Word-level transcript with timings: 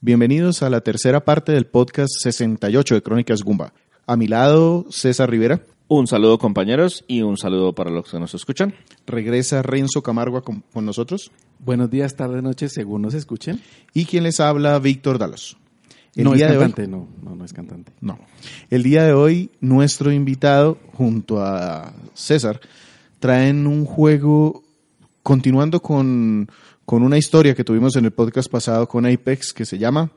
Bienvenidos 0.00 0.62
a 0.62 0.70
la 0.70 0.80
tercera 0.80 1.24
parte 1.24 1.50
del 1.50 1.66
podcast 1.66 2.10
68 2.20 2.94
de 2.94 3.02
Crónicas 3.02 3.42
Gumba. 3.42 3.72
A 4.06 4.16
mi 4.16 4.28
lado, 4.28 4.86
César 4.90 5.28
Rivera. 5.28 5.60
Un 5.88 6.06
saludo 6.06 6.38
compañeros 6.38 7.04
y 7.08 7.22
un 7.22 7.36
saludo 7.36 7.74
para 7.74 7.90
los 7.90 8.08
que 8.08 8.20
nos 8.20 8.32
escuchan. 8.32 8.74
Regresa 9.08 9.60
Renzo 9.60 10.00
Camargo 10.00 10.40
con, 10.42 10.62
con 10.72 10.86
nosotros. 10.86 11.32
Buenos 11.58 11.90
días, 11.90 12.14
tardes, 12.14 12.44
noches, 12.44 12.72
según 12.72 13.02
nos 13.02 13.14
escuchen. 13.14 13.60
Y 13.92 14.04
quien 14.04 14.22
les 14.22 14.38
habla, 14.38 14.78
Víctor 14.78 15.18
Dalos. 15.18 15.56
El 16.14 16.24
no 16.24 16.34
día 16.34 16.46
es 16.46 16.52
cantante, 16.52 16.82
de 16.82 16.86
hoy, 16.86 16.92
no, 16.92 17.08
no, 17.20 17.34
no 17.34 17.44
es 17.44 17.52
cantante. 17.52 17.92
No. 18.00 18.20
El 18.70 18.84
día 18.84 19.02
de 19.02 19.14
hoy, 19.14 19.50
nuestro 19.60 20.12
invitado, 20.12 20.78
junto 20.92 21.42
a 21.42 21.92
César, 22.14 22.60
traen 23.18 23.66
un 23.66 23.84
juego 23.84 24.62
continuando 25.24 25.82
con, 25.82 26.48
con 26.88 27.02
una 27.02 27.18
historia 27.18 27.54
que 27.54 27.64
tuvimos 27.64 27.96
en 27.96 28.06
el 28.06 28.12
podcast 28.12 28.50
pasado 28.50 28.88
con 28.88 29.04
Apex 29.04 29.52
que 29.52 29.66
se 29.66 29.76
llama 29.76 30.10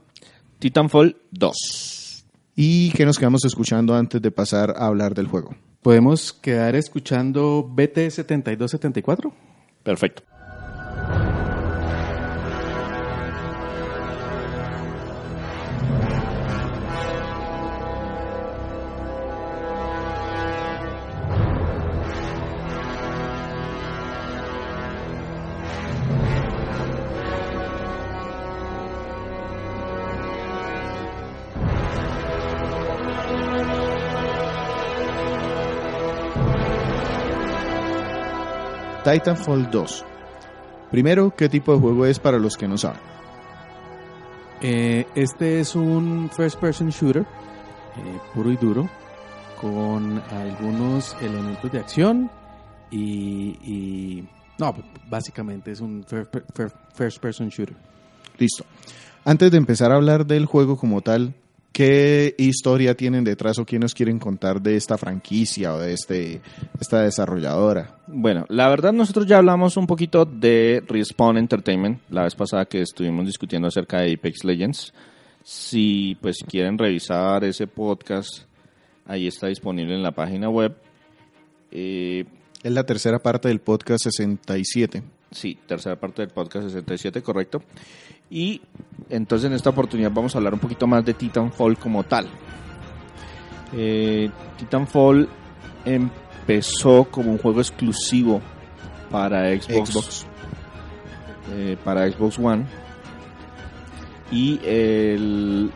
Titanfall 0.57 1.17
2. 1.31 2.25
¿Y 2.55 2.91
qué 2.91 3.05
nos 3.05 3.19
quedamos 3.19 3.43
escuchando 3.43 3.93
antes 3.93 4.21
de 4.21 4.31
pasar 4.31 4.73
a 4.77 4.85
hablar 4.85 5.13
del 5.13 5.27
juego? 5.27 5.53
¿Podemos 5.81 6.31
quedar 6.31 6.77
escuchando 6.77 7.69
BT7274? 7.75 9.33
Perfecto. 9.83 10.23
Titanfall 39.11 39.69
2. 39.69 40.05
Primero, 40.89 41.33
¿qué 41.35 41.49
tipo 41.49 41.73
de 41.73 41.79
juego 41.79 42.05
es 42.05 42.19
para 42.19 42.37
los 42.37 42.55
que 42.55 42.67
no 42.67 42.77
saben? 42.77 42.99
Eh, 44.61 45.05
este 45.15 45.59
es 45.59 45.75
un 45.75 46.29
first 46.29 46.59
person 46.59 46.89
shooter, 46.89 47.23
eh, 47.23 48.19
puro 48.33 48.51
y 48.51 48.55
duro, 48.55 48.89
con 49.59 50.21
algunos 50.31 51.17
elementos 51.21 51.71
de 51.71 51.79
acción 51.79 52.31
y, 52.89 53.57
y 53.63 54.29
no, 54.57 54.73
básicamente 55.09 55.71
es 55.71 55.81
un 55.81 56.05
first, 56.05 56.75
first 56.93 57.17
person 57.19 57.49
shooter. 57.49 57.75
Listo. 58.37 58.63
Antes 59.25 59.51
de 59.51 59.57
empezar 59.57 59.91
a 59.91 59.95
hablar 59.95 60.25
del 60.25 60.45
juego 60.45 60.77
como 60.77 61.01
tal, 61.01 61.33
¿Qué 61.71 62.35
historia 62.37 62.95
tienen 62.95 63.23
detrás 63.23 63.57
o 63.57 63.65
quién 63.65 63.79
nos 63.79 63.93
quieren 63.93 64.19
contar 64.19 64.61
de 64.61 64.75
esta 64.75 64.97
franquicia 64.97 65.73
o 65.73 65.79
de 65.79 65.93
este, 65.93 66.41
esta 66.79 67.01
desarrolladora? 67.01 67.97
Bueno, 68.07 68.45
la 68.49 68.67
verdad 68.67 68.91
nosotros 68.91 69.25
ya 69.25 69.37
hablamos 69.37 69.77
un 69.77 69.87
poquito 69.87 70.25
de 70.25 70.83
Respawn 70.85 71.37
Entertainment 71.37 72.01
la 72.09 72.23
vez 72.23 72.35
pasada 72.35 72.65
que 72.65 72.81
estuvimos 72.81 73.25
discutiendo 73.25 73.69
acerca 73.69 74.01
de 74.01 74.13
Apex 74.13 74.43
Legends. 74.43 74.93
Si 75.43 76.17
pues 76.21 76.39
quieren 76.45 76.77
revisar 76.77 77.45
ese 77.45 77.67
podcast, 77.67 78.43
ahí 79.05 79.27
está 79.27 79.47
disponible 79.47 79.95
en 79.95 80.03
la 80.03 80.11
página 80.11 80.49
web. 80.49 80.75
Eh, 81.71 82.25
es 82.63 82.71
la 82.71 82.85
tercera 82.85 83.19
parte 83.19 83.47
del 83.47 83.61
podcast 83.61 84.03
67. 84.03 85.01
Sí, 85.31 85.57
tercera 85.65 85.95
parte 85.95 86.21
del 86.21 86.31
podcast 86.31 86.67
67, 86.67 87.21
correcto. 87.21 87.63
Y 88.31 88.61
entonces 89.09 89.47
en 89.47 89.53
esta 89.53 89.71
oportunidad 89.71 90.09
vamos 90.09 90.33
a 90.33 90.37
hablar 90.37 90.53
un 90.53 90.61
poquito 90.61 90.87
más 90.87 91.03
de 91.03 91.13
Titanfall 91.13 91.77
como 91.77 92.03
tal. 92.03 92.27
Eh, 93.73 94.29
Titanfall 94.57 95.27
empezó 95.83 97.03
como 97.11 97.31
un 97.31 97.37
juego 97.37 97.59
exclusivo 97.59 98.41
para 99.11 99.49
Xbox, 99.59 100.25
eh, 101.51 101.75
para 101.83 102.09
Xbox 102.09 102.39
One. 102.39 102.65
Y 104.31 104.61
el, 104.63 105.69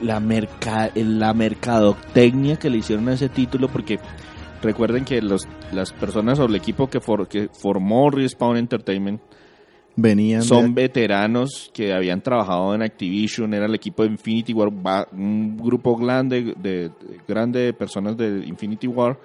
la, 0.00 0.22
la 0.94 1.34
mercadotecnia 1.34 2.56
que 2.56 2.70
le 2.70 2.78
hicieron 2.78 3.10
a 3.10 3.12
ese 3.12 3.28
título, 3.28 3.68
porque 3.68 4.00
recuerden 4.62 5.04
que 5.04 5.20
los, 5.20 5.46
las 5.72 5.92
personas 5.92 6.38
o 6.38 6.46
el 6.46 6.54
equipo 6.54 6.88
que, 6.88 6.98
que 7.28 7.50
formó 7.52 8.08
Respawn 8.08 8.56
Entertainment 8.56 9.20
Venían 10.00 10.42
son 10.42 10.76
veteranos 10.76 11.72
que 11.74 11.92
habían 11.92 12.20
trabajado 12.20 12.72
en 12.72 12.82
Activision, 12.82 13.52
era 13.52 13.66
el 13.66 13.74
equipo 13.74 14.04
de 14.04 14.10
Infinity 14.10 14.52
War, 14.52 14.68
un 15.10 15.56
grupo 15.56 15.96
grande 15.96 16.54
de, 16.56 16.92
grande 17.26 17.58
de 17.58 17.72
personas 17.72 18.16
de 18.16 18.44
Infinity 18.46 18.86
War 18.86 19.18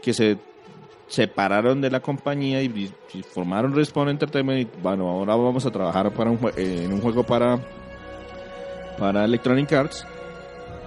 que 0.00 0.14
se 0.14 0.38
separaron 1.08 1.80
de 1.80 1.90
la 1.90 1.98
compañía 1.98 2.62
y, 2.62 2.88
formaron 3.34 3.74
Respawn 3.74 4.10
Entertainment 4.10 4.60
y 4.60 4.80
bueno, 4.80 5.08
ahora 5.08 5.34
vamos 5.34 5.66
a 5.66 5.72
trabajar 5.72 6.12
para 6.12 6.30
un, 6.30 6.38
en 6.56 6.92
un 6.92 7.00
juego 7.00 7.24
para 7.24 7.58
para 8.96 9.24
Electronic 9.24 9.72
Arts 9.72 10.06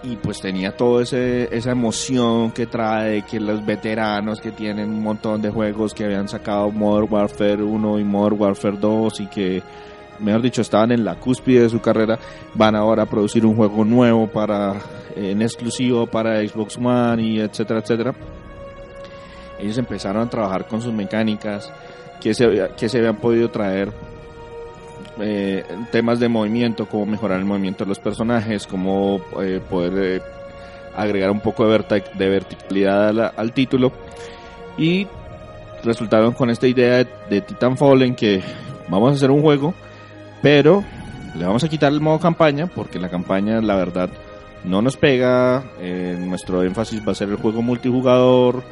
y 0.05 0.15
pues 0.17 0.39
tenía 0.39 0.71
toda 0.71 1.03
esa 1.03 1.71
emoción 1.71 2.51
que 2.51 2.67
trae 2.67 3.23
que 3.23 3.39
los 3.39 3.65
veteranos 3.65 4.39
que 4.39 4.51
tienen 4.51 4.89
un 4.89 5.01
montón 5.01 5.41
de 5.41 5.49
juegos 5.49 5.93
que 5.93 6.05
habían 6.05 6.27
sacado 6.27 6.71
Modern 6.71 7.07
Warfare 7.11 7.63
1 7.63 7.99
y 7.99 8.03
Modern 8.03 8.39
Warfare 8.39 8.77
2 8.77 9.19
y 9.21 9.27
que 9.27 9.63
mejor 10.19 10.41
dicho 10.41 10.61
estaban 10.61 10.91
en 10.91 11.03
la 11.03 11.15
cúspide 11.15 11.63
de 11.63 11.69
su 11.69 11.81
carrera 11.81 12.19
van 12.53 12.75
ahora 12.75 13.03
a 13.03 13.05
producir 13.07 13.45
un 13.45 13.55
juego 13.55 13.83
nuevo 13.83 14.27
para 14.27 14.75
en 15.15 15.41
exclusivo 15.41 16.05
para 16.05 16.45
Xbox 16.47 16.77
One 16.77 17.23
y 17.23 17.39
etcétera 17.39 17.79
etcétera. 17.79 18.13
Ellos 19.59 19.77
empezaron 19.77 20.27
a 20.27 20.29
trabajar 20.29 20.67
con 20.67 20.81
sus 20.81 20.93
mecánicas 20.93 21.71
que 22.21 22.33
se, 22.33 22.69
que 22.77 22.89
se 22.89 22.97
habían 22.99 23.17
podido 23.17 23.49
traer 23.49 23.91
eh, 25.19 25.63
temas 25.91 26.19
de 26.19 26.27
movimiento, 26.27 26.87
cómo 26.87 27.05
mejorar 27.05 27.39
el 27.39 27.45
movimiento 27.45 27.85
de 27.85 27.89
los 27.89 27.99
personajes, 27.99 28.67
cómo 28.67 29.21
eh, 29.41 29.61
poder 29.69 29.93
eh, 29.97 30.21
agregar 30.95 31.31
un 31.31 31.39
poco 31.39 31.67
de, 31.67 32.03
verticalidad 32.17 33.33
al, 33.37 33.53
título. 33.53 33.91
Y 34.77 35.07
resultaron 35.83 36.33
con 36.33 36.49
esta 36.49 36.67
idea 36.67 36.97
de, 36.97 37.07
de, 37.29 37.41
Titanfall 37.41 38.01
en 38.01 38.15
que 38.15 38.41
vamos 38.89 39.11
a 39.11 39.15
hacer 39.15 39.31
un 39.31 39.41
juego, 39.41 39.73
pero 40.41 40.83
le 41.37 41.45
vamos 41.45 41.63
a 41.63 41.69
quitar 41.69 41.91
el 41.91 42.01
modo 42.01 42.19
campaña, 42.19 42.67
porque 42.67 42.99
la 42.99 43.09
campaña, 43.09 43.61
la 43.61 43.75
verdad, 43.75 44.09
no 44.63 44.81
nos 44.81 44.97
pega. 44.97 45.63
nuestro 46.19 46.63
énfasis 46.63 47.07
va 47.07 47.13
a 47.13 47.15
ser 47.15 47.29
el 47.29 47.37
juego 47.37 47.61
multijugador 47.61 48.63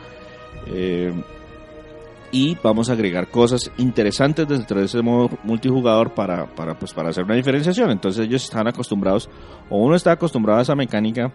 y 2.34 2.58
vamos 2.64 2.90
a 2.90 2.94
agregar 2.94 3.30
cosas 3.30 3.72
interesantes 3.78 4.48
dentro 4.48 4.80
de 4.80 4.86
ese 4.86 5.04
modo 5.04 5.30
multijugador 5.44 6.16
para, 6.16 6.48
para, 6.48 6.78
pues, 6.78 6.92
para 6.92 7.10
hacer 7.10 7.24
una 7.24 7.36
diferenciación. 7.36 7.92
Entonces 7.92 8.26
ellos 8.26 8.44
están 8.44 8.68
acostumbrados, 8.68 9.30
o 9.70 9.78
uno 9.78 9.96
está 9.96 10.14
acostumbrado 10.14 10.58
a 10.60 10.64
esa 10.64 10.74
mecánica 10.74 11.32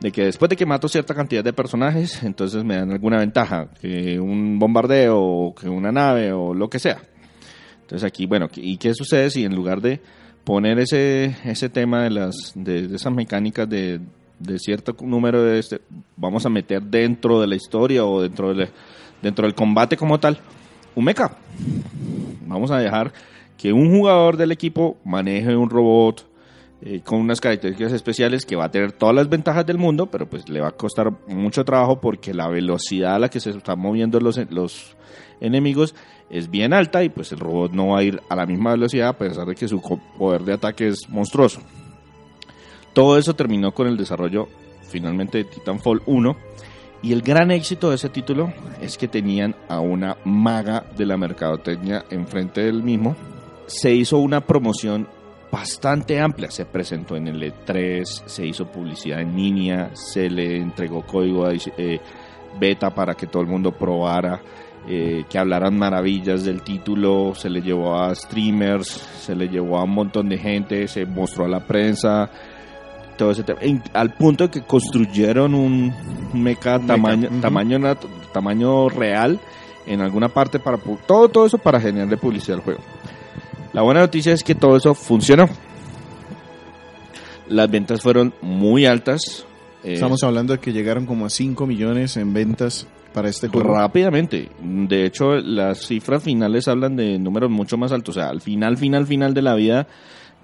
de 0.00 0.10
que 0.10 0.24
después 0.24 0.48
de 0.50 0.56
que 0.56 0.66
mato 0.66 0.88
cierta 0.88 1.14
cantidad 1.14 1.44
de 1.44 1.52
personajes, 1.52 2.24
entonces 2.24 2.64
me 2.64 2.74
dan 2.74 2.90
alguna 2.90 3.18
ventaja, 3.18 3.68
que 3.80 4.18
un 4.18 4.58
bombardeo, 4.58 5.16
o 5.16 5.54
que 5.54 5.68
una 5.68 5.92
nave, 5.92 6.32
o 6.32 6.52
lo 6.52 6.68
que 6.68 6.80
sea. 6.80 7.00
Entonces 7.82 8.04
aquí, 8.04 8.26
bueno, 8.26 8.48
¿y 8.56 8.78
qué 8.78 8.94
sucede 8.94 9.30
si 9.30 9.44
en 9.44 9.54
lugar 9.54 9.80
de 9.80 10.00
poner 10.42 10.80
ese, 10.80 11.36
ese 11.44 11.68
tema 11.68 12.02
de, 12.02 12.10
las, 12.10 12.34
de, 12.56 12.92
esas 12.92 13.12
mecánicas 13.12 13.68
de, 13.68 14.00
de 14.40 14.58
cierto 14.58 14.96
número 15.02 15.44
de 15.44 15.60
este, 15.60 15.82
vamos 16.16 16.44
a 16.46 16.48
meter 16.48 16.82
dentro 16.82 17.40
de 17.40 17.46
la 17.46 17.54
historia 17.54 18.04
o 18.04 18.22
dentro 18.22 18.48
de 18.48 18.54
la 18.54 18.68
dentro 19.22 19.46
del 19.46 19.54
combate 19.54 19.96
como 19.96 20.18
tal, 20.18 20.38
un 20.94 21.04
mecha. 21.04 21.30
Vamos 22.46 22.70
a 22.70 22.78
dejar 22.78 23.12
que 23.56 23.72
un 23.72 23.96
jugador 23.96 24.36
del 24.36 24.52
equipo 24.52 24.96
maneje 25.04 25.56
un 25.56 25.70
robot 25.70 26.26
eh, 26.84 27.00
con 27.04 27.20
unas 27.20 27.40
características 27.40 27.92
especiales 27.92 28.44
que 28.44 28.56
va 28.56 28.64
a 28.64 28.70
tener 28.70 28.90
todas 28.90 29.14
las 29.14 29.28
ventajas 29.28 29.64
del 29.64 29.78
mundo, 29.78 30.06
pero 30.06 30.28
pues 30.28 30.48
le 30.48 30.60
va 30.60 30.68
a 30.68 30.72
costar 30.72 31.12
mucho 31.28 31.64
trabajo 31.64 32.00
porque 32.00 32.34
la 32.34 32.48
velocidad 32.48 33.14
a 33.14 33.18
la 33.20 33.28
que 33.28 33.38
se 33.38 33.50
están 33.50 33.78
moviendo 33.78 34.18
los, 34.18 34.36
los 34.50 34.96
enemigos 35.40 35.94
es 36.28 36.50
bien 36.50 36.72
alta 36.72 37.04
y 37.04 37.08
pues 37.08 37.30
el 37.30 37.38
robot 37.38 37.72
no 37.72 37.88
va 37.88 38.00
a 38.00 38.02
ir 38.02 38.20
a 38.28 38.34
la 38.34 38.46
misma 38.46 38.72
velocidad 38.72 39.10
a 39.10 39.18
pesar 39.18 39.46
de 39.46 39.54
que 39.54 39.68
su 39.68 39.80
poder 40.18 40.42
de 40.42 40.54
ataque 40.54 40.88
es 40.88 41.08
monstruoso. 41.08 41.60
todo 42.92 43.16
eso 43.16 43.34
terminó 43.34 43.72
con 43.72 43.86
el 43.86 43.96
desarrollo 43.96 44.48
finalmente 44.92 45.38
de 45.38 45.44
Titanfall 45.44 46.02
1. 46.04 46.36
Y 47.02 47.12
el 47.12 47.22
gran 47.22 47.50
éxito 47.50 47.90
de 47.90 47.96
ese 47.96 48.08
título 48.08 48.52
es 48.80 48.96
que 48.96 49.08
tenían 49.08 49.56
a 49.68 49.80
una 49.80 50.16
maga 50.24 50.84
de 50.96 51.04
la 51.04 51.16
mercadotecnia 51.16 52.04
enfrente 52.10 52.62
del 52.62 52.82
mismo. 52.82 53.16
Se 53.66 53.92
hizo 53.92 54.18
una 54.18 54.40
promoción 54.40 55.08
bastante 55.50 56.20
amplia. 56.20 56.50
Se 56.50 56.64
presentó 56.64 57.16
en 57.16 57.28
el 57.28 57.42
E3, 57.42 58.04
se 58.04 58.46
hizo 58.46 58.66
publicidad 58.66 59.20
en 59.20 59.36
línea, 59.36 59.90
se 59.94 60.30
le 60.30 60.56
entregó 60.56 61.02
código 61.02 61.48
eh, 61.50 62.00
beta 62.58 62.90
para 62.90 63.14
que 63.14 63.26
todo 63.26 63.42
el 63.42 63.48
mundo 63.48 63.72
probara, 63.72 64.40
eh, 64.88 65.24
que 65.28 65.38
hablaran 65.38 65.76
maravillas 65.76 66.44
del 66.44 66.62
título, 66.62 67.34
se 67.34 67.50
le 67.50 67.60
llevó 67.60 67.96
a 67.96 68.14
streamers, 68.14 68.88
se 68.88 69.34
le 69.34 69.48
llevó 69.48 69.78
a 69.78 69.84
un 69.84 69.90
montón 69.90 70.28
de 70.28 70.38
gente, 70.38 70.88
se 70.88 71.04
mostró 71.04 71.44
a 71.44 71.48
la 71.48 71.60
prensa, 71.66 72.30
todo 73.22 73.30
ese 73.30 73.44
tema, 73.44 73.60
al 73.92 74.14
punto 74.14 74.44
de 74.44 74.50
que 74.50 74.62
construyeron 74.62 75.54
un 75.54 75.94
mecha, 76.32 76.80
tamaño, 76.80 77.28
tamaño, 77.40 77.78
tamaño 78.32 78.88
real 78.88 79.38
en 79.86 80.00
alguna 80.00 80.28
parte 80.28 80.58
para 80.58 80.76
todo, 81.06 81.28
todo 81.28 81.46
eso 81.46 81.56
para 81.56 81.80
generarle 81.80 82.16
publicidad 82.16 82.58
al 82.58 82.64
juego. 82.64 82.80
La 83.72 83.82
buena 83.82 84.00
noticia 84.00 84.32
es 84.32 84.42
que 84.42 84.56
todo 84.56 84.76
eso 84.76 84.92
funcionó. 84.94 85.48
Las 87.46 87.70
ventas 87.70 88.02
fueron 88.02 88.34
muy 88.42 88.86
altas. 88.86 89.46
Eh, 89.84 89.94
Estamos 89.94 90.24
hablando 90.24 90.54
de 90.54 90.58
que 90.58 90.72
llegaron 90.72 91.06
como 91.06 91.26
a 91.26 91.30
5 91.30 91.64
millones 91.64 92.16
en 92.16 92.34
ventas 92.34 92.88
para 93.14 93.28
este 93.28 93.46
juego. 93.46 93.72
Rápidamente. 93.72 94.48
De 94.60 95.06
hecho, 95.06 95.36
las 95.36 95.86
cifras 95.86 96.24
finales 96.24 96.66
hablan 96.66 96.96
de 96.96 97.20
números 97.20 97.50
mucho 97.52 97.76
más 97.78 97.92
altos. 97.92 98.16
O 98.16 98.20
sea, 98.20 98.30
al 98.30 98.40
final, 98.40 98.76
final, 98.78 99.06
final 99.06 99.32
de 99.32 99.42
la 99.42 99.54
vida 99.54 99.86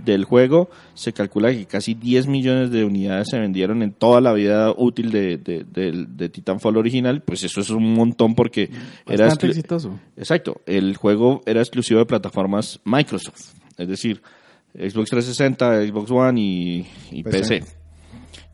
del 0.04 0.24
juego, 0.24 0.70
se 0.94 1.12
calcula 1.12 1.50
que 1.50 1.66
casi 1.66 1.94
10 1.94 2.26
millones 2.26 2.70
de 2.70 2.84
unidades 2.84 3.28
se 3.30 3.38
vendieron 3.38 3.82
en 3.82 3.92
toda 3.92 4.20
la 4.20 4.32
vida 4.32 4.72
útil 4.76 5.10
de, 5.10 5.38
de, 5.38 6.28
Titanfall 6.28 6.76
original, 6.76 7.22
pues 7.22 7.42
eso 7.44 7.60
es 7.60 7.70
un 7.70 7.94
montón 7.94 8.34
porque 8.34 8.70
era 9.06 9.28
exitoso. 9.28 9.98
Exacto, 10.16 10.60
el 10.66 10.96
juego 10.96 11.42
era 11.46 11.60
exclusivo 11.60 12.00
de 12.00 12.06
plataformas 12.06 12.80
Microsoft, 12.84 13.54
es 13.76 13.88
decir, 13.88 14.22
Xbox 14.74 15.10
360, 15.10 15.86
Xbox 15.86 16.10
One 16.10 16.40
y, 16.40 17.22
PC. 17.22 17.64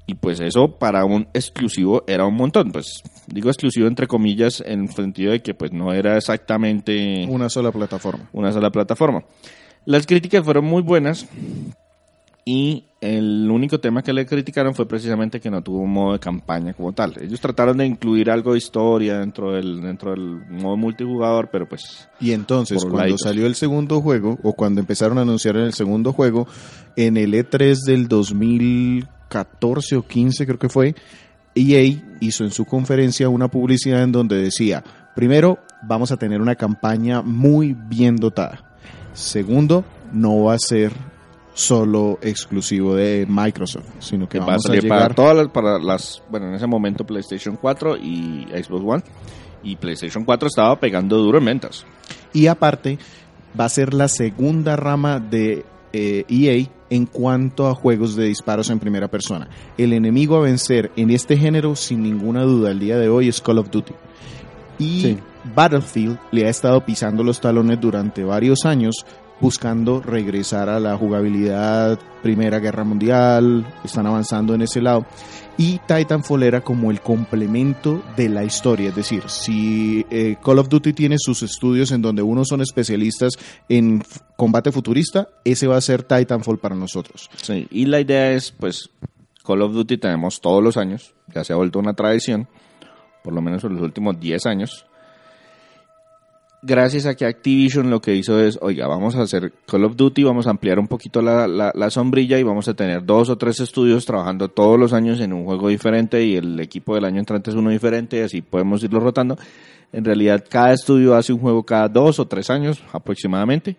Y 0.07 0.15
pues 0.15 0.41
eso 0.41 0.79
para 0.79 1.05
un 1.07 1.29
exclusivo 1.33 2.05
era 2.07 2.27
un 2.27 2.35
montón, 2.35 2.73
pues 2.73 3.03
digo 3.27 3.49
exclusivo 3.49 3.87
entre 3.87 4.07
comillas 4.07 4.63
en 4.65 4.83
el 4.83 4.91
sentido 4.91 5.33
de 5.33 5.41
que 5.41 5.55
pues 5.55 5.73
no 5.73 5.95
era 5.95 6.19
exactamente 6.19 7.27
una 7.29 7.49
sola 7.49 7.73
plataforma. 7.73 8.29
Una 8.33 8.53
sola 8.53 8.71
plataforma. 8.71 9.25
Las 9.87 10.07
críticas 10.07 10.45
fueron 10.45 10.65
muy 10.65 10.83
buenas 10.83 11.27
y 12.47 12.85
el 13.01 13.51
único 13.51 13.81
tema 13.81 14.03
que 14.03 14.13
le 14.13 14.27
criticaron 14.27 14.75
fue 14.75 14.87
precisamente 14.87 15.41
que 15.41 15.51
no 15.51 15.63
tuvo 15.63 15.79
un 15.79 15.93
modo 15.93 16.13
de 16.15 16.19
campaña 16.19 16.75
como 16.75 16.93
tal. 16.93 17.15
Ellos 17.21 17.41
trataron 17.41 17.77
de 17.79 17.87
incluir 17.87 18.31
algo 18.31 18.53
de 18.53 18.59
historia 18.59 19.19
dentro 19.19 19.53
del, 19.53 19.81
dentro 19.81 20.11
del 20.11 20.41
modo 20.51 20.77
multijugador, 20.77 21.49
pero 21.51 21.69
pues... 21.69 22.09
Y 22.21 22.33
entonces, 22.33 22.85
cuando 22.85 23.17
salió 23.19 23.47
el 23.47 23.55
segundo 23.55 24.01
juego, 24.01 24.39
o 24.43 24.53
cuando 24.55 24.81
empezaron 24.81 25.19
a 25.19 25.23
anunciar 25.23 25.57
en 25.57 25.65
el 25.65 25.73
segundo 25.73 26.13
juego, 26.13 26.47
en 26.97 27.17
el 27.17 27.33
E3 27.33 27.77
del 27.87 28.09
2014 28.09 29.97
o 29.97 30.03
15 30.03 30.47
creo 30.47 30.59
que 30.59 30.69
fue, 30.69 30.95
EA 31.55 32.03
hizo 32.21 32.45
en 32.45 32.51
su 32.51 32.65
conferencia 32.67 33.29
una 33.29 33.49
publicidad 33.49 34.03
en 34.03 34.13
donde 34.13 34.37
decía, 34.37 34.83
primero, 35.15 35.59
vamos 35.83 36.11
a 36.11 36.17
tener 36.17 36.41
una 36.41 36.57
campaña 36.57 37.23
muy 37.23 37.75
bien 37.75 38.17
dotada 38.17 38.74
Segundo, 39.15 39.85
no 40.13 40.45
va 40.45 40.55
a 40.55 40.59
ser 40.59 40.93
solo 41.55 42.19
exclusivo 42.21 42.97
de 42.97 43.27
Microsoft, 43.29 43.87
sino 44.01 44.29
que, 44.29 44.41
va 44.41 44.57
a 44.57 44.59
salir 44.59 44.89
para 44.89 45.09
todas 45.15 45.37
las, 45.37 45.49
para 45.49 45.79
las, 45.79 46.23
bueno, 46.29 46.49
en 46.49 46.55
ese 46.55 46.67
momento 46.67 47.05
PlayStation 47.05 47.57
4 47.57 47.97
y 47.97 48.47
Xbox 48.51 48.85
One. 48.85 49.03
Y 49.63 49.77
PlayStation 49.77 50.25
4 50.25 50.49
estaba 50.49 50.79
pegando 50.79 51.17
duro 51.17 51.39
en 51.39 51.45
ventas. 51.47 51.87
Y 52.35 52.49
aparte, 52.49 52.99
va 53.59 53.65
a 53.65 53.69
ser 53.69 53.95
la 53.95 54.09
segunda 54.09 54.77
rama 54.77 55.21
de 55.21 55.65
EA 55.93 56.23
eh, 56.23 56.25
e 56.29 56.69
en 56.91 57.07
cuanto 57.07 57.67
a 57.69 57.75
juegos 57.75 58.15
de 58.15 58.27
disparos 58.27 58.69
en 58.71 58.79
primera 58.79 59.09
persona. 59.09 59.49
El 59.79 59.93
enemigo 59.93 60.37
a 60.37 60.41
vencer 60.41 60.91
en 60.97 61.11
este 61.11 61.37
género, 61.37 61.77
sin 61.77 62.03
ninguna 62.03 62.43
duda, 62.43 62.73
el 62.73 62.79
día 62.79 62.99
de 62.99 63.09
hoy 63.09 63.29
es 63.29 63.41
Call 63.41 63.59
of 63.59 63.71
Duty. 63.71 63.95
Y 64.79 65.17
Battlefield 65.55 66.19
le 66.33 66.47
ha 66.47 66.51
estado 66.51 66.85
pisando 66.85 67.23
los 67.23 67.41
talones 67.41 67.81
durante 67.81 68.25
varios 68.25 68.65
años 68.65 69.05
buscando 69.41 70.01
regresar 70.01 70.69
a 70.69 70.81
la 70.81 70.97
jugabilidad 70.97 71.99
Primera 72.23 72.61
Guerra 72.61 72.85
Mundial, 72.85 73.67
están 73.85 74.07
avanzando 74.07 74.55
en 74.55 74.63
ese 74.63 74.81
lado. 74.81 75.05
Y 75.57 75.79
Titanfall 75.87 76.43
era 76.43 76.63
como 76.63 76.91
el 76.91 77.01
complemento 77.01 78.03
de 78.17 78.29
la 78.29 78.43
historia, 78.43 78.89
es 78.89 78.97
decir, 78.97 79.23
si 79.29 80.05
eh, 80.11 80.37
Call 80.43 80.59
of 80.59 80.69
Duty 80.69 80.93
tiene 80.93 81.17
sus 81.19 81.43
estudios 81.43 81.93
en 81.93 82.03
donde 82.03 82.23
unos 82.23 82.49
son 82.49 82.61
especialistas 82.61 83.35
en 83.69 84.03
combate 84.37 84.73
futurista, 84.73 85.29
ese 85.45 85.69
va 85.69 85.77
a 85.77 85.81
ser 85.81 86.03
Titanfall 86.03 86.59
para 86.59 86.75
nosotros. 86.75 87.31
Sí, 87.41 87.69
y 87.71 87.85
la 87.85 88.01
idea 88.01 88.33
es, 88.33 88.51
pues, 88.51 88.91
Call 89.47 89.63
of 89.63 89.75
Duty 89.75 89.99
tenemos 89.99 90.41
todos 90.41 90.63
los 90.63 90.77
años, 90.77 91.15
ya 91.33 91.45
se 91.45 91.53
ha 91.53 91.57
vuelto 91.57 91.79
una 91.79 91.95
tradición, 91.95 92.49
por 93.23 93.33
lo 93.33 93.41
menos 93.41 93.63
en 93.63 93.75
los 93.75 93.83
últimos 93.83 94.19
10 94.19 94.47
años, 94.47 94.87
gracias 96.65 97.07
a 97.07 97.15
que 97.15 97.27
Activision 97.27 97.91
lo 97.91 98.01
que 98.01 98.15
hizo 98.15 98.41
es, 98.41 98.59
oiga, 98.61 98.87
vamos 98.87 99.15
a 99.17 99.23
hacer 99.23 99.53
Call 99.67 99.85
of 99.85 99.97
Duty, 99.97 100.25
vamos 100.25 100.47
a 100.47 100.51
ampliar 100.51 100.79
un 100.79 100.89
poquito 100.89 101.21
la, 101.21 101.47
la, 101.47 101.91
sombrilla 101.91 102.39
y 102.39 102.43
vamos 102.43 102.69
a 102.69 102.75
tener 102.75 103.05
dos 103.05 103.29
o 103.29 103.37
tres 103.37 103.61
estudios 103.61 104.07
trabajando 104.07 104.49
todos 104.49 104.79
los 104.79 104.93
años 104.93 105.21
en 105.21 105.33
un 105.33 105.45
juego 105.45 105.69
diferente 105.69 106.25
y 106.25 106.37
el 106.37 106.59
equipo 106.61 106.95
del 106.95 107.05
año 107.05 107.19
entrante 107.19 107.51
es 107.51 107.57
uno 107.57 107.71
diferente 107.71 108.19
y 108.19 108.21
así 108.21 108.43
podemos 108.43 108.83
irlo 108.83 109.01
rotando. 109.01 109.37
En 109.93 110.05
realidad, 110.05 110.45
cada 110.49 110.73
estudio 110.73 111.15
hace 111.15 111.33
un 111.33 111.39
juego 111.39 111.63
cada 111.63 111.89
dos 111.89 112.19
o 112.19 112.27
tres 112.27 112.51
años 112.51 112.83
aproximadamente, 112.93 113.77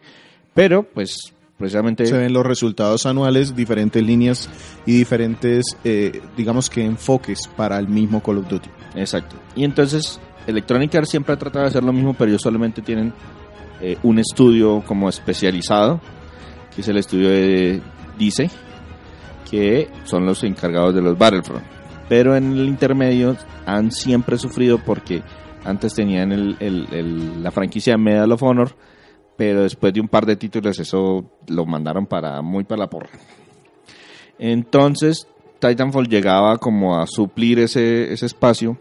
pero 0.54 0.84
pues 0.84 1.34
precisamente... 1.58 2.06
Se 2.06 2.18
ven 2.18 2.34
los 2.34 2.46
resultados 2.46 3.06
anuales, 3.06 3.56
diferentes 3.56 4.02
líneas 4.04 4.50
y 4.86 4.98
diferentes, 4.98 5.66
eh, 5.84 6.22
digamos 6.38 6.70
que 6.70 6.86
enfoques 6.86 7.48
para 7.58 7.80
el 7.80 7.88
mismo 7.88 8.22
Call 8.22 8.38
of 8.38 8.48
Duty. 8.48 8.70
Exacto. 8.96 9.36
Y 9.56 9.64
entonces 9.64 10.20
Electronic 10.48 10.94
Arts 10.96 11.10
siempre 11.10 11.34
ha 11.34 11.38
tratado 11.38 11.64
de 11.64 11.70
hacer 11.70 11.84
lo 11.84 11.94
mismo, 11.94 12.14
pero 12.14 12.30
ellos 12.30 12.42
solamente 12.42 12.82
tienen 12.82 13.14
eh, 13.82 13.98
un 14.04 14.20
estudio 14.20 14.84
como 14.86 15.10
especializado, 15.10 16.00
que 16.74 16.82
es 16.82 16.88
el 16.88 16.98
estudio 16.98 17.30
de 17.30 17.82
Dice, 18.18 18.50
que 19.50 19.90
son 20.06 20.26
los 20.26 20.44
encargados 20.44 20.96
de 20.96 21.02
los 21.02 21.18
Battlefront. 21.18 21.66
Pero 22.08 22.36
en 22.36 22.54
el 22.54 22.68
intermedio 22.68 23.36
han 23.66 23.92
siempre 23.92 24.38
sufrido 24.38 24.78
porque 24.78 25.22
antes 25.64 25.94
tenían 25.94 26.58
la 27.42 27.52
franquicia 27.52 27.98
Medal 27.98 28.32
of 28.32 28.44
Honor, 28.44 28.76
pero 29.36 29.64
después 29.64 29.92
de 29.94 30.02
un 30.02 30.08
par 30.08 30.26
de 30.26 30.36
títulos 30.36 30.80
eso 30.80 31.26
lo 31.48 31.66
mandaron 31.66 32.06
para 32.06 32.42
muy 32.42 32.64
para 32.64 32.82
la 32.82 32.90
porra. 32.90 33.10
Entonces 34.38 35.28
Titanfall 35.60 36.08
llegaba 36.08 36.58
como 36.58 37.00
a 37.00 37.08
suplir 37.08 37.60
ese, 37.60 38.14
ese 38.14 38.28
espacio 38.28 38.78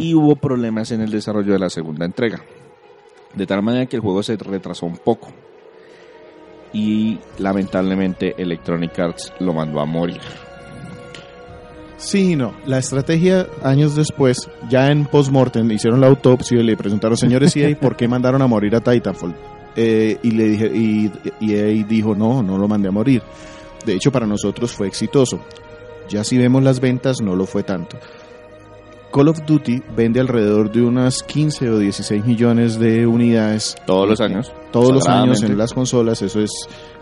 y 0.00 0.14
hubo 0.14 0.34
problemas 0.34 0.90
en 0.92 1.02
el 1.02 1.10
desarrollo 1.10 1.52
de 1.52 1.58
la 1.58 1.68
segunda 1.68 2.06
entrega. 2.06 2.42
De 3.34 3.46
tal 3.46 3.62
manera 3.62 3.86
que 3.86 3.96
el 3.96 4.02
juego 4.02 4.22
se 4.22 4.36
retrasó 4.36 4.86
un 4.86 4.96
poco. 4.96 5.28
Y 6.72 7.18
lamentablemente 7.38 8.34
Electronic 8.38 8.98
Arts 8.98 9.32
lo 9.40 9.52
mandó 9.52 9.80
a 9.80 9.84
morir. 9.84 10.20
Sí, 11.98 12.34
no. 12.34 12.54
La 12.64 12.78
estrategia, 12.78 13.46
años 13.62 13.94
después, 13.94 14.48
ya 14.70 14.90
en 14.90 15.04
post-mortem, 15.04 15.70
hicieron 15.70 16.00
la 16.00 16.06
autopsia 16.06 16.58
y 16.58 16.62
le 16.62 16.76
preguntaron, 16.76 17.16
señores 17.16 17.54
EA, 17.56 17.78
¿por 17.78 17.94
qué 17.94 18.08
mandaron 18.08 18.40
a 18.40 18.46
morir 18.46 18.74
a 18.74 18.80
Titanfall? 18.80 19.36
Eh, 19.76 20.18
y 20.22 20.30
le 20.30 20.44
dije, 20.44 20.66
y, 20.74 21.12
y 21.40 21.54
EA 21.54 21.84
dijo, 21.86 22.14
no, 22.14 22.42
no 22.42 22.56
lo 22.56 22.66
mandé 22.66 22.88
a 22.88 22.92
morir. 22.92 23.22
De 23.84 23.94
hecho, 23.94 24.10
para 24.10 24.26
nosotros 24.26 24.72
fue 24.72 24.86
exitoso. 24.86 25.40
Ya 26.08 26.24
si 26.24 26.38
vemos 26.38 26.62
las 26.62 26.80
ventas, 26.80 27.20
no 27.20 27.36
lo 27.36 27.44
fue 27.44 27.64
tanto. 27.64 27.98
Call 29.12 29.28
of 29.28 29.44
Duty 29.44 29.82
vende 29.96 30.20
alrededor 30.20 30.70
de 30.70 30.82
unas 30.82 31.22
15 31.22 31.70
o 31.70 31.78
16 31.78 32.24
millones 32.24 32.78
de 32.78 33.06
unidades. 33.06 33.76
Todos 33.86 34.08
los 34.08 34.20
años. 34.20 34.52
Todos 34.70 34.92
los 34.92 35.08
años 35.08 35.42
en 35.42 35.58
las 35.58 35.72
consolas. 35.72 36.22
Eso 36.22 36.40
es, 36.40 36.50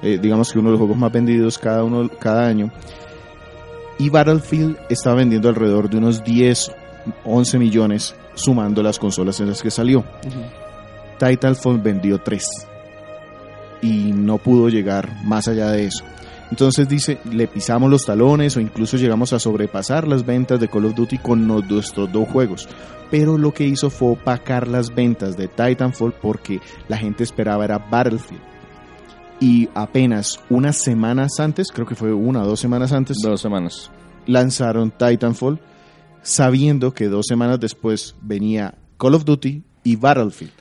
eh, 0.03 0.19
digamos 0.21 0.53
que 0.53 0.59
uno 0.59 0.69
de 0.69 0.73
los 0.73 0.79
juegos 0.81 0.97
más 0.97 1.13
vendidos 1.13 1.59
cada, 1.59 1.85
uno, 1.85 2.09
cada 2.19 2.47
año. 2.47 2.71
Y 3.99 4.09
Battlefield 4.11 4.79
estaba 4.89 5.17
vendiendo 5.17 5.49
alrededor 5.49 5.91
de 5.91 5.99
unos 5.99 6.25
10, 6.25 6.73
11 7.25 7.59
millones 7.59 8.15
sumando 8.35 8.83
las 8.83 8.99
consolas 8.99 9.41
en 9.41 9.49
las 9.49 9.61
que 9.61 9.71
salió. 9.71 10.05
Titanfall 11.19 11.79
vendió 11.81 12.19
3 12.19 12.49
y 13.83 14.13
no 14.13 14.39
pudo 14.39 14.69
llegar 14.69 15.25
más 15.25 15.49
allá 15.49 15.71
de 15.71 15.87
eso. 15.87 16.05
Entonces 16.51 16.89
dice, 16.89 17.19
le 17.31 17.47
pisamos 17.47 17.91
los 17.91 18.07
talones 18.07 18.57
o 18.57 18.61
incluso 18.61 18.97
llegamos 18.97 19.33
a 19.33 19.39
sobrepasar 19.39 20.09
las 20.09 20.25
ventas 20.25 20.59
de 20.59 20.69
Call 20.69 20.87
of 20.87 20.95
Duty 20.95 21.19
con 21.19 21.47
nuestros 21.47 22.11
dos 22.11 22.29
juegos. 22.29 22.69
Pero 23.11 23.37
lo 23.39 23.53
que 23.53 23.67
hizo 23.67 23.91
fue 23.91 24.13
opacar 24.13 24.67
las 24.67 24.95
ventas 24.95 25.37
de 25.37 25.49
Titanfall 25.49 26.15
porque 26.21 26.61
la 26.89 26.97
gente 26.97 27.25
esperaba 27.25 27.65
era 27.65 27.79
Battlefield. 27.79 28.43
y 29.41 29.69
apenas 29.75 30.41
unas 30.51 30.79
semanas 30.79 31.39
antes, 31.39 31.71
creo 31.71 31.87
que 31.87 31.95
fue 31.95 32.13
una 32.13 32.43
o 32.43 32.47
dos 32.47 32.59
semanas 32.61 32.93
antes, 32.93 33.19
Dos 33.23 33.41
semanas. 33.41 33.91
lanzaron 34.27 34.91
Titanfall, 34.91 35.61
sabiendo 36.23 36.93
que 36.93 37.07
dos 37.09 37.27
semanas 37.29 37.61
después 37.61 38.17
venía 38.21 38.75
Call 38.99 39.15
of 39.15 39.25
Duty 39.25 39.63
y 39.85 39.97
Battlefield. 39.97 40.53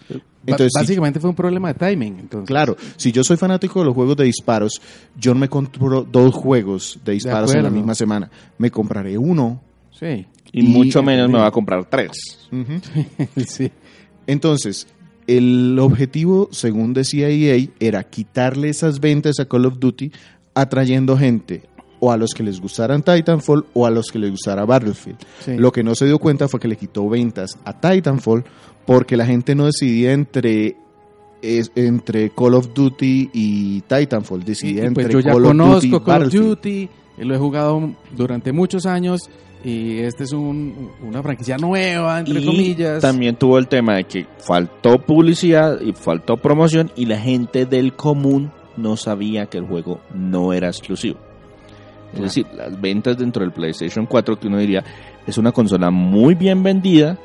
Entonces, 0.51 0.71
si- 0.73 0.79
básicamente 0.79 1.19
fue 1.19 1.29
un 1.29 1.35
problema 1.35 1.73
de 1.73 1.75
timing. 1.75 2.17
Entonces, 2.19 2.47
claro, 2.47 2.75
si 2.95 3.11
yo 3.11 3.23
soy 3.23 3.37
fanático 3.37 3.79
de 3.79 3.85
los 3.85 3.93
juegos 3.95 4.15
de 4.17 4.23
disparos, 4.25 4.81
yo 5.17 5.33
no 5.33 5.39
me 5.41 5.49
compro 5.49 6.03
dos 6.03 6.33
juegos 6.33 6.99
de 7.05 7.11
disparos 7.13 7.53
en 7.53 7.63
la 7.63 7.69
misma 7.69 7.93
semana. 7.95 8.29
Me 8.57 8.71
compraré 8.71 9.17
uno. 9.17 9.61
Sí. 9.91 10.25
Y, 10.53 10.61
Y- 10.61 10.63
mucho 10.63 11.03
menos 11.03 11.29
me 11.29 11.37
va 11.37 11.47
a 11.47 11.51
comprar 11.51 11.85
tres. 11.85 12.11
sí. 13.45 13.71
Entonces, 14.25 14.87
el 15.27 15.77
objetivo, 15.79 16.49
según 16.51 16.93
decía 16.93 17.29
EA, 17.29 17.67
era 17.79 18.03
quitarle 18.03 18.69
esas 18.69 18.99
ventas 18.99 19.39
a 19.39 19.45
Call 19.45 19.65
of 19.65 19.79
Duty, 19.79 20.11
atrayendo 20.53 21.17
gente 21.17 21.63
o 21.99 22.11
a 22.11 22.17
los 22.17 22.33
que 22.33 22.43
les 22.43 22.61
gustaran 22.61 23.01
Titanfall 23.01 23.65
o 23.73 23.85
a 23.85 23.89
los 23.91 24.11
que 24.11 24.19
les 24.19 24.29
gustara 24.31 24.65
Battlefield. 24.65 25.17
Sí. 25.43 25.57
Lo 25.57 25.71
que 25.71 25.83
no 25.83 25.95
se 25.95 26.05
dio 26.05 26.19
cuenta 26.19 26.47
fue 26.47 26.59
que 26.59 26.67
le 26.67 26.77
quitó 26.77 27.09
ventas 27.09 27.57
a 27.65 27.73
Titanfall 27.79 28.43
porque 28.87 29.15
la 29.17 29.27
gente 29.27 29.53
no 29.53 29.65
decidía 29.65 30.13
entre 30.13 30.77
es- 31.43 31.71
entre 31.75 32.31
Call 32.31 32.55
of 32.55 32.73
Duty 32.73 33.29
y 33.31 33.81
Titanfall, 33.81 34.41
Y- 34.41 34.45
decidía 34.45 34.83
y 34.83 34.87
entre 34.87 35.03
pues 35.03 35.13
yo 35.13 35.19
ya 35.19 35.31
Call 35.33 35.45
of 35.45 35.51
Duty 35.51 35.87
y 35.87 35.91
conozco 35.91 36.03
Call 36.03 36.23
of. 36.23 36.33
Duty, 36.33 36.89
y 37.19 37.23
lo 37.23 37.35
he 37.35 37.37
jugado 37.37 37.91
durante 38.15 38.51
muchos 38.51 38.87
años 38.87 39.29
y 39.63 39.99
este 39.99 40.23
es 40.23 40.31
un, 40.33 40.91
una 41.03 41.21
franquicia 41.21 41.57
nueva, 41.57 42.19
entre 42.19 42.39
y 42.41 42.45
comillas. 42.45 43.01
también 43.01 43.35
tuvo 43.35 43.57
el 43.59 43.67
tema 43.67 43.95
de 43.97 44.05
que 44.05 44.25
faltó 44.39 44.97
publicidad 44.99 45.79
y 45.81 45.93
faltó 45.93 46.37
promoción 46.37 46.91
y 46.95 47.05
la 47.05 47.19
gente 47.19 47.65
del 47.67 47.93
común 47.93 48.51
no 48.77 48.95
sabía 48.97 49.45
que 49.47 49.57
el 49.59 49.65
juego 49.65 49.99
no 50.15 50.53
era 50.53 50.67
exclusivo. 50.69 51.17
Es 52.13 52.21
decir, 52.21 52.45
las 52.55 52.79
ventas 52.79 53.17
dentro 53.17 53.41
del 53.43 53.51
PlayStation 53.51 54.05
4 54.05 54.39
que 54.39 54.47
uno 54.47 54.57
diría 54.59 54.83
es 55.27 55.37
una 55.37 55.51
consola 55.51 55.91
muy 55.91 56.35
bien 56.35 56.63
vendida. 56.63 57.19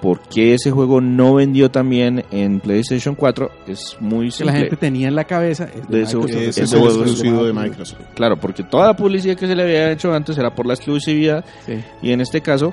¿Por 0.00 0.20
qué 0.20 0.54
ese 0.54 0.70
juego 0.70 1.00
no 1.02 1.34
vendió 1.34 1.70
también 1.70 2.24
en 2.30 2.60
PlayStation 2.60 3.14
4? 3.14 3.50
Es 3.66 3.96
muy 4.00 4.30
que 4.30 4.44
la 4.44 4.52
simple. 4.52 4.60
gente 4.60 4.76
tenía 4.76 5.08
en 5.08 5.14
la 5.14 5.24
cabeza. 5.24 5.64
es 5.64 5.86
de 5.88 5.98
De 5.98 6.02
eso- 6.04 6.18
Microsoft, 6.20 6.40
Ese 6.42 6.48
es 6.48 6.58
Ese 6.58 6.76
el 6.76 6.80
juego 6.82 7.04
es 7.04 7.10
exclusivo 7.10 7.44
de 7.44 7.52
Microsoft. 7.52 8.00
Claro, 8.14 8.36
porque 8.38 8.62
toda 8.62 8.86
la 8.86 8.96
publicidad 8.96 9.36
que 9.36 9.46
se 9.46 9.54
le 9.54 9.62
había 9.62 9.92
hecho 9.92 10.12
antes 10.12 10.38
era 10.38 10.54
por 10.54 10.66
la 10.66 10.72
exclusividad 10.74 11.44
Sí. 11.66 11.74
y 12.02 12.12
en 12.12 12.20
este 12.22 12.40
caso 12.40 12.72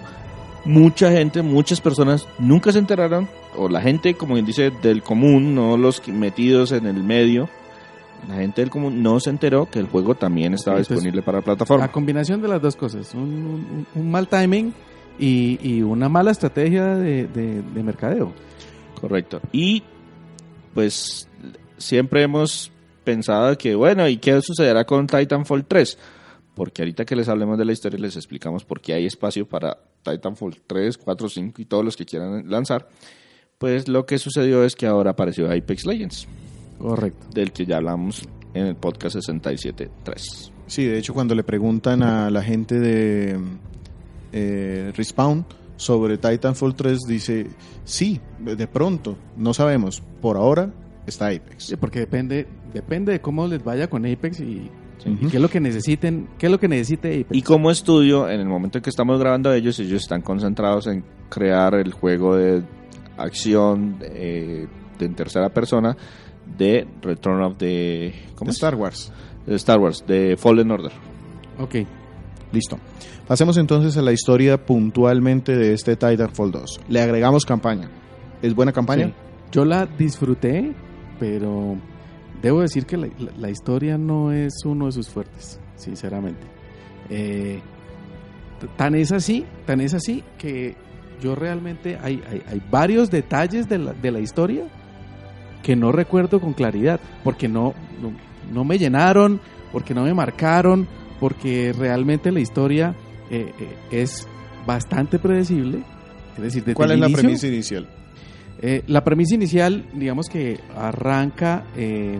mucha 0.65 1.11
gente, 1.11 1.41
muchas 1.41 1.81
personas 1.81 2.27
nunca 2.39 2.71
se 2.71 2.79
enteraron 2.79 3.27
o 3.57 3.67
la 3.69 3.81
gente, 3.81 4.13
como 4.15 4.33
bien 4.35 4.45
dice, 4.45 4.71
del 4.81 5.01
común, 5.03 5.53
no 5.55 5.75
los 5.77 6.05
metidos 6.07 6.71
en 6.71 6.85
el 6.85 7.03
medio, 7.03 7.49
la 8.27 8.35
gente 8.35 8.61
del 8.61 8.69
común 8.69 9.01
no 9.03 9.19
se 9.19 9.29
enteró 9.29 9.65
que 9.69 9.79
el 9.79 9.87
juego 9.87 10.15
también 10.15 10.53
estaba 10.53 10.77
entonces, 10.77 10.95
disponible 10.97 11.21
para 11.21 11.37
la 11.37 11.41
La 11.41 11.45
plataforma. 11.45 11.87
combinación 11.89 12.41
de 12.41 12.47
las 12.47 12.61
dos 12.61 12.75
cosas, 12.75 13.13
un, 13.13 13.21
un- 13.21 13.87
un 13.95 14.11
mal 14.11 14.27
timing 14.27 14.73
y, 15.19 15.59
y 15.61 15.81
una 15.81 16.09
mala 16.09 16.31
estrategia 16.31 16.95
de, 16.95 17.27
de- 17.27 17.61
de 17.61 17.83
mercadeo. 17.83 18.33
Correcto. 18.99 19.41
Y 19.51 19.83
pues 20.73 21.27
siempre 21.77 22.23
hemos 22.23 22.71
pensado 23.03 23.57
que, 23.57 23.75
bueno, 23.75 24.07
¿y 24.07 24.17
qué 24.17 24.41
sucederá 24.41 24.85
con 24.85 25.07
Titanfall 25.07 25.65
3? 25.65 25.97
Porque 26.55 26.81
ahorita 26.81 27.05
que 27.05 27.15
les 27.15 27.29
hablemos 27.29 27.57
de 27.57 27.65
la 27.65 27.71
historia 27.71 27.99
les 27.99 28.15
explicamos 28.15 28.63
por 28.65 28.81
qué 28.81 28.93
hay 28.93 29.05
espacio 29.05 29.47
para 29.47 29.77
Titanfall 30.03 30.57
3, 30.65 30.97
4, 30.97 31.29
5 31.29 31.61
y 31.61 31.65
todos 31.65 31.85
los 31.85 31.95
que 31.95 32.05
quieran 32.05 32.49
lanzar. 32.49 32.87
Pues 33.59 33.87
lo 33.87 34.05
que 34.05 34.17
sucedió 34.17 34.63
es 34.63 34.75
que 34.75 34.85
ahora 34.87 35.11
apareció 35.11 35.51
Apex 35.51 35.85
Legends, 35.85 36.27
Correcto. 36.79 37.27
del 37.33 37.51
que 37.51 37.65
ya 37.65 37.77
hablamos 37.77 38.27
en 38.53 38.65
el 38.67 38.75
podcast 38.75 39.15
67.3. 39.17 40.51
Sí, 40.67 40.85
de 40.85 40.97
hecho, 40.97 41.13
cuando 41.13 41.33
le 41.35 41.43
preguntan 41.43 42.03
a 42.03 42.29
la 42.29 42.43
gente 42.43 42.79
de 42.79 43.39
eh, 44.31 44.91
Respawn 44.95 45.45
sobre 45.75 46.17
Titanfall 46.17 46.75
3, 46.75 46.99
dice, 47.07 47.47
sí, 47.83 48.19
de 48.39 48.67
pronto, 48.67 49.15
no 49.37 49.53
sabemos, 49.53 50.01
por 50.21 50.37
ahora 50.37 50.71
está 51.05 51.27
Apex. 51.27 51.65
Sí, 51.65 51.75
porque 51.75 51.99
depende, 51.99 52.47
depende 52.73 53.11
de 53.11 53.21
cómo 53.21 53.47
les 53.47 53.63
vaya 53.63 53.87
con 53.87 54.05
Apex 54.05 54.39
y, 54.39 54.69
qué 55.29 55.37
es 55.37 55.41
lo 55.41 55.49
que 55.49 55.59
necesiten, 55.59 56.27
qué 56.37 56.47
es 56.47 56.51
lo 56.51 56.59
que 56.59 56.67
necesite 56.67 57.21
Apex. 57.21 57.29
Y 57.31 57.43
como 57.43 57.69
estudio, 57.71 58.29
en 58.29 58.39
el 58.39 58.47
momento 58.47 58.79
en 58.79 58.83
que 58.83 58.89
estamos 58.89 59.19
grabando 59.19 59.53
ellos, 59.53 59.79
ellos 59.79 60.01
están 60.01 60.21
concentrados 60.21 60.87
en 60.87 61.03
crear 61.29 61.75
el 61.75 61.93
juego 61.93 62.35
de 62.35 62.63
acción 63.17 63.97
eh, 64.01 64.67
de 64.97 65.05
en 65.05 65.15
tercera 65.15 65.49
persona 65.49 65.95
de 66.57 66.87
Return 67.01 67.41
of 67.41 67.57
the 67.57 68.13
¿cómo 68.35 68.49
De? 68.49 68.53
Star 68.53 68.75
Wars. 68.75 69.11
De 69.45 69.55
Star 69.55 69.79
Wars, 69.79 70.03
de 70.07 70.37
Fallen 70.37 70.71
Order. 70.71 70.91
Ok. 71.59 71.75
Listo. 72.51 72.79
Pasemos 73.27 73.57
entonces 73.57 73.97
a 73.97 74.01
la 74.01 74.13
historia 74.13 74.57
puntualmente 74.65 75.55
de 75.55 75.73
este 75.73 75.95
Titanfall 75.95 76.51
2. 76.51 76.79
Le 76.87 77.01
agregamos 77.01 77.45
campaña. 77.45 77.89
¿Es 78.41 78.55
buena 78.55 78.71
campaña? 78.71 79.13
Yo 79.51 79.65
la 79.65 79.85
disfruté, 79.85 80.73
pero 81.19 81.75
debo 82.41 82.61
decir 82.61 82.85
que 82.85 82.97
la, 82.97 83.49
historia 83.49 83.97
no 83.97 84.31
es 84.31 84.53
uno 84.65 84.85
de 84.85 84.91
sus 84.91 85.09
fuertes, 85.09 85.59
sinceramente. 85.75 86.45
Eh, 87.09 87.61
tan 88.77 88.95
es 88.95 89.11
así, 89.11 89.45
tan 89.65 89.81
es 89.81 89.93
así 89.93 90.23
que 90.37 90.75
yo 91.21 91.35
realmente 91.35 91.97
hay, 92.01 92.21
varios 92.69 93.09
detalles 93.09 93.67
de 93.67 93.77
la, 93.77 94.19
historia 94.19 94.65
que 95.63 95.75
no 95.75 95.91
recuerdo 95.91 96.39
con 96.39 96.53
claridad, 96.53 96.99
porque 97.23 97.47
no, 97.47 97.73
no 98.53 98.63
me 98.63 98.77
llenaron, 98.77 99.41
porque 99.71 99.93
no 99.93 100.03
me 100.03 100.13
marcaron, 100.13 100.87
porque 101.19 101.73
realmente 101.77 102.31
la 102.31 102.39
historia 102.39 102.95
eh, 103.29 103.53
eh, 103.59 103.75
es 103.91 104.27
bastante 104.65 105.19
predecible. 105.19 105.79
Es 106.37 106.43
decir, 106.43 106.63
desde 106.63 106.75
¿Cuál 106.75 106.91
el 106.91 107.03
es 107.03 107.11
la 107.11 107.17
premisa 107.17 107.47
inicial? 107.47 107.87
eh, 108.61 108.83
la 108.87 109.03
premisa 109.03 109.35
inicial, 109.35 109.85
digamos 109.93 110.27
que 110.29 110.59
arranca, 110.75 111.65
eh, 111.75 112.17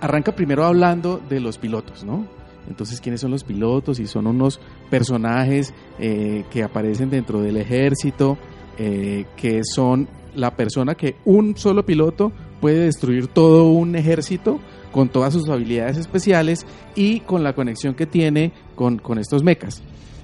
arranca 0.00 0.32
primero 0.34 0.64
hablando 0.64 1.20
de 1.28 1.40
los 1.40 1.58
pilotos, 1.58 2.04
¿no? 2.04 2.26
Entonces, 2.68 3.00
¿quiénes 3.00 3.20
son 3.20 3.30
los 3.32 3.42
pilotos? 3.42 3.98
Y 3.98 4.06
son 4.06 4.26
unos 4.26 4.60
personajes 4.90 5.74
eh, 5.98 6.44
que 6.50 6.62
aparecen 6.62 7.10
dentro 7.10 7.40
del 7.40 7.56
ejército, 7.56 8.38
que 8.76 9.60
son 9.62 10.08
la 10.34 10.56
persona 10.56 10.94
que 10.94 11.16
un 11.26 11.54
solo 11.54 11.84
piloto 11.84 12.32
puede 12.62 12.78
destruir 12.78 13.26
todo 13.26 13.70
un 13.70 13.94
ejército 13.94 14.58
con 14.92 15.08
todas 15.08 15.32
sus 15.32 15.48
habilidades 15.48 15.96
especiales 15.98 16.66
y 16.94 17.20
con 17.20 17.42
la 17.42 17.52
conexión 17.54 17.94
que 17.94 18.06
tiene 18.06 18.52
con, 18.74 18.98
con 18.98 19.18
estos 19.18 19.42
mechas. 19.42 19.82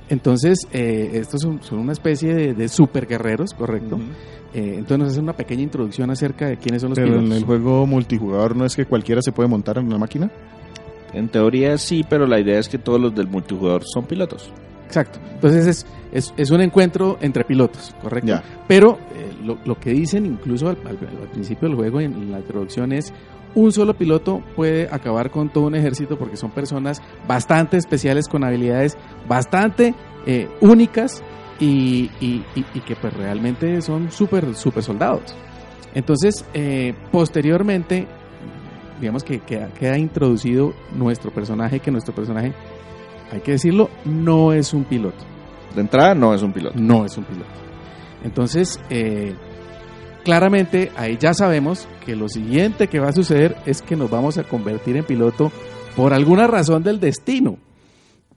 Entonces, 0.09 0.67
eh, 0.73 1.11
estos 1.15 1.41
son, 1.43 1.63
son 1.63 1.79
una 1.81 1.93
especie 1.93 2.33
de, 2.35 2.55
de 2.55 2.69
super 2.69 3.07
guerreros, 3.07 3.53
¿correcto? 3.55 3.99
Eh, 4.55 4.75
entonces 4.79 4.99
nos 4.99 5.09
hace 5.13 5.21
una 5.21 5.33
pequeña 5.33 5.63
introducción 5.63 6.11
acerca 6.11 6.47
de 6.47 6.57
quiénes 6.57 6.81
son 6.83 6.91
los 6.91 6.97
Pero 6.99 7.15
en 7.15 7.21
pilotos. 7.25 7.39
el 7.39 7.45
juego 7.45 7.87
multijugador 7.87 8.55
no 8.57 8.65
es 8.65 8.77
que 8.77 8.87
cualquiera 8.87 9.21
se 9.21 9.33
puede 9.33 9.49
montar 9.49 9.79
en 9.79 9.91
la 9.91 9.99
máquina. 9.99 10.31
En 11.13 11.29
teoría 11.29 11.77
sí, 11.79 12.05
pero 12.09 12.27
la 12.27 12.39
idea 12.41 12.59
es 12.59 12.69
que 12.69 12.79
todos 12.79 13.01
los 13.01 13.15
del 13.15 13.27
multijugador 13.29 13.83
son 13.85 14.05
pilotos. 14.05 14.51
Exacto. 14.87 15.19
Entonces 15.35 15.67
es, 15.67 15.87
es, 16.13 16.33
es 16.37 16.51
un 16.53 16.61
encuentro 16.61 17.19
entre 17.21 17.45
pilotos, 17.45 17.95
¿correcto? 18.01 18.29
Ya. 18.29 18.43
Pero 18.69 18.99
eh, 19.15 19.33
lo, 19.45 19.59
lo 19.65 19.79
que 19.79 19.91
dicen 19.91 20.25
incluso 20.25 20.69
al, 20.69 20.79
al- 20.85 20.99
al 21.23 21.29
principio 21.33 21.69
del 21.69 21.77
juego, 21.77 22.01
en, 22.01 22.13
en 22.13 22.31
la 22.31 22.39
introducción, 22.39 22.93
es 22.93 23.13
un 23.57 23.73
solo 23.73 23.95
piloto 23.95 24.43
puede 24.55 24.89
acabar 24.91 25.31
con 25.33 25.49
todo 25.49 25.65
un 25.67 25.75
ejército 25.75 26.17
porque 26.17 26.37
son 26.37 26.53
personas 26.53 27.03
bastante 27.27 27.77
especiales 27.77 28.29
con 28.29 28.45
habilidades 28.45 28.97
bastante 29.29 29.95
eh, 30.27 30.49
únicas 30.61 31.23
y, 31.59 32.11
y- 32.21 32.45
y- 32.55 32.65
y 32.75 32.81
que 32.81 32.95
pues 32.97 33.13
realmente 33.15 33.81
son 33.83 34.13
súper 34.13 34.55
super 34.55 34.83
soldados. 34.85 35.35
Entonces, 35.95 36.45
eh, 36.55 36.95
posteriormente, 37.11 38.07
digamos 39.01 39.25
que 39.25 39.41
queda, 39.41 39.69
queda 39.69 39.97
introducido 39.99 40.75
nuestro 40.95 41.31
personaje, 41.31 41.81
que 41.81 41.91
nuestro 41.91 42.15
personaje, 42.15 42.53
hay 43.33 43.41
que 43.41 43.53
decirlo, 43.53 43.89
no 44.05 44.53
es 44.53 44.75
un 44.75 44.85
piloto. 44.85 45.25
De 45.75 45.81
entrada 45.81 46.15
no 46.15 46.35
es 46.35 46.43
un 46.43 46.53
piloto. 46.53 46.79
No 46.79 47.05
es 47.05 47.17
un 47.17 47.25
piloto. 47.25 47.49
Entonces, 48.25 48.81
eh, 48.91 49.35
claramente 50.27 50.91
ahí 50.97 51.17
ya 51.21 51.33
sabemos 51.35 51.87
que 52.05 52.17
lo 52.17 52.29
siguiente 52.29 52.89
que 52.89 52.99
va 52.99 53.11
a 53.11 53.13
suceder 53.13 53.57
es 53.65 53.81
que 53.81 53.95
nos 53.95 54.11
vamos 54.11 54.39
a 54.39 54.43
convertir 54.43 54.97
en 54.97 55.05
piloto 55.05 55.53
por 55.95 56.13
alguna 56.13 56.49
razón 56.49 56.83
del 56.83 56.99
destino. 56.99 57.59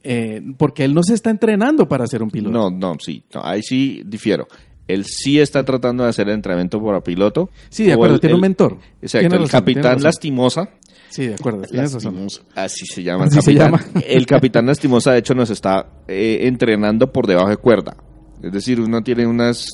Eh, 0.03 0.41
porque 0.57 0.85
él 0.85 0.93
no 0.93 1.01
se 1.01 1.15
está 1.15 1.31
entrenando 1.31 1.87
para 1.87 2.05
ser 2.05 2.21
un 2.21 2.29
piloto. 2.29 2.55
No, 2.57 2.69
no, 2.69 2.95
sí. 2.99 3.23
no, 3.33 3.41
ahí 3.43 3.63
sí 3.63 4.03
difiero. 4.05 4.47
Él 4.87 5.03
sí 5.05 5.39
está 5.39 5.65
tratando 5.65 6.03
de 6.03 6.09
hacer 6.11 6.27
el 6.29 6.35
entrenamiento 6.35 6.79
para 6.81 7.01
piloto. 7.01 7.49
Sí, 7.69 7.85
de 7.85 7.93
acuerdo, 7.93 8.15
el- 8.15 8.21
tiene 8.21 8.35
un 8.35 8.39
el- 8.39 8.41
mentor. 8.49 8.77
Exacto, 9.01 9.25
el 9.25 9.31
razón, 9.41 9.47
capitán 9.49 10.01
lastimosa. 10.03 10.69
Sí, 11.09 11.25
de 11.25 11.33
acuerdo, 11.33 11.63
tienes 11.63 11.91
razón. 11.91 12.27
Así 12.53 12.85
se 12.85 13.01
llama. 13.01 13.23
el 13.23 13.29
Así 13.29 13.41
se 13.41 13.55
capitán. 13.55 13.71
llama. 13.93 14.01
El 14.07 14.25
capitán 14.27 14.65
lastimosa, 14.67 15.11
de 15.13 15.17
hecho, 15.19 15.33
nos 15.33 15.49
está 15.49 15.87
eh, 16.07 16.41
entrenando 16.43 17.11
por 17.11 17.25
debajo 17.25 17.49
de 17.49 17.57
cuerda. 17.57 17.97
Es 18.43 18.51
decir, 18.53 18.79
uno 18.79 19.01
tiene 19.01 19.25
unas, 19.25 19.65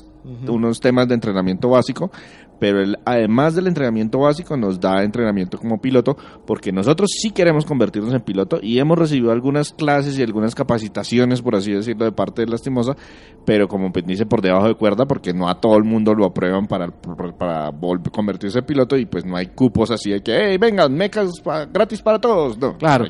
unos 0.48 0.80
temas 0.80 1.08
de 1.08 1.16
entrenamiento 1.16 1.70
básico, 1.70 2.12
pero 2.60 2.82
él, 2.82 2.98
además 3.06 3.56
del 3.56 3.68
entrenamiento 3.68 4.20
básico, 4.20 4.56
nos 4.58 4.80
da 4.80 5.04
entrenamiento 5.04 5.58
como 5.58 5.80
piloto, 5.80 6.18
porque 6.46 6.72
nosotros 6.72 7.10
sí 7.22 7.32
queremos 7.32 7.66
convertirnos 7.66 8.14
en 8.14 8.22
piloto 8.22 8.60
y 8.62 8.80
hemos 8.80 8.98
recibido 8.98 9.32
algunas 9.32 9.74
clases 9.74 10.18
y 10.18 10.24
algunas 10.24 10.56
capacitaciones, 10.56 11.42
por 11.42 11.56
así 11.56 11.72
decirlo, 11.72 12.06
de 12.06 12.12
parte 12.12 12.42
de 12.42 12.48
Lastimosa, 12.48 12.96
pero 13.46 13.68
como 13.68 13.92
dice 14.06 14.26
por 14.26 14.42
debajo 14.42 14.68
de 14.68 14.76
cuerda, 14.76 15.06
porque 15.06 15.34
no 15.34 15.50
a 15.50 15.60
todo 15.60 15.78
el 15.78 15.84
mundo 15.84 16.14
lo 16.14 16.26
aprueban 16.26 16.68
para, 16.68 16.88
para 17.38 17.70
volver, 17.70 18.12
convertirse 18.12 18.60
en 18.60 18.66
piloto 18.66 18.98
y 18.98 19.06
pues 19.06 19.26
no 19.26 19.36
hay 19.36 19.48
cupos 19.48 19.92
así 19.92 20.12
de 20.12 20.22
que, 20.22 20.36
hey, 20.36 20.58
vengan, 20.58 20.94
mecas 20.94 21.32
gratis 21.72 22.02
para 22.02 22.20
todos. 22.20 22.58
No, 22.58 22.78
claro, 22.78 23.06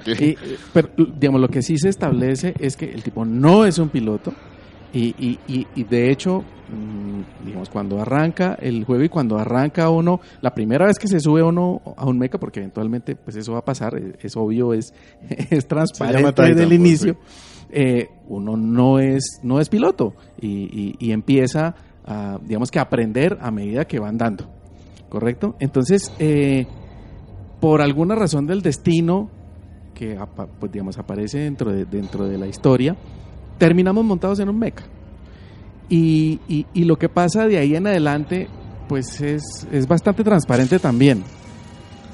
pero 0.74 0.90
digamos, 0.98 1.42
lo 1.42 1.48
que 1.48 1.62
sí 1.62 1.78
se 1.78 1.90
establece 1.90 2.54
es 2.60 2.76
que 2.76 2.92
el 2.92 3.04
tipo 3.04 3.26
no 3.26 3.66
es 3.66 3.78
un 3.78 3.90
piloto 3.90 4.34
y, 5.00 5.40
y, 5.48 5.68
y 5.76 5.84
de 5.84 6.12
hecho 6.12 6.44
Mm, 6.68 7.46
digamos, 7.46 7.70
cuando 7.70 8.02
arranca 8.02 8.58
el 8.60 8.86
juego 8.86 9.04
y 9.04 9.10
cuando 9.10 9.38
arranca 9.38 9.90
uno, 9.92 10.20
la 10.42 10.56
primera 10.56 10.88
vez 10.88 10.98
que 10.98 11.08
se 11.08 11.20
sube 11.20 11.44
uno 11.44 11.80
a 11.96 12.06
un 12.06 12.18
mecha, 12.18 12.40
porque 12.40 12.60
eventualmente 12.60 13.16
pues 13.16 13.36
eso 13.36 13.54
va 13.54 13.60
a 13.60 13.66
pasar, 13.66 13.94
es, 14.20 14.36
obvio, 14.36 14.74
es, 14.74 14.92
es 15.52 15.68
transparente 15.68 16.42
desde 16.42 16.64
el 16.64 16.74
inicio, 16.74 17.18
eh, 17.70 18.10
uno 18.28 18.58
no 18.58 18.98
es, 18.98 19.40
no 19.44 19.60
es 19.60 19.70
piloto 19.70 20.16
y, 20.42 20.96
y, 21.00 21.12
empieza 21.12 21.76
a, 22.04 22.40
digamos 22.44 22.72
que 22.72 22.80
aprender 22.80 23.38
a 23.42 23.52
medida 23.52 23.86
que 23.86 24.00
va 24.00 24.10
andando, 24.10 24.50
¿correcto? 25.08 25.56
Entonces, 25.60 26.12
eh, 26.18 26.66
por 27.60 27.82
alguna 27.82 28.16
razón 28.16 28.48
del 28.48 28.64
destino 28.64 29.30
que 29.94 30.18
pues, 30.60 30.72
digamos, 30.72 30.98
aparece 30.98 31.40
dentro 31.40 31.72
de, 31.72 31.86
dentro 31.86 32.28
de 32.28 32.40
la 32.40 32.48
historia, 32.48 32.96
terminamos 33.58 34.04
montados 34.06 34.40
en 34.40 34.50
un 34.50 34.60
mecha. 34.60 34.86
Y, 35.88 36.40
y, 36.48 36.84
lo 36.86 36.98
que 36.98 37.10
pasa 37.10 37.46
de 37.46 37.60
ahí 37.60 37.76
en 37.76 37.86
adelante, 37.86 38.48
pues 38.90 39.22
es, 39.22 39.68
es 39.72 39.88
bastante 39.88 40.24
transparente 40.24 40.80
también. 40.80 41.24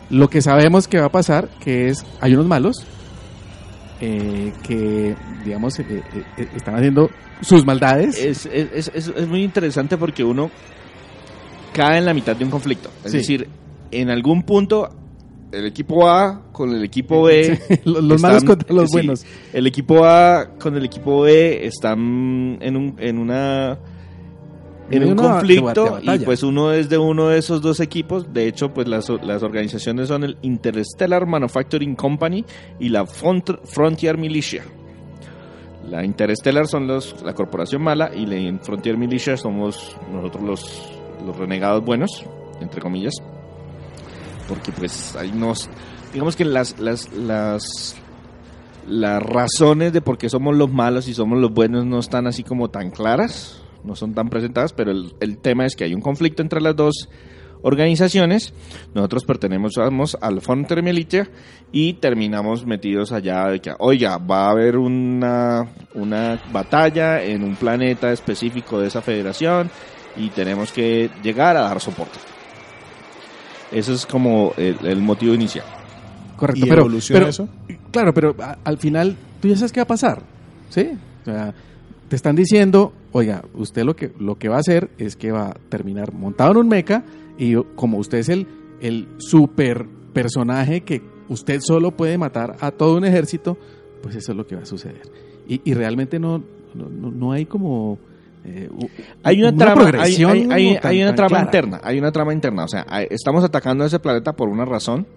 Lo 0.10 0.30
que 0.30 0.42
sabemos 0.42 0.90
que 0.90 1.00
va 1.00 1.06
a 1.06 1.12
pasar, 1.12 1.50
que 1.62 1.88
es, 1.88 2.06
hay 2.20 2.34
unos 2.34 2.48
malos, 2.48 2.86
eh, 4.02 4.52
que, 4.64 5.16
digamos, 5.46 5.80
eh, 5.80 5.86
eh, 5.90 6.48
están 6.54 6.76
haciendo 6.76 7.10
sus 7.40 7.66
maldades. 7.66 8.18
Es, 8.18 8.46
es, 8.46 8.92
es, 8.94 9.08
es, 9.08 9.28
muy 9.28 9.42
interesante 9.42 9.98
porque 9.98 10.24
uno 10.24 10.52
cae 11.72 12.00
en 12.00 12.06
la 12.06 12.14
mitad 12.14 12.36
de 12.36 12.44
un 12.44 12.52
conflicto. 12.52 12.90
Es 13.06 13.14
decir, 13.14 13.48
en 13.90 14.10
algún 14.10 14.44
punto 14.44 14.90
el 15.52 15.66
equipo 15.66 16.08
A 16.08 16.42
con 16.52 16.74
el 16.74 16.84
equipo 16.84 17.24
B. 17.24 17.60
los, 17.86 18.22
malos 18.22 18.44
contra 18.44 18.74
los 18.74 18.90
buenos. 18.92 19.26
El 19.54 19.68
equipo 19.68 20.06
A 20.06 20.52
con 20.60 20.76
el 20.76 20.86
equipo 20.86 21.22
B 21.22 21.66
están 21.66 22.58
en, 22.62 22.78
un, 22.78 22.96
en 22.98 23.18
una 23.18 23.78
en 24.90 25.04
un 25.06 25.16
conflicto 25.16 26.00
y 26.02 26.20
pues 26.20 26.44
uno 26.44 26.74
es 26.74 26.90
de 26.90 26.98
uno 26.98 27.30
de 27.30 27.40
esos 27.40 27.62
dos 27.62 27.80
equipos. 27.80 28.34
De 28.34 28.48
hecho, 28.48 28.74
pues 28.74 28.88
las, 28.88 29.10
las 29.24 29.44
organizaciones 29.44 30.08
son 30.08 30.24
el 30.24 30.38
Interstellar 30.42 31.26
Manufacturing 31.26 31.96
Company 31.96 32.46
y 32.80 32.90
la 32.90 33.06
Frontier 33.06 34.18
Militia. 34.18 34.64
La 35.90 36.06
Interstellar 36.06 36.68
son 36.68 36.88
los, 36.88 37.22
la 37.24 37.34
corporación 37.34 37.82
mala 37.82 38.12
y 38.14 38.26
la 38.26 38.60
Frontier 38.62 38.98
Militia 38.98 39.36
somos 39.36 39.96
nosotros 40.12 40.44
los, 40.44 40.92
los 41.26 41.36
renegados 41.38 41.84
buenos, 41.84 42.24
entre 42.62 42.82
comillas 42.82 43.16
porque 44.52 44.74
pues 44.74 45.16
ahí 45.16 45.32
nos, 45.32 45.70
digamos 46.12 46.36
que 46.36 46.44
las, 46.44 46.78
las, 46.78 47.10
las, 47.14 47.96
las 48.86 49.24
razones 49.24 49.94
de 49.94 50.02
por 50.02 50.18
qué 50.18 50.28
somos 50.28 50.58
los 50.58 50.70
malos 50.70 51.08
y 51.08 51.14
somos 51.14 51.40
los 51.40 51.54
buenos 51.54 51.86
no 51.86 52.00
están 52.00 52.28
así 52.28 52.44
como 52.44 52.70
tan 52.70 52.92
claras, 52.92 53.62
no 53.86 53.96
son 53.96 54.14
tan 54.14 54.30
presentadas, 54.30 54.74
pero 54.74 54.92
el, 54.92 55.38
tema 55.38 55.66
es 55.66 55.78
que 55.78 55.86
hay 55.86 55.94
un 55.94 56.02
conflicto 56.02 56.42
entre 56.42 56.60
las 56.60 56.76
dos 56.76 57.08
organizaciones. 57.62 58.54
Nosotros 58.94 59.24
pertenecemos 59.24 60.18
al 60.20 60.42
Frontier 60.42 60.84
Militia 60.84 61.30
y 61.72 61.94
terminamos 61.94 62.66
metidos 62.66 63.14
allá 63.14 63.48
de 63.48 63.62
que, 63.62 63.72
oiga, 63.80 64.18
va 64.18 64.48
a 64.48 64.52
haber 64.52 64.76
una, 64.76 65.66
una 65.94 66.42
batalla 66.52 67.24
en 67.24 67.46
un 67.46 67.56
planeta 67.56 68.12
específico 68.12 68.82
de 68.82 68.88
esa 68.88 69.02
federación 69.02 69.72
y 70.18 70.28
tenemos 70.30 70.74
que 70.74 71.10
llegar 71.24 71.56
a 71.56 71.62
dar 71.62 71.80
soporte. 71.80 72.31
Ese 73.72 73.94
es 73.94 74.06
como 74.06 74.54
el, 74.58 75.02
motivo 75.02 75.34
inicial. 75.34 75.66
Correcto, 76.38 76.66
pero, 76.68 76.88
pero 77.10 77.28
eso? 77.28 77.48
Claro, 77.92 78.14
pero 78.14 78.36
al 78.64 78.78
final 78.78 79.16
tú 79.40 79.48
ya 79.48 79.56
sabes 79.56 79.72
qué 79.72 79.80
va 79.80 79.84
a 79.84 79.88
pasar, 79.88 80.24
¿sí? 80.70 80.90
O 81.22 81.26
sea, 81.26 81.54
te 82.10 82.16
están 82.16 82.36
diciendo, 82.36 82.94
oiga, 83.12 83.44
usted 83.54 83.84
lo 83.84 83.96
que, 83.96 84.12
lo 84.20 84.36
que 84.36 84.50
va 84.50 84.58
a 84.58 84.60
hacer 84.60 84.90
es 84.98 85.16
que 85.16 85.32
va 85.32 85.50
a 85.50 85.54
terminar 85.70 86.14
montado 86.14 86.52
en 86.52 86.58
un 86.58 86.68
mecha 86.68 87.04
y 87.38 87.56
como 87.76 87.98
usted 87.98 88.18
es 88.18 88.30
el, 88.30 88.48
el 88.82 89.08
super 89.18 89.86
personaje 90.14 90.82
que 90.82 91.02
usted 91.30 91.62
solo 91.62 91.92
puede 91.92 92.18
matar 92.18 92.58
a 92.60 92.72
todo 92.72 92.98
un 92.98 93.06
ejército, 93.06 93.58
pues 94.02 94.16
eso 94.16 94.32
es 94.34 94.38
lo 94.38 94.46
que 94.46 94.56
va 94.56 94.64
a 94.64 94.66
suceder. 94.66 95.04
Y, 95.48 95.62
y 95.64 95.74
realmente 95.74 96.20
no, 96.20 96.44
no, 96.74 96.90
no 96.90 97.32
hay 97.32 97.46
como 97.46 97.98
eh, 98.44 98.70
hay 99.24 99.42
una, 99.42 99.56
trama, 99.56 99.92
hay, 100.00 101.02
una 101.04 101.16
trama 101.16 101.42
interna, 101.42 101.80
hay 101.84 102.00
una 102.00 102.12
trama 102.12 102.34
interna, 102.34 102.64
o 102.64 102.68
sea, 102.68 102.86
estamos 103.10 103.44
atacando 103.44 103.84
a 103.84 103.88
ese 103.88 104.00
planeta 104.00 104.34
por 104.34 104.50
una 104.50 104.66
razón. 104.66 105.08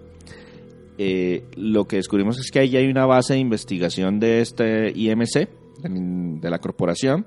Eh, 0.97 1.43
lo 1.57 1.85
que 1.85 1.97
descubrimos 1.97 2.39
es 2.39 2.51
que 2.51 2.59
ahí 2.59 2.77
hay 2.77 2.87
una 2.87 3.05
base 3.05 3.33
de 3.33 3.39
investigación 3.39 4.19
de 4.19 4.41
este 4.41 4.91
IMC, 4.95 5.49
de, 5.81 6.49
la 6.49 6.59
corporación, 6.59 7.25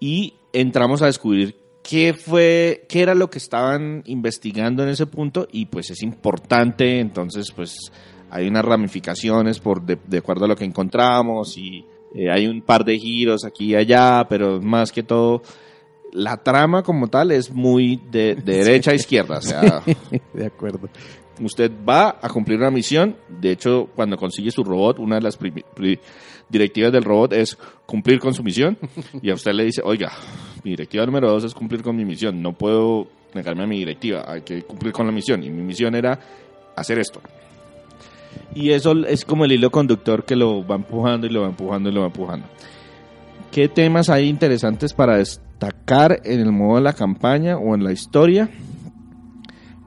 y 0.00 0.34
entramos 0.52 1.02
a 1.02 1.06
descubrir 1.06 1.56
qué 1.82 2.14
fue, 2.14 2.86
qué 2.88 3.02
era 3.02 3.14
lo 3.14 3.28
que 3.28 3.38
estaban 3.38 4.02
investigando 4.06 4.84
en 4.84 4.90
ese 4.90 5.06
punto, 5.06 5.48
y 5.50 5.66
pues 5.66 5.90
es 5.90 6.02
importante, 6.02 7.00
entonces 7.00 7.50
pues 7.50 7.76
hay 8.30 8.46
unas 8.46 8.64
ramificaciones 8.64 9.58
por 9.58 9.84
de, 9.84 9.98
de 10.06 10.18
acuerdo 10.18 10.44
a 10.44 10.48
lo 10.48 10.56
que 10.56 10.64
encontramos 10.64 11.58
y 11.58 11.84
eh, 12.14 12.30
hay 12.30 12.46
un 12.46 12.62
par 12.62 12.84
de 12.84 12.98
giros 12.98 13.44
aquí 13.44 13.72
y 13.72 13.74
allá, 13.74 14.26
pero 14.28 14.60
más 14.60 14.92
que 14.92 15.02
todo, 15.02 15.42
la 16.12 16.36
trama 16.38 16.82
como 16.82 17.08
tal 17.08 17.32
es 17.32 17.50
muy 17.50 18.00
de, 18.10 18.34
derecha 18.44 18.92
a 18.92 18.94
izquierda. 18.94 19.38
O 19.38 19.42
sea, 19.42 19.82
de 20.32 20.46
acuerdo. 20.46 20.88
Usted 21.40 21.70
va 21.88 22.18
a 22.20 22.28
cumplir 22.28 22.58
una 22.58 22.70
misión. 22.70 23.16
De 23.28 23.52
hecho, 23.52 23.88
cuando 23.94 24.16
consigue 24.16 24.50
su 24.50 24.64
robot, 24.64 24.98
una 24.98 25.16
de 25.16 25.22
las 25.22 25.38
directivas 26.48 26.92
del 26.92 27.04
robot 27.04 27.32
es 27.32 27.56
cumplir 27.86 28.18
con 28.18 28.34
su 28.34 28.42
misión. 28.42 28.76
Y 29.22 29.30
a 29.30 29.34
usted 29.34 29.52
le 29.52 29.64
dice, 29.64 29.82
oiga, 29.84 30.10
mi 30.64 30.72
directiva 30.72 31.06
número 31.06 31.30
dos 31.30 31.44
es 31.44 31.54
cumplir 31.54 31.82
con 31.82 31.94
mi 31.94 32.04
misión. 32.04 32.42
No 32.42 32.54
puedo 32.54 33.06
negarme 33.34 33.62
a 33.62 33.66
mi 33.66 33.78
directiva. 33.78 34.24
Hay 34.26 34.42
que 34.42 34.62
cumplir 34.62 34.92
con 34.92 35.06
la 35.06 35.12
misión. 35.12 35.44
Y 35.44 35.50
mi 35.50 35.62
misión 35.62 35.94
era 35.94 36.18
hacer 36.74 36.98
esto. 36.98 37.20
Y 38.54 38.70
eso 38.70 38.92
es 39.06 39.24
como 39.24 39.44
el 39.44 39.52
hilo 39.52 39.70
conductor 39.70 40.24
que 40.24 40.36
lo 40.36 40.66
va 40.66 40.76
empujando 40.76 41.26
y 41.26 41.30
lo 41.30 41.42
va 41.42 41.48
empujando 41.48 41.90
y 41.90 41.92
lo 41.92 42.00
va 42.00 42.06
empujando. 42.06 42.46
¿Qué 43.50 43.68
temas 43.68 44.08
hay 44.08 44.28
interesantes 44.28 44.92
para 44.92 45.16
destacar 45.16 46.20
en 46.24 46.40
el 46.40 46.52
modo 46.52 46.76
de 46.76 46.82
la 46.82 46.92
campaña 46.92 47.56
o 47.56 47.74
en 47.74 47.84
la 47.84 47.92
historia? 47.92 48.50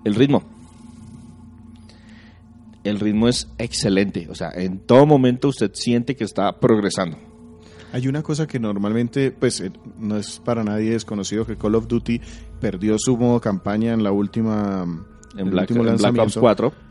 El 0.04 0.16
ritmo. 0.16 0.44
El 2.84 3.00
ritmo 3.00 3.28
es 3.28 3.48
excelente, 3.60 4.28
o 4.30 4.34
sea, 4.34 4.50
en 4.56 4.80
todo 4.80 5.06
momento 5.06 5.50
usted 5.50 5.72
siente 5.76 6.16
que 6.16 6.24
está 6.24 6.60
progresando. 6.60 7.18
Hay 7.94 8.08
una 8.08 8.24
cosa 8.24 8.48
que 8.48 8.58
normalmente, 8.58 9.32
pues, 9.32 9.60
eh, 9.60 9.72
no 10.00 10.18
es 10.18 10.40
para 10.40 10.64
nadie 10.64 10.92
desconocido 10.92 11.46
que 11.46 11.58
Call 11.58 11.76
of 11.76 11.88
Duty 11.88 12.22
perdió 12.60 12.96
su 12.98 13.18
modo 13.18 13.40
campaña 13.40 13.94
en 13.94 14.02
la 14.04 14.12
última, 14.12 14.84
en, 15.38 15.50
Black, 15.52 15.70
en 15.72 15.98
Black 15.98 16.18
Ops 16.18 16.38
4 16.38 16.91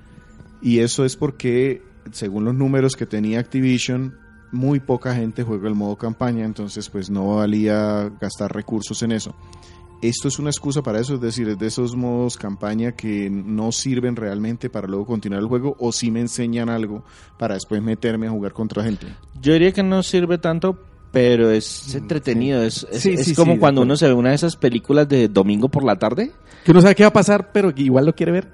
y 0.63 0.81
eso 0.81 1.05
es 1.05 1.17
porque, 1.17 1.83
según 2.13 2.45
los 2.45 2.55
números 2.55 2.97
que 2.97 3.07
tenía 3.07 3.41
Activision, 3.41 4.15
muy 4.53 4.81
poca 4.81 5.15
gente 5.15 5.43
juega 5.43 5.69
el 5.69 5.75
modo 5.75 5.97
campaña, 5.97 6.45
entonces 6.45 6.89
pues 6.89 7.11
no 7.11 7.37
valía 7.37 8.11
gastar 8.21 8.53
recursos 8.55 9.03
en 9.03 9.13
eso. 9.13 9.35
Esto 10.03 10.29
es 10.29 10.39
una 10.39 10.49
excusa 10.49 10.83
para 10.83 10.99
eso, 10.99 11.17
es 11.17 11.21
decir, 11.21 11.47
es 11.49 11.59
de 11.59 11.67
esos 11.67 11.95
modos 11.95 12.39
campaña 12.39 12.93
que 12.93 13.29
no 13.29 13.71
sirven 13.71 14.17
realmente 14.17 14.71
para 14.71 14.89
luego 14.89 15.05
continuar 15.05 15.43
el 15.43 15.49
juego 15.49 15.77
o 15.79 15.93
si 15.93 16.11
me 16.11 16.21
enseñan 16.21 16.71
algo 16.71 17.05
para 17.39 17.55
después 17.55 17.83
meterme 17.83 18.27
a 18.27 18.31
jugar 18.31 18.55
contra 18.55 18.83
gente. 18.83 19.09
Yo 19.43 19.53
diría 19.53 19.73
que 19.73 19.83
no 19.83 20.03
sirve 20.03 20.39
tanto, 20.39 20.79
pero 21.13 21.51
es 21.51 21.87
mm, 21.93 21.97
entretenido. 21.99 22.63
Es, 22.63 22.87
es, 22.91 23.35
como 23.35 23.59
cuando 23.59 23.83
uno 23.83 23.97
se 23.97 24.07
ve 24.07 24.13
una 24.13 24.31
de 24.31 24.37
esas 24.37 24.57
películas 24.57 25.09
de 25.09 25.29
domingo 25.29 25.69
por 25.69 25.85
la 25.85 25.97
tarde. 25.97 26.33
Que 26.65 26.73
uno 26.73 26.83
sabe 26.83 26.95
qué 26.95 27.05
va 27.05 27.09
a 27.09 27.13
pasar, 27.13 27.53
pero 27.53 27.73
igual 27.75 28.05
lo 28.05 28.15
quiere 28.15 28.33
ver. 28.33 28.49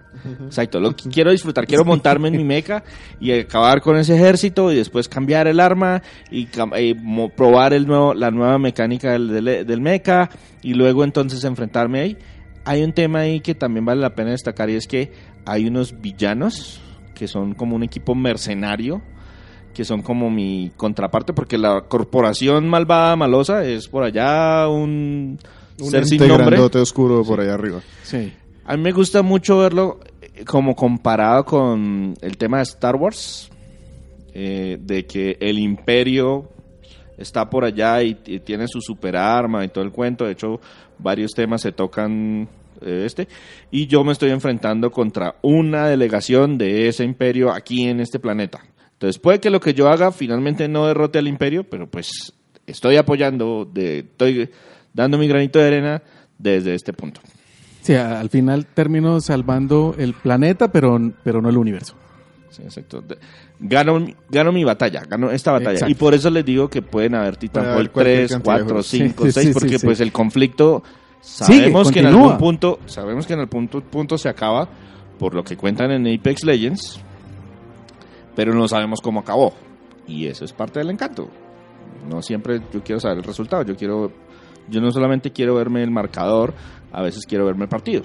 Exacto, 0.44 0.80
lo 0.80 0.94
quiero 0.94 1.30
disfrutar, 1.30 1.66
quiero 1.66 1.84
montarme 1.84 2.28
en 2.28 2.36
mi 2.36 2.44
mecha 2.44 2.82
y 3.20 3.32
acabar 3.32 3.80
con 3.80 3.96
ese 3.96 4.14
ejército 4.16 4.72
y 4.72 4.76
después 4.76 5.08
cambiar 5.08 5.46
el 5.46 5.60
arma 5.60 6.02
y, 6.30 6.46
probar 7.36 7.72
el 7.72 7.86
nuevo, 7.86 8.14
la 8.14 8.30
nueva 8.30 8.58
mecánica 8.58 9.12
del, 9.12 9.44
del, 9.44 9.80
mecha 9.80 10.30
y 10.62 10.74
luego 10.74 11.04
entonces 11.04 11.44
enfrentarme 11.44 12.00
ahí. 12.00 12.18
Hay 12.64 12.82
un 12.82 12.92
tema 12.92 13.20
ahí 13.20 13.40
que 13.40 13.54
también 13.54 13.84
vale 13.84 14.00
la 14.00 14.14
pena 14.14 14.30
destacar 14.30 14.70
y 14.70 14.74
es 14.74 14.86
que 14.86 15.12
hay 15.44 15.66
unos 15.66 16.00
villanos 16.00 16.80
que 17.14 17.28
son 17.28 17.54
como 17.54 17.76
un 17.76 17.82
equipo 17.82 18.14
mercenario 18.14 19.02
que 19.76 19.84
son 19.84 20.00
como 20.00 20.30
mi 20.30 20.72
contraparte, 20.74 21.34
porque 21.34 21.58
la 21.58 21.82
corporación 21.82 22.66
malvada, 22.66 23.14
malosa, 23.14 23.62
es 23.66 23.88
por 23.88 24.04
allá 24.04 24.66
un, 24.68 25.38
un 25.78 25.90
ser 25.90 26.06
sin 26.06 26.26
nombre. 26.26 26.58
oscuro 26.58 27.22
por 27.24 27.40
allá 27.40 27.52
arriba. 27.52 27.82
Sí. 28.02 28.32
A 28.64 28.74
mí 28.74 28.82
me 28.82 28.92
gusta 28.92 29.20
mucho 29.20 29.58
verlo 29.58 30.00
eh, 30.22 30.46
como 30.46 30.74
comparado 30.74 31.44
con 31.44 32.14
el 32.22 32.38
tema 32.38 32.56
de 32.56 32.62
Star 32.62 32.96
Wars, 32.96 33.50
eh, 34.32 34.78
de 34.80 35.04
que 35.04 35.36
el 35.40 35.58
imperio 35.58 36.48
está 37.18 37.50
por 37.50 37.66
allá 37.66 38.02
y, 38.02 38.18
y 38.24 38.40
tiene 38.40 38.68
su 38.68 38.80
super 38.80 39.14
arma 39.14 39.62
y 39.62 39.68
todo 39.68 39.84
el 39.84 39.92
cuento. 39.92 40.24
De 40.24 40.32
hecho, 40.32 40.58
varios 40.98 41.32
temas 41.32 41.60
se 41.60 41.72
tocan 41.72 42.48
eh, 42.80 43.02
este. 43.04 43.28
Y 43.70 43.88
yo 43.88 44.04
me 44.04 44.12
estoy 44.12 44.30
enfrentando 44.30 44.90
contra 44.90 45.36
una 45.42 45.86
delegación 45.86 46.56
de 46.56 46.88
ese 46.88 47.04
imperio 47.04 47.52
aquí 47.52 47.86
en 47.86 48.00
este 48.00 48.18
planeta. 48.18 48.64
Entonces, 48.96 49.18
puede 49.18 49.40
que 49.40 49.50
lo 49.50 49.60
que 49.60 49.74
yo 49.74 49.88
haga 49.88 50.10
finalmente 50.10 50.68
no 50.68 50.86
derrote 50.86 51.18
al 51.18 51.28
imperio, 51.28 51.64
pero 51.64 51.86
pues 51.86 52.32
estoy 52.66 52.96
apoyando, 52.96 53.68
de, 53.70 53.98
estoy 54.00 54.50
dando 54.94 55.18
mi 55.18 55.28
granito 55.28 55.58
de 55.58 55.66
arena 55.66 56.02
desde 56.38 56.74
este 56.74 56.92
punto. 56.92 57.20
Sí, 57.82 57.94
al 57.94 58.30
final 58.30 58.66
termino 58.66 59.20
salvando 59.20 59.94
el 59.98 60.14
planeta, 60.14 60.72
pero, 60.72 60.98
pero 61.22 61.40
no 61.42 61.50
el 61.50 61.56
universo. 61.58 61.94
Sí, 62.50 62.62
exacto. 62.62 63.04
Gano, 63.60 64.00
mi- 64.00 64.16
gano 64.30 64.50
mi 64.50 64.64
batalla, 64.64 65.02
gano 65.08 65.30
esta 65.30 65.52
batalla. 65.52 65.72
Exacto. 65.72 65.92
Y 65.92 65.94
por 65.94 66.14
eso 66.14 66.30
les 66.30 66.44
digo 66.44 66.68
que 66.70 66.80
pueden 66.82 67.14
haber 67.14 67.34
Puede 67.34 67.48
Titanfall 67.48 67.90
cualquier 67.90 68.16
3, 68.28 68.30
cantidad 68.32 68.38
de 68.54 68.60
4, 68.60 68.66
juegos. 68.66 68.86
5, 68.86 69.24
Sí, 69.26 69.30
sí, 69.30 69.32
6, 69.40 69.46
sí, 69.48 69.52
porque 69.52 69.78
sí. 69.78 69.86
pues 69.86 70.00
el 70.00 70.10
conflicto 70.12 70.82
Sigue, 71.20 71.58
sabemos 71.58 71.92
que 71.92 72.00
en 72.00 72.06
algún 72.06 72.38
punto, 72.38 72.78
sabemos 72.86 73.26
que 73.26 73.34
en 73.34 73.40
algún 73.40 73.68
punto, 73.68 73.80
punto 73.82 74.16
se 74.18 74.28
acaba 74.30 74.68
por 75.18 75.34
lo 75.34 75.44
que 75.44 75.56
cuentan 75.56 75.90
en 75.90 76.06
Apex 76.12 76.44
Legends, 76.44 77.00
pero 78.36 78.54
no 78.54 78.68
sabemos 78.68 79.00
cómo 79.00 79.18
acabó. 79.20 79.52
Y 80.06 80.26
eso 80.28 80.44
es 80.44 80.52
parte 80.52 80.78
del 80.78 80.90
encanto. 80.90 81.28
No 82.08 82.22
siempre 82.22 82.60
yo 82.72 82.84
quiero 82.84 83.00
saber 83.00 83.18
el 83.18 83.24
resultado, 83.24 83.64
yo 83.64 83.74
quiero 83.74 84.12
yo 84.68 84.80
no 84.80 84.90
solamente 84.92 85.32
quiero 85.32 85.54
verme 85.56 85.82
el 85.82 85.90
marcador, 85.90 86.54
a 86.92 87.02
veces 87.02 87.24
quiero 87.26 87.44
verme 87.46 87.64
el 87.64 87.68
partido. 87.68 88.02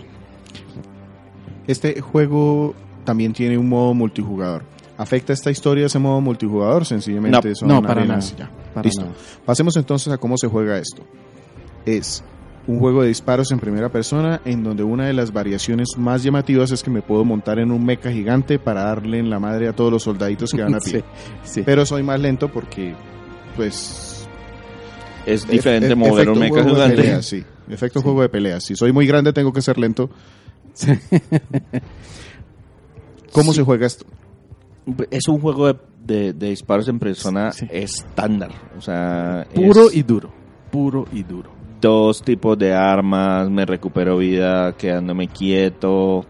Este 1.67 2.02
juego 2.02 2.74
también 3.04 3.34
tiene 3.34 3.58
un 3.58 3.70
modo 3.70 3.94
multijugador. 3.94 4.63
¿Afecta 4.98 5.34
esta 5.34 5.50
historia 5.50 5.88
ese 5.88 6.00
modo 6.00 6.22
multijugador? 6.22 6.86
Sencillamente 6.86 7.50
No, 7.50 7.56
son 7.56 7.67
no, 7.67 7.82
para 7.82 8.02
arenas 8.02 8.34
nada, 8.38 8.52
ya. 8.52 8.74
para 8.74 8.84
Listo. 8.86 9.02
nada. 9.02 9.13
Pasemos 9.46 9.76
entonces 9.78 10.12
a 10.13 10.17
cómo 10.17 10.38
se 10.38 10.48
juega 10.48 10.78
esto. 10.78 11.04
Es 11.86 12.24
un 12.67 12.80
juego 12.80 13.02
de 13.02 13.08
disparos 13.08 13.52
en 13.52 13.60
primera 13.60 13.89
persona 13.89 14.39
en 14.45 14.63
donde 14.63 14.84
una 14.84 15.08
de 15.08 15.13
las 15.13 15.34
variaciones 15.34 15.89
más 15.97 16.21
llamativas 16.24 16.71
es 16.71 16.84
que 16.84 16.89
me 16.91 17.02
puedo 17.02 17.26
montar 17.26 17.58
en 17.60 17.71
un 17.71 17.84
mecha 17.84 18.12
gigante 18.12 18.60
para 18.60 18.84
darle 18.84 19.17
en 19.19 19.30
la 19.30 19.39
madre 19.39 19.67
a 19.67 19.74
todos 19.76 19.91
los 19.91 20.04
soldaditos 20.04 20.52
que 20.52 20.62
van 20.62 20.76
a 20.76 20.80
pie. 20.84 21.00
Sí, 21.43 21.54
sí. 21.56 21.63
Pero 21.65 21.86
soy 21.86 22.04
más 22.04 22.19
lento 22.19 22.50
porque, 22.50 22.93
pues... 23.56 24.28
Es 25.26 25.47
diferente 25.47 25.91
e- 25.91 25.95
mover 25.95 26.30
un 26.30 26.39
mecha 26.39 26.63
gigante. 26.63 26.95
peleas, 26.97 27.26
sí. 27.26 27.43
Efecto 27.69 28.02
juego 28.02 28.21
de 28.21 28.30
peleas. 28.30 28.63
Si 28.63 28.76
soy 28.76 28.91
muy 28.91 29.06
grande 29.08 29.34
tengo 29.34 29.52
que 29.54 29.62
ser 29.62 29.78
lento. 29.78 30.10
¿Cómo 33.32 33.54
se 33.54 33.63
juega 33.63 33.88
esto? 33.88 34.06
Es 35.10 35.28
un 35.28 35.39
juego 35.39 35.67
de, 35.67 35.80
de- 36.06 36.34
de 36.34 36.50
disparos 36.50 36.88
en 36.88 37.00
persona 37.00 37.52
estándar. 37.69 38.52
O 38.78 38.82
sea, 38.82 39.47
Puro 39.54 39.88
es 39.89 39.95
y 39.95 40.04
duro. 40.04 40.32
Puro 40.71 41.06
y 41.13 41.24
duro. 41.24 41.52
Dos 41.82 42.22
tipos 42.22 42.58
de 42.58 42.74
armas, 42.74 43.50
me 43.50 43.65
recupero 43.65 44.17
vida 44.17 44.74
quedándome 44.78 45.28
quieto. 45.28 46.26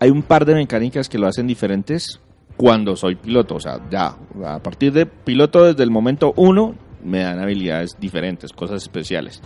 Hay 0.00 0.10
un 0.10 0.22
par 0.22 0.46
de 0.46 0.54
mecánicas 0.54 1.08
que 1.08 1.18
lo 1.18 1.28
hacen 1.28 1.46
diferentes 1.46 2.20
cuando 2.56 2.96
soy 2.96 3.14
piloto. 3.16 3.56
O 3.56 3.60
sea, 3.60 3.78
ya, 3.90 4.16
a 4.44 4.58
partir 4.58 4.92
de 4.92 5.06
piloto 5.06 5.64
desde 5.64 5.82
el 5.82 5.90
momento 5.90 6.32
uno, 6.36 6.74
me 7.04 7.20
dan 7.20 7.38
habilidades 7.38 7.96
diferentes, 8.00 8.52
cosas 8.52 8.82
especiales. 8.82 9.42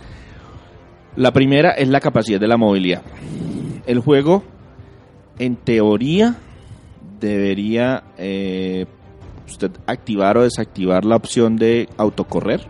La 1.15 1.31
primera 1.31 1.71
es 1.71 1.89
la 1.89 1.99
capacidad 1.99 2.39
de 2.39 2.47
la 2.47 2.57
movilidad. 2.57 3.01
El 3.85 3.99
juego, 3.99 4.43
en 5.39 5.55
teoría, 5.55 6.35
debería 7.19 8.03
eh, 8.17 8.85
usted 9.47 9.71
activar 9.85 10.37
o 10.37 10.43
desactivar 10.43 11.05
la 11.05 11.15
opción 11.15 11.55
de 11.55 11.87
autocorrer, 11.97 12.67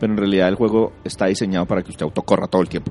pero 0.00 0.12
en 0.14 0.18
realidad 0.18 0.48
el 0.48 0.56
juego 0.56 0.92
está 1.04 1.26
diseñado 1.26 1.66
para 1.66 1.82
que 1.82 1.90
usted 1.90 2.02
autocorra 2.04 2.48
todo 2.48 2.62
el 2.62 2.68
tiempo. 2.68 2.90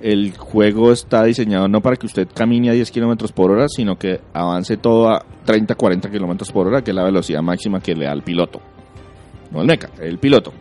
El 0.00 0.34
juego 0.38 0.92
está 0.92 1.24
diseñado 1.24 1.68
no 1.68 1.82
para 1.82 1.96
que 1.96 2.06
usted 2.06 2.26
camine 2.32 2.70
a 2.70 2.72
10 2.72 2.90
kilómetros 2.90 3.32
por 3.32 3.50
hora, 3.50 3.66
sino 3.68 3.98
que 3.98 4.20
avance 4.32 4.78
todo 4.78 5.10
a 5.10 5.22
30, 5.44 5.74
40 5.74 6.10
kilómetros 6.10 6.50
por 6.50 6.66
hora, 6.68 6.82
que 6.82 6.92
es 6.92 6.94
la 6.94 7.04
velocidad 7.04 7.42
máxima 7.42 7.80
que 7.80 7.94
le 7.94 8.06
da 8.06 8.12
el 8.12 8.22
piloto. 8.22 8.60
No 9.50 9.60
el 9.60 9.66
mecha, 9.66 9.90
el 10.00 10.16
piloto. 10.18 10.52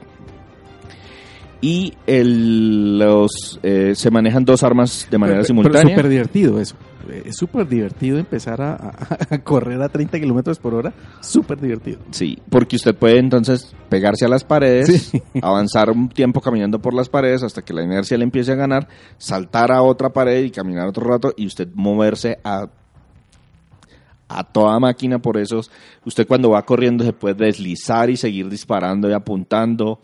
Y 1.62 1.94
el- 2.08 2.98
los, 3.00 3.60
eh, 3.64 3.94
se 3.96 4.10
manejan 4.12 4.44
dos 4.46 4.64
armas 4.64 5.08
de 5.10 5.18
manera 5.18 5.38
Pero- 5.40 5.48
simultánea. 5.48 5.82
Pero 5.84 5.90
súper 5.96 6.10
divertido 6.10 6.60
eso. 6.60 6.76
Eh, 7.10 7.24
Es 7.28 7.38
súper 7.38 7.68
divertido 7.68 8.18
empezar 8.18 8.62
a, 8.62 8.74
a- 8.74 9.18
a 9.30 9.38
correr 9.40 9.82
a 9.82 9.90
30 9.90 10.20
kilómetros 10.20 10.60
por 10.60 10.74
hora. 10.74 10.94
Súper 11.22 11.60
divertido. 11.62 12.00
Sí, 12.12 12.38
porque 12.50 12.76
usted 12.76 12.96
puede 12.96 13.20
entonces 13.20 13.74
pegarse 13.90 14.26
a 14.26 14.30
las 14.30 14.44
paredes, 14.44 15.04
Sí. 15.12 15.22
avanzar 15.42 15.90
un 15.90 16.10
tiempo 16.10 16.42
caminando 16.42 16.80
por 16.80 16.94
las 16.94 17.08
paredes 17.10 17.44
hasta 17.44 17.62
que 17.64 17.74
la 17.74 17.84
inercia 17.84 18.18
le 18.18 18.24
empiece 18.26 18.52
a 18.52 18.56
ganar, 18.56 18.88
saltar 19.18 19.72
a 19.72 19.82
otra 19.82 20.10
pared 20.10 20.44
y 20.44 20.52
caminar 20.52 20.88
otro 20.88 21.08
rato 21.08 21.34
y 21.38 21.46
usted 21.46 21.68
moverse 21.74 22.38
a 22.44 22.68
a 24.32 24.44
toda 24.44 24.80
máquina 24.80 25.18
por 25.20 25.38
eso 25.38 25.62
usted 26.06 26.28
cuando 26.28 26.52
va 26.52 26.62
corriendo 26.64 27.04
se 27.04 27.14
puede 27.14 27.46
deslizar 27.46 28.12
y 28.12 28.16
seguir 28.18 28.48
disparando 28.48 29.10
y 29.10 29.14
apuntando 29.14 30.02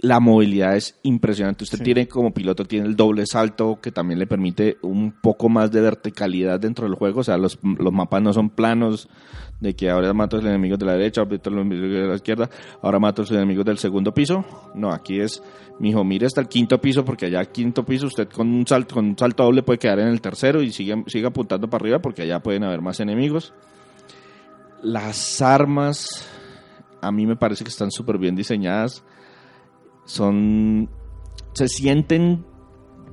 la 0.00 0.20
movilidad 0.20 0.76
es 0.76 0.98
impresionante. 1.02 1.64
Usted 1.64 1.78
Sí. 1.78 1.84
tiene 1.84 2.06
como 2.06 2.32
piloto 2.32 2.64
tiene 2.64 2.86
el 2.86 2.94
doble 2.94 3.24
salto 3.26 3.80
que 3.82 3.90
también 3.90 4.20
le 4.20 4.26
permite 4.28 4.76
un 4.82 5.12
poco 5.12 5.48
más 5.48 5.72
de 5.72 5.80
verticalidad 5.80 6.60
dentro 6.60 6.86
del 6.86 6.94
juego. 6.96 7.20
O 7.20 7.24
sea, 7.24 7.36
los, 7.36 7.58
los 7.62 7.92
mapas 7.92 8.22
no 8.22 8.32
son 8.32 8.50
planos 8.50 9.08
de 9.58 9.74
que 9.74 9.90
ahora 9.90 10.14
mato 10.14 10.36
a 10.36 10.40
los 10.40 10.48
enemigos 10.48 10.78
de 10.78 10.86
la 10.86 10.92
derecha, 10.92 11.20
ahora 11.22 11.34
mato 11.34 11.50
a 11.50 11.52
los 11.52 11.60
enemigos 11.66 11.90
de 12.02 12.06
la 12.06 12.14
izquierda, 12.14 12.48
ahora 12.80 13.00
mato 13.00 13.22
a 13.22 13.24
los 13.24 13.32
enemigos 13.32 13.64
del 13.64 13.78
segundo 13.78 14.14
piso. 14.14 14.44
No, 14.76 14.92
aquí 14.92 15.18
es, 15.18 15.42
mijo, 15.80 16.04
mire 16.04 16.26
hasta 16.26 16.40
el 16.40 16.46
quinto 16.48 16.80
piso 16.80 17.04
porque 17.04 17.26
allá 17.26 17.40
al 17.40 17.50
quinto 17.50 17.84
piso 17.84 18.06
usted 18.06 18.28
con 18.28 18.48
un 18.48 18.64
salto, 18.68 18.94
con 18.94 19.04
un 19.04 19.18
salto 19.18 19.42
doble 19.42 19.64
puede 19.64 19.80
quedar 19.80 19.98
en 19.98 20.08
el 20.08 20.20
tercero 20.20 20.62
y 20.62 20.70
sigue, 20.70 21.02
sigue 21.08 21.26
apuntando 21.26 21.68
para 21.68 21.82
arriba 21.82 21.98
porque 21.98 22.22
allá 22.22 22.38
pueden 22.40 22.62
haber 22.62 22.80
más 22.82 23.00
enemigos. 23.00 23.52
Las 24.80 25.42
armas 25.42 26.24
a 27.00 27.10
mí 27.10 27.26
me 27.26 27.34
parece 27.34 27.64
que 27.64 27.70
están 27.70 27.90
súper 27.90 28.18
bien 28.18 28.36
diseñadas 28.36 29.02
son 30.08 30.88
se 31.52 31.68
sienten 31.68 32.44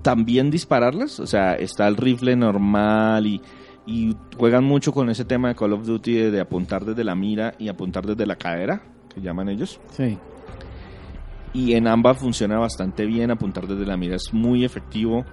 tan 0.01 0.25
bien 0.25 0.49
dispararlas, 0.49 1.19
o 1.19 1.27
sea, 1.27 1.53
está 1.53 1.87
el 1.87 1.97
rifle 1.97 2.35
normal 2.35 3.25
y, 3.25 3.41
y 3.85 4.15
juegan 4.37 4.63
mucho 4.63 4.93
con 4.93 5.09
ese 5.09 5.25
tema 5.25 5.49
de 5.49 5.55
Call 5.55 5.73
of 5.73 5.85
Duty 5.85 6.13
de, 6.13 6.31
de 6.31 6.41
apuntar 6.41 6.85
desde 6.85 7.03
la 7.03 7.15
mira 7.15 7.55
y 7.59 7.67
apuntar 7.67 8.05
desde 8.05 8.25
la 8.25 8.35
cadera, 8.35 8.81
que 9.13 9.21
llaman 9.21 9.49
ellos. 9.49 9.79
Sí. 9.91 10.17
Y 11.53 11.73
en 11.73 11.87
ambas 11.87 12.19
funciona 12.19 12.59
bastante 12.59 13.05
bien, 13.05 13.31
apuntar 13.31 13.67
desde 13.67 13.85
la 13.85 13.97
mira 13.97 14.15
es 14.15 14.33
muy 14.33 14.63
efectivo. 14.63 15.25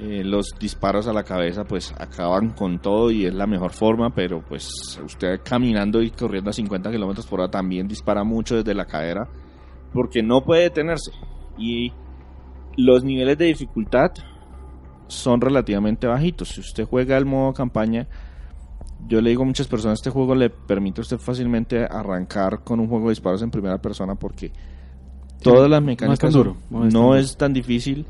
Eh, 0.00 0.22
los 0.22 0.50
disparos 0.60 1.08
a 1.08 1.12
la 1.12 1.24
cabeza 1.24 1.64
pues 1.64 1.92
acaban 1.98 2.50
con 2.50 2.78
todo 2.78 3.10
y 3.10 3.26
es 3.26 3.34
la 3.34 3.48
mejor 3.48 3.72
forma, 3.72 4.14
pero 4.14 4.44
pues 4.48 5.00
usted 5.04 5.40
caminando 5.42 6.00
y 6.00 6.12
corriendo 6.12 6.50
a 6.50 6.52
50 6.52 6.92
kilómetros 6.92 7.26
por 7.26 7.40
hora 7.40 7.50
también 7.50 7.88
dispara 7.88 8.22
mucho 8.22 8.54
desde 8.54 8.74
la 8.74 8.84
cadera 8.84 9.28
porque 9.92 10.22
no 10.22 10.42
puede 10.44 10.62
detenerse. 10.62 11.12
Y 11.56 11.92
los 12.76 13.04
niveles 13.04 13.36
de 13.38 13.46
dificultad 13.46 14.12
son 15.08 15.40
relativamente 15.40 16.06
bajitos. 16.06 16.50
Si 16.50 16.60
usted 16.60 16.84
juega 16.86 17.16
el 17.16 17.24
modo 17.26 17.52
campaña, 17.52 18.06
yo 19.08 19.20
le 19.20 19.30
digo 19.30 19.42
a 19.42 19.46
muchas 19.46 19.66
personas, 19.66 19.98
este 19.98 20.10
juego 20.10 20.34
le 20.34 20.50
permite 20.50 21.00
a 21.00 21.02
usted 21.02 21.18
fácilmente 21.18 21.84
arrancar 21.84 22.60
con 22.64 22.80
un 22.80 22.88
juego 22.88 23.06
de 23.06 23.10
disparos 23.12 23.42
en 23.42 23.50
primera 23.50 23.78
persona 23.78 24.14
porque 24.14 24.52
todas 25.42 25.70
las 25.70 25.82
mecánicas 25.82 26.18
tan 26.18 26.32
son- 26.32 26.42
duro, 26.42 26.56
no 26.70 26.78
no, 26.80 26.84
es 26.86 26.92
tan 26.92 27.02
duro. 27.02 27.14
es 27.16 27.36
tan 27.36 27.52
difícil. 27.52 28.06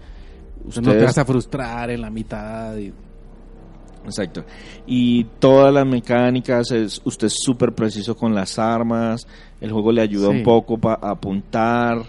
Usted 0.65 0.83
no 0.83 0.93
te 0.93 1.05
vas 1.05 1.19
a 1.19 1.25
frustrar 1.25 1.91
en 1.91 2.01
la 2.01 2.11
mitad. 2.11 2.77
y- 2.77 2.93
Exacto. 4.09 4.45
Y 4.87 5.25
todas 5.39 5.73
las 5.73 5.87
mecánicas, 5.87 6.71
es, 6.71 7.01
usted 7.05 7.27
es 7.29 7.35
súper 7.39 7.73
preciso 7.75 8.17
con 8.17 8.35
las 8.35 8.59
armas, 8.59 9.27
el 9.61 9.71
juego 9.73 9.93
le 9.93 10.03
ayuda 10.03 10.31
Sí. 10.31 10.37
un 10.39 10.43
poco 10.43 10.79
para 10.79 11.11
apuntar, 11.11 12.03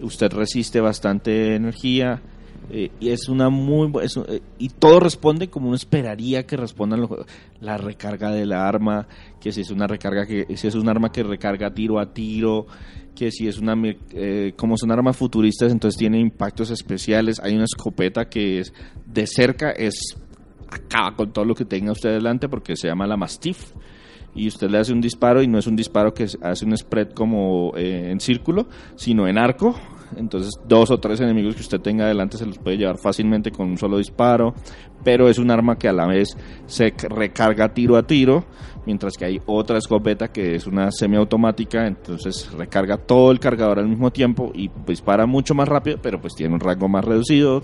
usted 0.00 0.30
resiste 0.32 0.80
bastante 0.80 1.54
energía. 1.54 2.20
eh, 2.68 2.90
y 2.98 3.10
es 3.10 3.28
una 3.28 3.48
muy 3.48 3.92
es 4.02 4.16
eh, 4.16 4.40
y 4.58 4.70
todo 4.70 4.98
responde 4.98 5.48
como 5.48 5.68
uno 5.68 5.76
esperaría 5.76 6.44
que 6.46 6.56
respondan 6.56 6.98
los 6.98 7.08
juegos. 7.08 7.26
la 7.60 7.76
recarga 7.78 8.32
del 8.32 8.52
arma 8.52 9.06
que 9.40 9.52
si 9.52 9.60
es 9.60 9.70
una 9.70 9.86
recarga 9.86 10.26
que 10.26 10.46
si 10.56 10.66
es 10.66 10.74
un 10.74 10.88
arma 10.88 11.12
que 11.12 11.22
recarga 11.22 11.72
tiro 11.72 12.00
a 12.00 12.12
tiro 12.12 12.66
que 13.14 13.30
si 13.30 13.46
es 13.46 13.58
una 13.58 13.74
eh, 14.10 14.52
como 14.56 14.76
son 14.76 14.90
armas 14.90 15.16
futuristas 15.16 15.70
entonces 15.70 15.96
tiene 15.96 16.18
impactos 16.18 16.70
especiales 16.72 17.38
hay 17.40 17.54
una 17.54 17.66
escopeta 17.66 18.28
que 18.28 18.58
es 18.58 18.72
de 19.06 19.28
cerca 19.28 19.70
es 19.70 20.16
acaba 20.68 21.14
con 21.14 21.32
todo 21.32 21.44
lo 21.44 21.54
que 21.54 21.64
tenga 21.64 21.92
usted 21.92 22.12
delante 22.12 22.48
porque 22.48 22.76
se 22.76 22.88
llama 22.88 23.06
la 23.06 23.16
Mastiff 23.16 23.72
y 24.36 24.46
usted 24.46 24.70
le 24.70 24.78
hace 24.78 24.92
un 24.92 25.00
disparo 25.00 25.42
y 25.42 25.48
no 25.48 25.58
es 25.58 25.66
un 25.66 25.74
disparo 25.74 26.12
que 26.12 26.24
hace 26.24 26.64
un 26.64 26.76
spread 26.76 27.10
como 27.10 27.72
eh, 27.76 28.10
en 28.10 28.20
círculo, 28.20 28.66
sino 28.94 29.26
en 29.26 29.38
arco. 29.38 29.74
entonces 30.16 30.52
dos 30.68 30.90
o 30.90 30.98
tres 30.98 31.20
enemigos 31.20 31.54
que 31.54 31.62
usted 31.62 31.80
tenga 31.80 32.04
adelante 32.04 32.36
se 32.36 32.46
los 32.46 32.58
puede 32.58 32.76
llevar 32.76 32.98
fácilmente 32.98 33.50
con 33.50 33.70
un 33.70 33.78
solo 33.78 33.98
disparo, 33.98 34.54
pero 35.02 35.28
es 35.28 35.38
un 35.38 35.50
arma 35.50 35.78
que 35.78 35.88
a 35.88 35.92
la 35.92 36.06
vez 36.06 36.36
se 36.66 36.92
recarga 37.08 37.72
tiro 37.72 37.96
a 37.96 38.06
tiro, 38.06 38.44
mientras 38.84 39.14
que 39.16 39.24
hay 39.24 39.40
otra 39.46 39.78
escopeta 39.78 40.28
que 40.28 40.54
es 40.54 40.66
una 40.66 40.90
semiautomática, 40.90 41.86
entonces 41.86 42.52
recarga 42.52 42.98
todo 42.98 43.30
el 43.32 43.40
cargador 43.40 43.78
al 43.78 43.88
mismo 43.88 44.10
tiempo 44.10 44.52
y 44.54 44.70
dispara 44.86 45.26
mucho 45.26 45.54
más 45.54 45.66
rápido, 45.66 45.98
pero 46.02 46.20
pues 46.20 46.34
tiene 46.34 46.54
un 46.54 46.60
rango 46.60 46.88
más 46.88 47.04
reducido. 47.04 47.62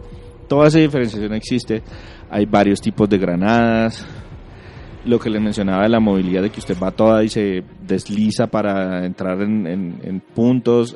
Toda 0.52 0.68
esa 0.68 0.80
diferenciación 0.80 1.32
existe. 1.32 1.82
Hay 2.28 2.44
varios 2.44 2.78
tipos 2.78 3.08
de 3.08 3.16
granadas, 3.16 4.06
lo 5.06 5.18
que 5.18 5.30
les 5.30 5.40
mencionaba 5.40 5.84
de 5.84 5.88
la 5.88 5.98
movilidad, 5.98 6.42
de 6.42 6.50
que 6.50 6.60
usted 6.60 6.76
va 6.78 6.90
toda 6.90 7.24
y 7.24 7.30
se 7.30 7.64
desliza 7.80 8.48
para 8.48 9.06
entrar 9.06 9.40
en, 9.40 10.22
puntos. 10.34 10.94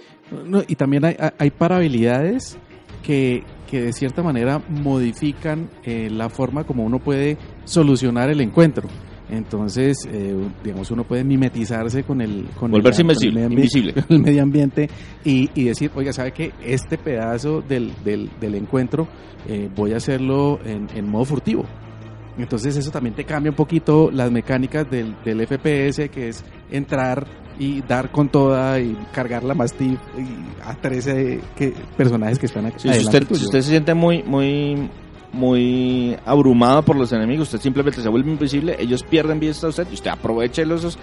Y 0.69 0.75
también 0.75 1.07
hay, 1.07 1.17
hay 1.39 1.51
para 1.51 1.77
habilidades 1.77 2.59
que, 3.03 3.45
que 3.71 3.81
de 3.81 3.93
cierta 3.95 4.23
manera 4.23 4.61
modifican 4.69 5.71
eh, 5.85 6.11
la 6.11 6.29
forma 6.29 6.65
como 6.65 6.85
uno 6.85 6.99
puede 6.99 7.39
solucionar 7.65 8.29
el 8.29 8.43
encuentro. 8.43 8.91
Entonces, 9.29 9.97
eh, 10.11 10.37
digamos, 10.63 10.91
uno 10.91 11.05
puede 11.05 11.25
mimetizarse 11.25 12.05
con 12.05 12.21
el... 12.21 12.47
Con 12.59 12.71
Volverse 12.71 13.03
el, 13.03 13.09
con 13.09 13.17
el 13.17 13.23
invisible, 13.23 13.35
medio 13.41 13.49
ambi- 13.49 13.53
invisible. 13.53 13.93
con 13.95 14.05
el 14.17 14.23
medio 14.23 14.43
ambiente 14.43 14.91
y, 15.25 15.51
y 15.55 15.65
decir, 15.65 15.91
oiga, 15.95 16.13
¿sabe 16.13 16.33
qué? 16.33 16.53
Este 16.65 16.97
pedazo 16.97 17.61
del, 17.61 17.93
del, 18.05 18.31
del 18.41 18.55
encuentro 18.55 19.09
eh, 19.49 19.69
voy 19.75 19.93
a 19.93 19.97
hacerlo 19.97 20.61
en, 20.65 20.87
en 20.95 21.09
modo 21.11 21.25
furtivo. 21.25 21.65
Entonces 22.39 22.77
eso 22.77 22.91
también 22.91 23.15
te 23.15 23.25
cambia 23.25 23.51
un 23.51 23.57
poquito 23.57 24.11
las 24.13 24.31
mecánicas 24.31 24.89
del, 24.91 25.17
del 25.25 25.47
FPS, 25.47 26.09
que 26.11 26.29
es 26.29 26.45
entrar 26.71 27.27
y 27.59 27.81
dar 27.81 28.13
con 28.13 28.29
toda 28.29 28.79
y 28.79 28.95
cargar 29.13 29.43
la 29.43 29.55
Mastiff 29.55 29.99
y 30.19 30.63
a 30.63 30.75
13 30.75 31.41
que, 31.57 31.73
personajes 31.97 32.39
que 32.39 32.45
están 32.47 32.67
aquí. 32.67 32.81
Sí, 32.81 32.93
si, 32.93 33.05
usted, 33.07 33.25
si 33.33 33.45
usted 33.47 33.61
se 33.63 33.71
siente 33.71 33.95
muy, 33.95 34.23
muy, 34.23 34.91
muy 35.37 36.17
abrumado 36.25 36.83
por 36.83 36.97
los 36.97 37.13
enemigos, 37.13 37.49
usted 37.49 37.61
simplemente 37.61 38.01
se 38.03 38.09
vuelve 38.09 38.31
invisible, 38.31 38.77
ellos 38.79 39.03
pierden 39.03 39.39
vista 39.39 39.67
a 39.67 39.71
usted 39.71 39.87
y 39.91 39.95
usted 39.95 40.11
aproveche 40.11 40.65
los 40.65 40.81
esos 40.81 40.99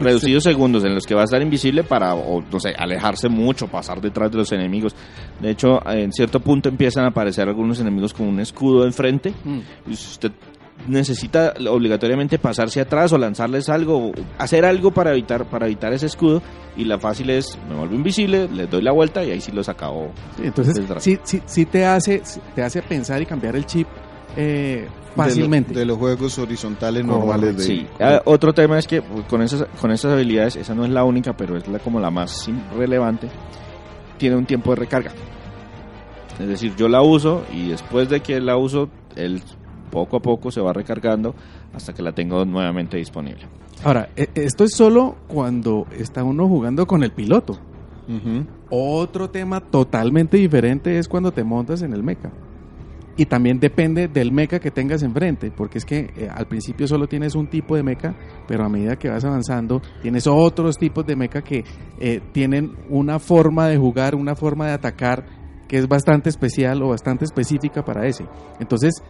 reducidos 0.00 0.42
segundos 0.42 0.84
en 0.84 0.94
los 0.94 1.06
que 1.06 1.14
va 1.14 1.20
a 1.22 1.24
estar 1.24 1.40
invisible 1.40 1.84
para, 1.84 2.14
o, 2.14 2.42
no 2.50 2.60
sé, 2.60 2.74
alejarse 2.76 3.28
mucho, 3.28 3.68
pasar 3.68 4.00
detrás 4.00 4.30
de 4.30 4.38
los 4.38 4.50
enemigos. 4.52 4.94
De 5.40 5.50
hecho, 5.50 5.80
en 5.88 6.12
cierto 6.12 6.40
punto 6.40 6.68
empiezan 6.68 7.04
a 7.04 7.08
aparecer 7.08 7.48
algunos 7.48 7.80
enemigos 7.80 8.12
con 8.12 8.26
un 8.26 8.40
escudo 8.40 8.84
enfrente 8.84 9.32
Mm. 9.44 9.60
y 9.88 9.92
usted 9.92 10.32
necesita 10.88 11.54
obligatoriamente 11.68 12.38
pasarse 12.38 12.80
atrás 12.80 13.12
o 13.12 13.18
lanzarles 13.18 13.68
algo, 13.68 14.08
o 14.08 14.12
hacer 14.38 14.64
algo 14.64 14.90
para 14.92 15.12
evitar 15.12 15.44
para 15.46 15.66
evitar 15.66 15.92
ese 15.92 16.06
escudo 16.06 16.42
y 16.76 16.84
la 16.84 16.98
fácil 16.98 17.30
es 17.30 17.58
me 17.68 17.74
vuelvo 17.74 17.94
invisible, 17.94 18.48
les 18.48 18.70
doy 18.70 18.82
la 18.82 18.92
vuelta 18.92 19.24
y 19.24 19.30
ahí 19.30 19.40
sí 19.40 19.50
los 19.52 19.68
acabo. 19.68 20.12
Sí, 20.36 20.42
entonces 20.44 20.78
sí, 20.98 21.18
sí, 21.24 21.42
sí 21.46 21.64
te 21.66 21.84
hace 21.86 22.22
te 22.54 22.62
hace 22.62 22.82
pensar 22.82 23.20
y 23.22 23.26
cambiar 23.26 23.56
el 23.56 23.66
chip 23.66 23.88
eh, 24.36 24.86
fácilmente. 25.16 25.70
De, 25.70 25.74
lo- 25.74 25.80
de 25.80 25.86
los 25.86 25.96
juegos 25.98 26.38
horizontales 26.38 27.04
normales 27.04 27.56
de... 27.56 27.62
Sí. 27.64 27.86
Ah, 27.98 28.20
otro 28.26 28.52
tema 28.52 28.78
es 28.78 28.86
que 28.86 29.00
pues, 29.02 29.24
con 29.26 29.40
esas 29.42 29.64
con 29.80 29.90
esas 29.90 30.12
habilidades, 30.12 30.56
esa 30.56 30.74
no 30.74 30.84
es 30.84 30.90
la 30.90 31.04
única, 31.04 31.34
pero 31.36 31.56
es 31.56 31.66
la 31.68 31.78
como 31.78 31.98
la 32.00 32.10
más 32.10 32.48
relevante, 32.76 33.28
tiene 34.18 34.36
un 34.36 34.44
tiempo 34.46 34.70
de 34.70 34.76
recarga. 34.76 35.12
Es 36.38 36.46
decir, 36.46 36.74
yo 36.76 36.86
la 36.88 37.00
uso 37.00 37.44
y 37.52 37.68
después 37.70 38.10
de 38.10 38.20
que 38.20 38.40
la 38.40 38.56
uso, 38.58 38.90
él 39.16 39.42
poco 39.96 40.18
a 40.18 40.20
poco 40.20 40.50
se 40.50 40.60
va 40.60 40.74
recargando 40.74 41.34
hasta 41.72 41.94
que 41.94 42.02
la 42.02 42.12
tengo 42.12 42.44
nuevamente 42.44 42.98
disponible. 42.98 43.46
Ahora, 43.82 44.10
e- 44.14 44.28
esto 44.34 44.64
es 44.64 44.74
solo 44.74 45.16
cuando 45.26 45.86
está 45.90 46.22
uno 46.22 46.46
jugando 46.46 46.86
con 46.86 47.02
el 47.02 47.12
piloto. 47.12 47.58
Otro 48.68 49.30
tema 49.30 49.60
totalmente 49.60 50.36
diferente 50.36 50.98
es 50.98 51.08
cuando 51.08 51.32
te 51.32 51.42
montas 51.44 51.80
en 51.80 51.94
el 51.94 52.02
mecha. 52.02 52.30
Y 53.16 53.24
también 53.24 53.58
depende 53.58 54.06
del 54.08 54.32
mecha 54.32 54.60
que 54.60 54.70
tengas 54.70 55.02
enfrente, 55.02 55.50
porque 55.50 55.78
es 55.78 55.86
que 55.86 56.10
eh, 56.14 56.28
al 56.30 56.46
principio 56.46 56.86
solo 56.86 57.06
tienes 57.06 57.34
un 57.34 57.46
tipo 57.46 57.74
de 57.74 57.82
mecha, 57.82 58.14
pero 58.46 58.64
a 58.64 58.68
medida 58.68 58.96
que 58.96 59.08
vas 59.08 59.24
avanzando 59.24 59.80
tienes 60.02 60.26
otros 60.26 60.76
tipos 60.76 61.06
de 61.06 61.16
mecha 61.16 61.40
que 61.40 61.64
eh, 61.98 62.20
tienen 62.32 62.76
una 62.90 63.18
forma 63.18 63.68
de 63.68 63.78
jugar, 63.78 64.14
una 64.14 64.34
forma 64.36 64.66
de 64.66 64.72
atacar 64.72 65.24
que 65.66 65.78
es 65.78 65.88
bastante 65.88 66.28
especial 66.28 66.82
o 66.82 66.88
bastante 66.88 67.24
específica 67.24 67.84
para 67.84 68.06
ese. 68.06 68.24
Entonces 68.60 69.02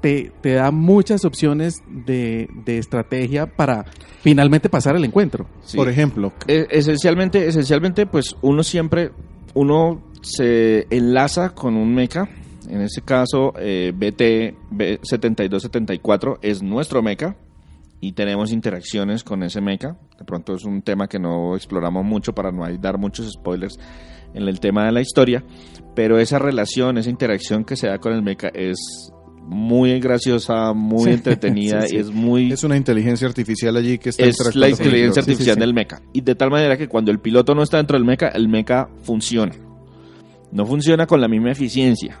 te, 0.00 0.32
te 0.40 0.54
da 0.54 0.70
muchas 0.70 1.24
opciones 1.24 1.82
de, 1.88 2.48
de 2.64 2.78
estrategia 2.78 3.46
para 3.46 3.84
finalmente 4.20 4.68
pasar 4.68 4.96
el 4.96 5.04
encuentro. 5.04 5.46
Sí. 5.62 5.76
Por 5.76 5.88
ejemplo, 5.88 6.32
E- 6.46 6.66
esencialmente, 6.70 7.46
esencialmente, 7.46 8.06
pues 8.06 8.36
uno 8.42 8.62
siempre, 8.62 9.10
uno 9.54 10.02
se 10.22 10.86
enlaza 10.90 11.50
con 11.54 11.76
un 11.76 11.94
mecha. 11.94 12.28
En 12.68 12.82
este 12.82 13.00
caso, 13.02 13.52
eh, 13.58 13.92
BT 13.94 14.56
B- 14.70 14.98
7274 15.02 16.38
es 16.42 16.62
nuestro 16.62 17.02
mecha 17.02 17.36
y 18.00 18.12
tenemos 18.12 18.52
interacciones 18.52 19.24
con 19.24 19.42
ese 19.42 19.60
mecha. 19.60 19.96
De 20.18 20.24
pronto 20.24 20.54
es 20.54 20.64
un 20.64 20.82
tema 20.82 21.08
que 21.08 21.18
no 21.18 21.56
exploramos 21.56 22.04
mucho 22.04 22.34
para 22.34 22.52
no 22.52 22.64
dar 22.78 22.98
muchos 22.98 23.30
spoilers 23.32 23.78
en 24.34 24.46
el 24.46 24.60
tema 24.60 24.84
de 24.84 24.92
la 24.92 25.00
historia, 25.00 25.42
pero 25.94 26.18
esa 26.18 26.38
relación, 26.38 26.98
esa 26.98 27.08
interacción 27.08 27.64
que 27.64 27.76
se 27.76 27.88
da 27.88 27.98
con 27.98 28.12
el 28.12 28.22
mecha 28.22 28.48
es 28.52 28.76
muy 29.48 29.98
graciosa, 29.98 30.72
muy 30.74 31.04
Sí, 31.04 31.10
entretenida 31.10 31.82
sí, 31.86 31.88
sí. 31.88 31.96
y 31.96 31.98
es 31.98 32.10
muy 32.10 32.52
es 32.52 32.62
una 32.64 32.76
inteligencia 32.76 33.26
artificial 33.26 33.76
allí 33.76 33.98
que 33.98 34.10
está 34.10 34.24
es 34.24 34.36
la 34.54 34.68
inteligencia 34.68 34.90
piloto. 34.90 35.14
Sí, 35.14 35.20
sí, 35.22 35.30
artificial 35.30 35.54
sí. 35.54 35.60
del 35.60 35.74
mecha. 35.74 36.00
Y 36.12 36.20
de 36.20 36.34
tal 36.34 36.50
manera 36.50 36.76
que 36.76 36.86
cuando 36.88 37.10
el 37.10 37.18
piloto 37.18 37.54
no 37.54 37.62
está 37.62 37.78
dentro 37.78 37.96
del 37.96 38.04
mecha, 38.04 38.28
el 38.28 38.48
mecha 38.48 38.88
funciona. 39.02 39.52
No 40.52 40.64
funciona 40.66 41.06
con 41.06 41.20
la 41.20 41.28
misma 41.28 41.50
eficiencia, 41.52 42.18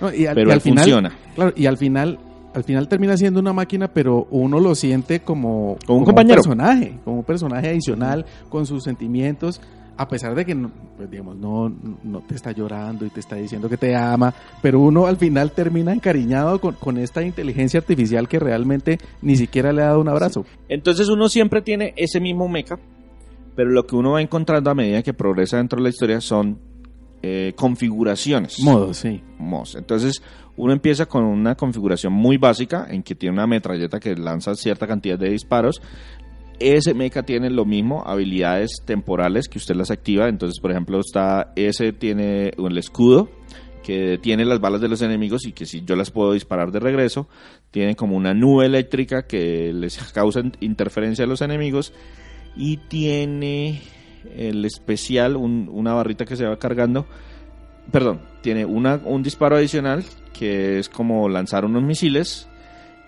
No, 0.00 0.12
y 0.12 0.26
al, 0.26 0.34
pero 0.34 0.48
y 0.48 0.52
al 0.52 0.56
él 0.56 0.60
final, 0.62 0.84
funciona. 0.84 1.12
Claro, 1.34 1.52
y 1.56 1.66
al 1.66 1.76
final, 1.76 2.18
al 2.54 2.64
final 2.64 2.88
termina 2.88 3.16
siendo 3.16 3.38
una 3.40 3.52
máquina, 3.52 3.88
pero 3.88 4.26
uno 4.30 4.58
lo 4.58 4.74
siente 4.74 5.20
como, 5.20 5.76
Como 5.86 5.98
un 6.00 6.04
compañero. 6.04 6.36
personaje, 6.42 6.98
como 7.04 7.18
un 7.18 7.24
personaje 7.24 7.68
adicional, 7.68 8.24
con 8.48 8.66
sus 8.66 8.82
sentimientos, 8.82 9.60
a 10.00 10.08
pesar 10.08 10.34
de 10.34 10.46
que 10.46 10.54
no, 10.54 10.70
pues, 10.96 11.10
digamos, 11.10 11.36
no, 11.36 11.68
no 11.68 12.20
te 12.20 12.34
está 12.34 12.52
llorando 12.52 13.04
y 13.04 13.10
te 13.10 13.20
está 13.20 13.36
diciendo 13.36 13.68
que 13.68 13.76
te 13.76 13.94
ama, 13.94 14.32
pero 14.62 14.80
uno 14.80 15.06
al 15.06 15.18
final 15.18 15.52
termina 15.52 15.92
encariñado 15.92 16.58
con, 16.58 16.74
con 16.76 16.96
esta 16.96 17.22
inteligencia 17.22 17.80
artificial 17.80 18.26
que 18.26 18.38
realmente 18.38 18.98
ni 19.20 19.36
siquiera 19.36 19.74
le 19.74 19.82
ha 19.82 19.88
dado 19.88 20.00
un 20.00 20.08
abrazo. 20.08 20.46
Entonces 20.70 21.10
uno 21.10 21.28
siempre 21.28 21.60
tiene 21.60 21.92
ese 21.98 22.18
mismo 22.18 22.48
mecha, 22.48 22.78
pero 23.54 23.68
lo 23.68 23.86
que 23.86 23.94
uno 23.94 24.12
va 24.12 24.22
encontrando 24.22 24.70
a 24.70 24.74
medida 24.74 25.02
que 25.02 25.12
progresa 25.12 25.58
dentro 25.58 25.76
de 25.76 25.82
la 25.82 25.90
historia 25.90 26.22
son 26.22 26.58
eh, 27.22 27.52
configuraciones. 27.54 28.58
Modo, 28.60 28.94
sí. 28.94 29.22
mods. 29.36 29.74
Entonces, 29.74 30.22
uno 30.56 30.72
empieza 30.72 31.04
con 31.04 31.24
una 31.24 31.54
configuración 31.54 32.14
muy 32.14 32.38
básica 32.38 32.86
en 32.88 33.02
que 33.02 33.14
tiene 33.14 33.34
una 33.34 33.46
metralleta 33.46 34.00
que 34.00 34.16
lanza 34.16 34.54
cierta 34.54 34.86
cantidad 34.86 35.18
de 35.18 35.28
disparos. 35.28 35.82
Ese 36.60 36.94
mecha 36.94 37.22
tiene 37.22 37.48
lo 37.50 37.64
mismo, 37.64 38.02
habilidades 38.06 38.82
temporales 38.84 39.48
que 39.48 39.58
usted 39.58 39.74
las 39.74 39.90
activa. 39.90 40.28
Entonces, 40.28 40.60
por 40.60 40.70
ejemplo, 40.70 41.00
está 41.00 41.52
ese 41.56 41.92
tiene 41.92 42.50
el 42.56 42.78
escudo 42.78 43.30
que 43.82 43.98
detiene 44.00 44.44
las 44.44 44.60
balas 44.60 44.82
de 44.82 44.88
los 44.88 45.00
enemigos 45.00 45.46
y 45.46 45.52
que 45.52 45.64
si 45.64 45.82
yo 45.84 45.96
las 45.96 46.10
puedo 46.10 46.32
disparar 46.34 46.70
de 46.70 46.80
regreso. 46.80 47.28
Tiene 47.70 47.96
como 47.96 48.14
una 48.16 48.34
nube 48.34 48.66
eléctrica 48.66 49.26
que 49.26 49.72
les 49.72 49.96
causa 50.12 50.42
interferencia 50.60 51.24
a 51.24 51.28
los 51.28 51.40
enemigos. 51.40 51.92
Y 52.56 52.76
tiene 52.76 53.80
el 54.36 54.64
especial, 54.66 55.36
un- 55.36 55.68
una 55.72 55.94
barrita 55.94 56.24
que 56.26 56.36
se 56.36 56.44
va 56.46 56.58
cargando 56.58 57.06
perdón, 57.90 58.20
tiene 58.42 58.64
un 58.66 59.22
disparo 59.22 59.56
adicional 59.56 60.04
que 60.32 60.78
es 60.78 60.88
como 60.88 61.28
lanzar 61.28 61.64
unos 61.64 61.82
misiles 61.82 62.48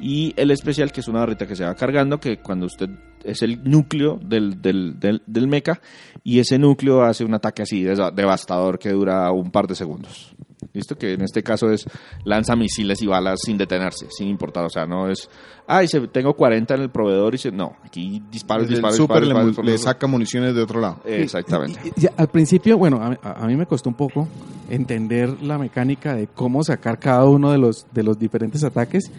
y 0.00 0.32
el 0.36 0.50
especial 0.50 0.90
que 0.90 1.00
es 1.00 1.06
una 1.08 1.20
barrita 1.20 1.46
que 1.46 1.54
se 1.54 1.64
va 1.64 1.74
cargando 1.76 2.18
que 2.18 2.38
cuando 2.38 2.66
usted 2.66 2.88
es 3.24 3.42
el 3.42 3.62
núcleo 3.64 4.18
del, 4.22 4.60
del, 4.62 4.98
del, 5.00 5.22
del 5.26 5.48
mecha 5.48 5.80
y 6.24 6.38
ese 6.38 6.58
núcleo 6.58 7.02
hace 7.02 7.24
un 7.24 7.34
ataque 7.34 7.62
así 7.62 7.82
devastador 7.82 8.78
que 8.78 8.90
dura 8.90 9.30
un 9.32 9.50
par 9.50 9.66
de 9.66 9.74
segundos. 9.74 10.34
¿Listo? 10.74 10.96
Que 10.96 11.14
en 11.14 11.22
este 11.22 11.42
caso 11.42 11.70
es 11.70 11.84
lanza 12.24 12.54
misiles 12.56 13.02
y 13.02 13.06
balas 13.06 13.40
sin 13.44 13.58
detenerse, 13.58 14.06
sin 14.10 14.28
importar. 14.28 14.64
O 14.64 14.70
sea, 14.70 14.86
no 14.86 15.10
es, 15.10 15.28
ay, 15.66 15.86
se, 15.88 16.00
tengo 16.08 16.34
40 16.34 16.76
en 16.76 16.80
el 16.82 16.90
proveedor 16.90 17.34
y 17.34 17.38
se, 17.38 17.50
no, 17.50 17.76
aquí 17.84 18.22
disparos, 18.30 18.68
disparos, 18.68 18.96
super 18.96 19.20
disparos, 19.22 19.44
le, 19.44 19.50
disparos, 19.50 19.80
saca 19.82 20.06
municiones 20.06 20.54
de 20.54 20.62
otro 20.62 20.80
lado. 20.80 21.00
Exactamente. 21.04 21.78
Y- 21.84 21.88
y- 21.88 22.04
y 22.04 22.08
al 22.16 22.28
principio, 22.28 22.78
bueno, 22.78 22.98
a, 23.02 23.18
a- 23.28 23.44
a 23.44 23.46
mí 23.48 23.56
me 23.56 23.66
costó 23.66 23.90
un 23.90 23.96
poco 23.96 24.28
entender 24.70 25.42
la 25.42 25.58
mecánica 25.58 26.14
de 26.14 26.28
cómo 26.28 26.62
sacar 26.62 26.98
cada 26.98 27.24
uno 27.26 27.50
de 27.50 27.58
los, 27.58 27.84
de 27.92 28.04
los 28.04 28.18
diferentes 28.18 28.62
ataques, 28.64 29.10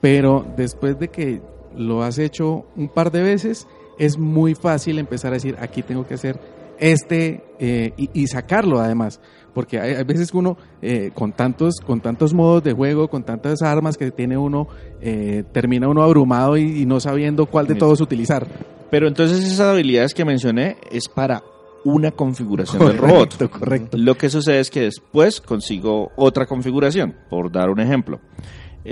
pero 0.00 0.44
después 0.56 0.98
de 0.98 1.08
que 1.08 1.40
lo 1.76 2.02
has 2.02 2.18
hecho 2.18 2.66
un 2.76 2.88
par 2.88 3.10
de 3.10 3.22
veces, 3.22 3.66
es 3.98 4.18
muy 4.18 4.54
fácil 4.54 4.98
empezar 4.98 5.32
a 5.32 5.34
decir, 5.34 5.56
aquí 5.60 5.82
tengo 5.82 6.06
que 6.06 6.14
hacer 6.14 6.40
este 6.78 7.42
eh, 7.58 7.92
y, 7.96 8.10
y 8.12 8.26
sacarlo 8.28 8.80
además. 8.80 9.20
Porque 9.54 9.80
hay, 9.80 9.94
hay 9.94 10.04
veces 10.04 10.30
que 10.30 10.36
uno, 10.36 10.56
eh, 10.82 11.10
con, 11.14 11.32
tantos, 11.32 11.80
con 11.84 12.00
tantos 12.00 12.32
modos 12.32 12.62
de 12.62 12.72
juego, 12.72 13.08
con 13.08 13.24
tantas 13.24 13.62
armas 13.62 13.96
que 13.96 14.12
tiene 14.12 14.38
uno, 14.38 14.68
eh, 15.00 15.42
termina 15.52 15.88
uno 15.88 16.02
abrumado 16.02 16.56
y, 16.56 16.82
y 16.82 16.86
no 16.86 17.00
sabiendo 17.00 17.46
cuál 17.46 17.66
de 17.66 17.74
todos 17.74 18.00
utilizar. 18.00 18.46
Pero 18.90 19.08
entonces 19.08 19.42
esas 19.44 19.60
habilidades 19.60 20.14
que 20.14 20.24
mencioné 20.24 20.76
es 20.92 21.08
para 21.08 21.42
una 21.84 22.10
configuración 22.12 22.86
del 22.86 22.98
robot. 22.98 23.36
Correcto, 23.36 23.50
correcto. 23.50 23.96
Lo 23.96 24.14
que 24.16 24.28
sucede 24.30 24.60
es 24.60 24.70
que 24.70 24.82
después 24.82 25.40
consigo 25.40 26.10
otra 26.16 26.46
configuración, 26.46 27.16
por 27.28 27.50
dar 27.50 27.70
un 27.70 27.80
ejemplo. 27.80 28.20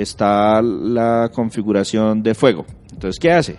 Está 0.00 0.60
la 0.62 1.30
configuración 1.32 2.22
de 2.22 2.34
fuego. 2.34 2.66
Entonces, 2.92 3.18
¿qué 3.18 3.32
hace? 3.32 3.56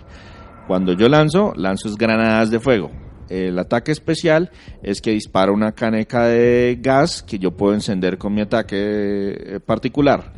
Cuando 0.66 0.92
yo 0.92 1.08
lanzo, 1.08 1.52
lanzo 1.56 1.94
granadas 1.96 2.50
de 2.50 2.60
fuego. 2.60 2.90
El 3.28 3.58
ataque 3.58 3.92
especial 3.92 4.50
es 4.82 5.00
que 5.00 5.10
dispara 5.10 5.52
una 5.52 5.72
caneca 5.72 6.26
de 6.26 6.78
gas 6.80 7.22
que 7.22 7.38
yo 7.38 7.50
puedo 7.56 7.74
encender 7.74 8.16
con 8.18 8.34
mi 8.34 8.40
ataque 8.40 8.76
eh, 8.76 9.60
particular. 9.64 10.32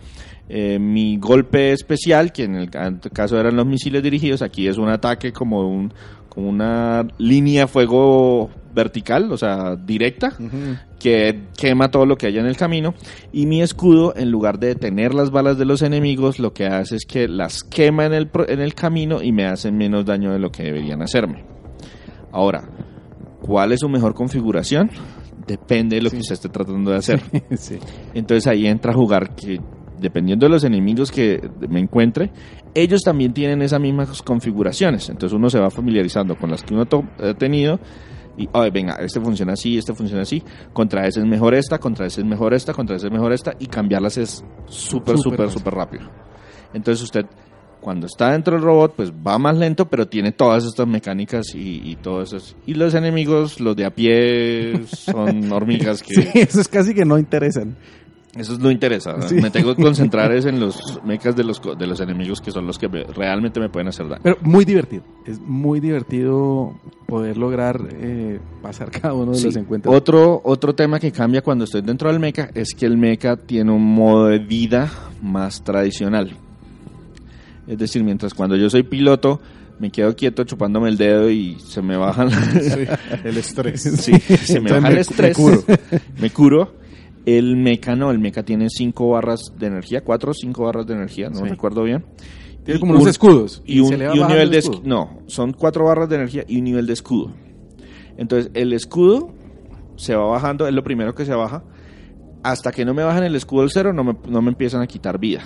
Eh, 0.48 0.78
mi 0.80 1.16
golpe 1.16 1.72
especial, 1.72 2.32
que 2.32 2.42
en 2.44 2.56
el 2.56 2.70
ca- 2.70 2.98
caso 3.12 3.38
eran 3.38 3.54
los 3.54 3.66
misiles 3.66 4.02
dirigidos, 4.02 4.42
aquí 4.42 4.66
es 4.66 4.78
un 4.78 4.88
ataque 4.88 5.32
como, 5.32 5.68
un, 5.68 5.92
como 6.30 6.48
una 6.48 7.06
línea 7.18 7.62
de 7.62 7.66
fuego 7.66 8.48
vertical, 8.72 9.30
o 9.32 9.36
sea, 9.36 9.76
directa, 9.76 10.32
que 10.98 11.42
quema 11.56 11.90
todo 11.90 12.06
lo 12.06 12.16
que 12.16 12.28
haya 12.28 12.40
en 12.40 12.46
el 12.46 12.56
camino. 12.56 12.94
Y 13.32 13.46
mi 13.46 13.62
escudo, 13.62 14.14
en 14.16 14.30
lugar 14.30 14.58
de 14.58 14.68
detener 14.68 15.12
las 15.12 15.30
balas 15.30 15.58
de 15.58 15.64
los 15.64 15.82
enemigos, 15.82 16.38
lo 16.38 16.52
que 16.52 16.66
hace 16.66 16.96
es 16.96 17.04
que 17.04 17.28
las 17.28 17.62
quema 17.64 18.06
en 18.06 18.14
el, 18.14 18.30
en 18.48 18.60
el 18.60 18.74
camino 18.74 19.22
y 19.22 19.32
me 19.32 19.44
hacen 19.44 19.76
menos 19.76 20.06
daño 20.06 20.32
de 20.32 20.38
lo 20.38 20.50
que 20.50 20.62
deberían 20.62 21.02
hacerme. 21.02 21.44
Ahora, 22.32 22.62
¿cuál 23.42 23.72
es 23.72 23.80
su 23.80 23.88
mejor 23.88 24.14
configuración? 24.14 24.90
Depende 25.46 25.96
de 25.96 26.02
lo 26.02 26.10
que 26.10 26.18
usted 26.18 26.34
esté 26.34 26.48
tratando 26.48 26.92
de 26.92 26.96
hacer. 26.98 27.20
Sí. 27.56 27.78
Entonces 28.14 28.46
ahí 28.46 28.66
entra 28.66 28.92
a 28.92 28.94
jugar 28.94 29.34
que 29.34 29.58
dependiendo 30.00 30.46
de 30.46 30.50
los 30.50 30.64
enemigos 30.64 31.10
que 31.10 31.40
me 31.68 31.80
encuentre, 31.80 32.30
ellos 32.74 33.02
también 33.02 33.32
tienen 33.32 33.62
esas 33.62 33.80
mismas 33.80 34.22
configuraciones. 34.22 35.08
Entonces 35.08 35.36
uno 35.36 35.50
se 35.50 35.58
va 35.58 35.70
familiarizando 35.70 36.36
con 36.36 36.50
las 36.50 36.62
que 36.62 36.74
uno 36.74 36.86
ha 37.18 37.34
tenido 37.34 37.78
y, 38.36 38.48
"Ay, 38.52 38.70
venga, 38.70 38.94
este 39.00 39.20
funciona 39.20 39.52
así, 39.52 39.76
este 39.76 39.94
funciona 39.94 40.22
así, 40.22 40.42
contra 40.72 41.06
ese 41.06 41.20
es 41.20 41.26
mejor 41.26 41.54
esta, 41.54 41.78
contra 41.78 42.06
ese 42.06 42.22
es 42.22 42.26
mejor 42.26 42.54
esta, 42.54 42.72
contra 42.72 42.96
ese 42.96 43.06
es 43.06 43.12
mejor 43.12 43.32
esta 43.32 43.54
y 43.58 43.66
cambiarlas 43.66 44.16
es 44.18 44.44
súper, 44.66 45.18
Súper 45.18 45.50
súper, 45.50 45.74
rápido. 45.74 46.08
Entonces 46.72 47.02
usted 47.02 47.26
cuando 47.80 48.06
está 48.06 48.32
dentro 48.32 48.54
del 48.54 48.62
robot, 48.62 48.94
pues 48.94 49.10
va 49.10 49.38
más 49.38 49.56
lento, 49.56 49.88
pero 49.88 50.06
tiene 50.06 50.32
todas 50.32 50.64
estas 50.64 50.86
mecánicas 50.86 51.54
y, 51.54 51.80
y 51.82 51.96
todo 51.96 52.22
eso. 52.22 52.36
Y 52.66 52.74
los 52.74 52.94
enemigos, 52.94 53.58
los 53.58 53.74
de 53.74 53.86
a 53.86 53.90
pie, 53.90 54.82
son 54.86 55.50
hormigas 55.52 56.02
que... 56.02 56.14
Sí, 56.14 56.28
eso 56.34 56.60
es 56.60 56.68
casi 56.68 56.94
que 56.94 57.06
no 57.06 57.18
interesan. 57.18 57.76
Eso 58.36 58.52
es 58.52 58.60
lo 58.60 58.70
interesa. 58.70 59.14
¿no? 59.16 59.28
Sí. 59.28 59.34
Me 59.36 59.50
tengo 59.50 59.74
que 59.74 59.82
concentrar 59.82 60.30
es 60.36 60.44
en 60.46 60.60
los 60.60 61.00
mechas 61.04 61.34
de 61.34 61.42
los, 61.42 61.60
de 61.76 61.86
los 61.86 62.00
enemigos 62.00 62.40
que 62.40 62.52
son 62.52 62.64
los 62.66 62.78
que 62.78 62.88
me- 62.88 63.02
realmente 63.04 63.58
me 63.58 63.68
pueden 63.68 63.88
hacer 63.88 64.08
daño. 64.08 64.20
Pero 64.22 64.38
muy 64.42 64.64
divertido. 64.64 65.02
Es 65.26 65.40
muy 65.40 65.80
divertido 65.80 66.74
poder 67.06 67.36
lograr 67.36 67.80
eh, 67.90 68.38
pasar 68.62 68.90
cada 68.92 69.14
uno 69.14 69.32
de 69.32 69.38
Sí. 69.38 69.46
los 69.46 69.56
encuentros. 69.56 69.92
Otro, 69.94 70.40
otro 70.44 70.74
tema 70.76 71.00
que 71.00 71.10
cambia 71.10 71.42
cuando 71.42 71.64
estoy 71.64 71.82
dentro 71.82 72.08
del 72.10 72.20
mecha 72.20 72.50
es 72.54 72.72
que 72.74 72.86
el 72.86 72.96
mecha 72.96 73.36
tiene 73.36 73.72
un 73.72 73.84
modo 73.94 74.26
de 74.26 74.38
vida 74.38 74.90
más 75.20 75.64
tradicional. 75.64 76.36
Es 77.66 77.78
decir, 77.78 78.02
mientras 78.04 78.34
cuando 78.34 78.56
yo 78.56 78.68
soy 78.70 78.82
piloto 78.84 79.40
me 79.78 79.90
quedo 79.90 80.14
quieto 80.14 80.44
chupándome 80.44 80.88
el 80.90 80.98
dedo 80.98 81.30
y 81.30 81.58
se 81.60 81.80
me 81.80 81.96
bajan 81.96 82.30
Sí, 82.52 82.84
el 83.24 83.36
estrés. 83.38 83.82
Sí, 83.82 84.12
se 84.20 84.60
me 84.60 84.70
Entonces 84.70 84.70
baja 84.70 84.80
me- 84.82 84.90
el 84.90 84.98
estrés. 84.98 85.38
me 85.38 85.44
curo. 85.44 85.64
Me 86.20 86.30
curo. 86.30 86.79
El 87.26 87.56
mecha 87.56 87.94
no, 87.96 88.10
el 88.10 88.18
mecha 88.18 88.42
tiene 88.42 88.68
5 88.70 89.08
barras 89.10 89.40
de 89.58 89.66
energía, 89.66 90.02
4 90.02 90.30
o 90.30 90.34
5 90.34 90.64
barras 90.64 90.86
de 90.86 90.94
energía, 90.94 91.28
no 91.28 91.36
Sí. 91.36 91.44
recuerdo 91.44 91.82
bien. 91.84 92.04
Tiene 92.64 92.80
como 92.80 92.92
unos 92.92 93.04
un- 93.04 93.08
escudos. 93.10 93.62
Y 93.66 93.80
un, 93.80 93.92
y 93.94 93.96
nivel 93.96 94.38
el 94.40 94.50
de 94.50 94.58
escudo. 94.58 94.82
No, 94.84 95.18
son 95.26 95.52
4 95.52 95.84
barras 95.84 96.08
de 96.08 96.16
energía 96.16 96.44
y 96.48 96.58
un 96.58 96.64
nivel 96.64 96.86
de 96.86 96.92
escudo. 96.94 97.32
Entonces, 98.16 98.50
el 98.54 98.72
escudo 98.72 99.32
se 99.96 100.14
va 100.14 100.24
bajando, 100.26 100.66
es 100.66 100.74
lo 100.74 100.82
primero 100.82 101.14
que 101.14 101.24
se 101.24 101.34
baja. 101.34 101.62
Hasta 102.42 102.72
que 102.72 102.84
no 102.86 102.94
me 102.94 103.02
bajan 103.02 103.22
el 103.24 103.36
escudo 103.36 103.62
al 103.62 103.70
cero, 103.70 103.92
no 103.92 104.02
me, 104.02 104.16
no 104.28 104.40
me 104.40 104.48
empiezan 104.50 104.80
a 104.80 104.86
quitar 104.86 105.18
vida. 105.18 105.42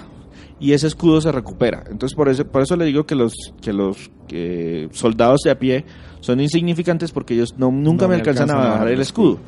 Y 0.60 0.72
ese 0.72 0.86
escudo 0.86 1.20
se 1.20 1.32
recupera. 1.32 1.82
Entonces, 1.90 2.14
por 2.14 2.28
eso, 2.28 2.46
por 2.46 2.62
eso 2.62 2.76
le 2.76 2.84
digo 2.84 3.04
que 3.04 3.16
los, 3.16 3.34
que 3.60 3.72
los 3.72 4.10
que 4.28 4.88
soldados 4.92 5.40
de 5.44 5.50
a 5.50 5.58
pie 5.58 5.84
son 6.24 6.40
insignificantes 6.40 7.12
porque 7.12 7.34
ellos 7.34 7.54
no, 7.58 7.70
nunca 7.70 8.06
No 8.06 8.08
me 8.08 8.14
alcanzan, 8.14 8.48
alcanzan 8.48 8.66
a 8.66 8.74
bajar 8.74 8.88
el 8.88 9.00
escudo. 9.00 9.38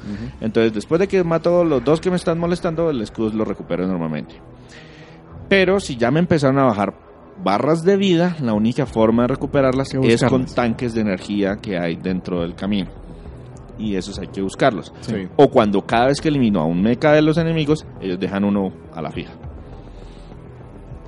Entonces, 0.43 0.75
después 0.75 0.99
de 1.01 1.09
que 1.09 1.25
mato 1.25 1.65
los 1.65 1.83
dos 1.83 2.01
que 2.01 2.11
me 2.11 2.17
están 2.17 2.39
molestando, 2.39 2.91
el 2.91 3.01
escudo 3.01 3.31
lo 3.31 3.47
recupero 3.47 3.87
normalmente. 3.87 4.35
Pero 5.49 5.81
si 5.81 5.97
ya 5.97 6.11
me 6.11 6.21
empezaron 6.21 6.59
a 6.59 6.65
bajar 6.65 6.95
barras 7.43 7.83
de 7.83 7.97
vida, 7.97 8.37
la 8.43 8.53
única 8.53 8.85
forma 8.85 9.23
de 9.23 9.29
recuperarlas 9.29 9.89
es 9.95 10.23
con 10.25 10.45
tanques 10.45 10.95
de 10.95 11.01
energía 11.01 11.57
que 11.57 11.79
hay 11.79 11.97
dentro 11.97 12.41
del 12.41 12.55
camino. 12.55 12.91
Y 13.79 13.95
esos 13.95 14.19
hay 14.19 14.29
que 14.29 14.43
buscarlos. 14.43 14.93
Sí. 15.01 15.29
O 15.37 15.49
cuando 15.49 15.81
cada 15.83 16.07
vez 16.07 16.21
que 16.21 16.29
elimino 16.29 16.61
a 16.61 16.67
un 16.67 16.83
mecha 16.83 17.13
de 17.13 17.23
los 17.23 17.39
enemigos, 17.39 17.87
ellos 18.03 18.21
dejan 18.21 18.45
uno 18.45 18.71
a 18.93 19.01
la 19.01 19.11
fija. 19.11 19.33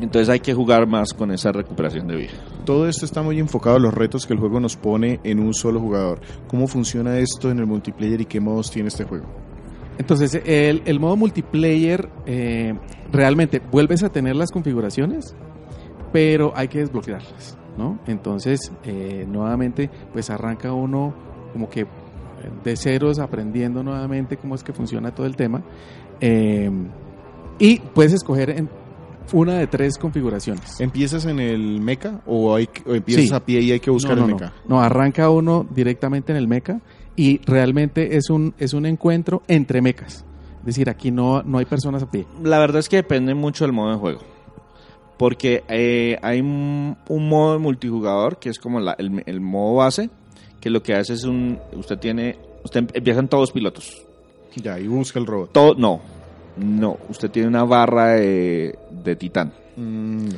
Entonces 0.01 0.29
hay 0.29 0.41
que 0.41 0.55
jugar 0.55 0.87
más 0.87 1.13
con 1.13 1.31
esa 1.33 1.51
recuperación 1.53 2.07
de 2.07 2.17
vida. 2.17 2.33
Todo 2.65 2.89
esto 2.89 3.05
está 3.05 3.23
muy 3.23 3.39
enfocado 3.41 3.77
a 3.77 3.81
los 3.81 3.93
retos 3.93 4.27
que 4.27 4.35
el 4.35 4.39
juego 4.39 4.61
nos 4.61 4.77
pone 4.77 5.21
en 5.25 5.41
un 5.41 5.55
solo 5.55 5.81
jugador. 5.81 6.21
¿Cómo 6.47 6.69
funciona 6.69 7.19
esto 7.19 7.51
en 7.51 7.59
el 7.59 7.67
multiplayer 7.67 8.21
y 8.21 8.27
qué 8.27 8.41
modos 8.41 8.71
tiene 8.71 8.89
este 8.89 9.05
juego? 9.05 9.27
Entonces, 9.99 10.41
el, 10.45 10.83
el 10.85 11.01
modo 11.01 11.17
multiplayer, 11.17 12.09
eh, 12.27 12.75
realmente 13.11 13.61
vuelves 13.61 14.05
a 14.05 14.11
tener 14.11 14.37
las 14.37 14.53
configuraciones, 14.53 15.35
pero 16.13 16.53
hay 16.55 16.69
que 16.69 16.79
desbloquearlas, 16.79 17.59
¿no? 17.77 17.99
Entonces, 18.07 18.73
eh, 18.85 19.27
nuevamente, 19.29 19.91
pues 20.13 20.31
arranca 20.31 20.73
uno 20.73 21.15
como 21.53 21.69
que 21.69 21.81
eh, 21.81 21.87
de 22.63 22.77
ceros, 22.77 23.19
aprendiendo 23.19 23.83
nuevamente 23.83 24.37
cómo 24.37 24.55
es 24.55 24.63
que 24.63 24.73
funciona 24.73 25.13
todo 25.13 25.27
el 25.27 25.37
tema. 25.37 25.63
Eh, 26.21 26.71
y 27.59 27.81
puedes 27.81 28.13
escoger 28.13 28.51
en 28.51 28.69
una 29.33 29.55
de 29.55 29.67
tres 29.67 29.99
configuraciones. 29.99 30.81
¿Empiezas 30.81 31.25
en 31.27 31.41
el 31.41 31.81
mecha 31.81 32.21
o, 32.27 32.55
hay, 32.55 32.67
que- 32.67 32.89
o 32.91 32.95
empiezas 32.95 33.27
Sí. 33.29 33.35
a 33.35 33.45
pie 33.45 33.61
y 33.61 33.73
hay 33.73 33.81
que 33.81 33.91
buscar 33.91 34.17
no, 34.17 34.23
no, 34.23 34.25
el 34.27 34.31
no. 34.31 34.37
mecha? 34.37 34.53
No, 34.69 34.81
arranca 34.81 35.31
uno 35.31 35.67
directamente 35.71 36.33
en 36.33 36.39
el 36.39 36.49
mecha 36.49 36.81
y 37.17 37.39
realmente 37.45 38.17
es 38.17 38.31
un, 38.31 38.55
es 38.59 38.73
un 38.75 38.87
encuentro 38.87 39.43
entre 39.49 39.81
mechas. 39.83 40.25
Es 40.61 40.67
decir, 40.67 40.91
aquí 40.91 41.11
no, 41.11 41.43
no 41.43 41.59
hay 41.59 41.65
personas 41.65 42.03
a 42.03 42.11
pie. 42.11 42.27
La 42.43 42.59
verdad 42.59 42.81
es 42.81 42.89
que 42.89 42.97
depende 42.97 43.35
mucho 43.35 43.65
del 43.65 43.73
modo 43.73 43.93
de 43.93 43.97
juego. 43.99 44.21
Porque 45.17 45.65
eh, 45.69 46.17
hay 46.23 46.41
un, 46.41 46.97
un 47.09 47.29
modo 47.29 47.55
de 47.55 47.59
multijugador 47.59 48.39
que 48.39 48.51
es 48.51 48.59
como 48.59 48.79
la- 48.79 48.93
el, 48.99 49.23
el 49.27 49.41
modo 49.41 49.77
base, 49.77 50.11
que 50.61 50.71
lo 50.71 50.83
que 50.83 50.95
hace 50.95 51.15
es 51.15 51.25
un... 51.25 51.59
Usted 51.75 51.99
tiene... 51.99 52.37
Usted 52.65 52.81
em- 52.81 52.89
empiezan 52.95 53.29
todos 53.29 53.51
pilotos. 53.51 54.01
Ya, 54.57 54.79
y 54.79 54.87
busca 54.87 55.19
el 55.19 55.27
robot. 55.27 55.53
Todo, 55.53 55.75
no, 55.75 56.01
no. 56.59 56.99
Usted 57.09 57.31
tiene 57.31 57.49
una 57.49 57.65
barra 57.65 58.15
de, 58.15 58.79
de 58.91 59.17
titán. 59.17 59.53
Mm. 59.77 60.29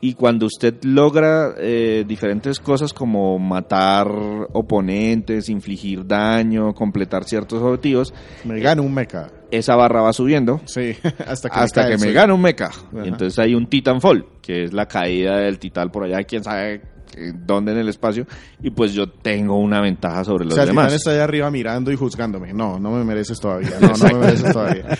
Y 0.00 0.12
cuando 0.14 0.46
usted 0.46 0.74
logra 0.84 1.54
eh, 1.58 2.04
diferentes 2.06 2.60
cosas 2.60 2.92
como 2.92 3.38
matar 3.38 4.06
oponentes, 4.52 5.48
infligir 5.48 6.06
daño, 6.06 6.74
completar 6.74 7.24
ciertos 7.24 7.62
objetivos, 7.62 8.12
Me 8.44 8.60
gano 8.60 8.82
un 8.82 8.92
mecha. 8.92 9.30
esa 9.50 9.74
barra 9.74 10.02
va 10.02 10.12
subiendo 10.12 10.60
Sí, 10.66 10.94
hasta 11.26 11.48
que 11.48 11.58
hasta 11.58 11.84
me, 11.84 11.90
que 11.92 11.98
me 11.98 12.06
el 12.08 12.12
gane 12.14 12.32
un 12.34 12.42
mecha. 12.42 12.66
Ajá. 12.66 12.82
Y 13.04 13.08
entonces 13.08 13.38
hay 13.38 13.54
un 13.54 13.66
Titanfall, 13.68 14.26
que 14.42 14.64
es 14.64 14.72
la 14.74 14.86
caída 14.86 15.38
del 15.38 15.58
titán 15.58 15.90
por 15.90 16.04
allá, 16.04 16.22
quién 16.24 16.44
sabe 16.44 16.82
eh, 17.16 17.32
dónde 17.34 17.72
en 17.72 17.78
el 17.78 17.88
espacio. 17.88 18.26
Y 18.62 18.70
pues 18.70 18.92
yo 18.92 19.08
tengo 19.08 19.58
una 19.58 19.80
ventaja 19.80 20.22
sobre 20.24 20.42
O 20.42 20.46
los 20.46 20.54
sea, 20.54 20.64
el 20.64 20.68
demás. 20.70 20.92
está 20.92 21.10
allá 21.10 21.24
arriba 21.24 21.50
mirando 21.50 21.90
y 21.90 21.96
juzgándome. 21.96 22.52
No, 22.52 22.78
no 22.78 22.90
me 22.92 23.04
mereces 23.04 23.40
todavía. 23.40 23.70
No, 23.80 23.88
no 23.88 24.04
me 24.14 24.14
mereces 24.26 24.52
todavía. 24.52 24.84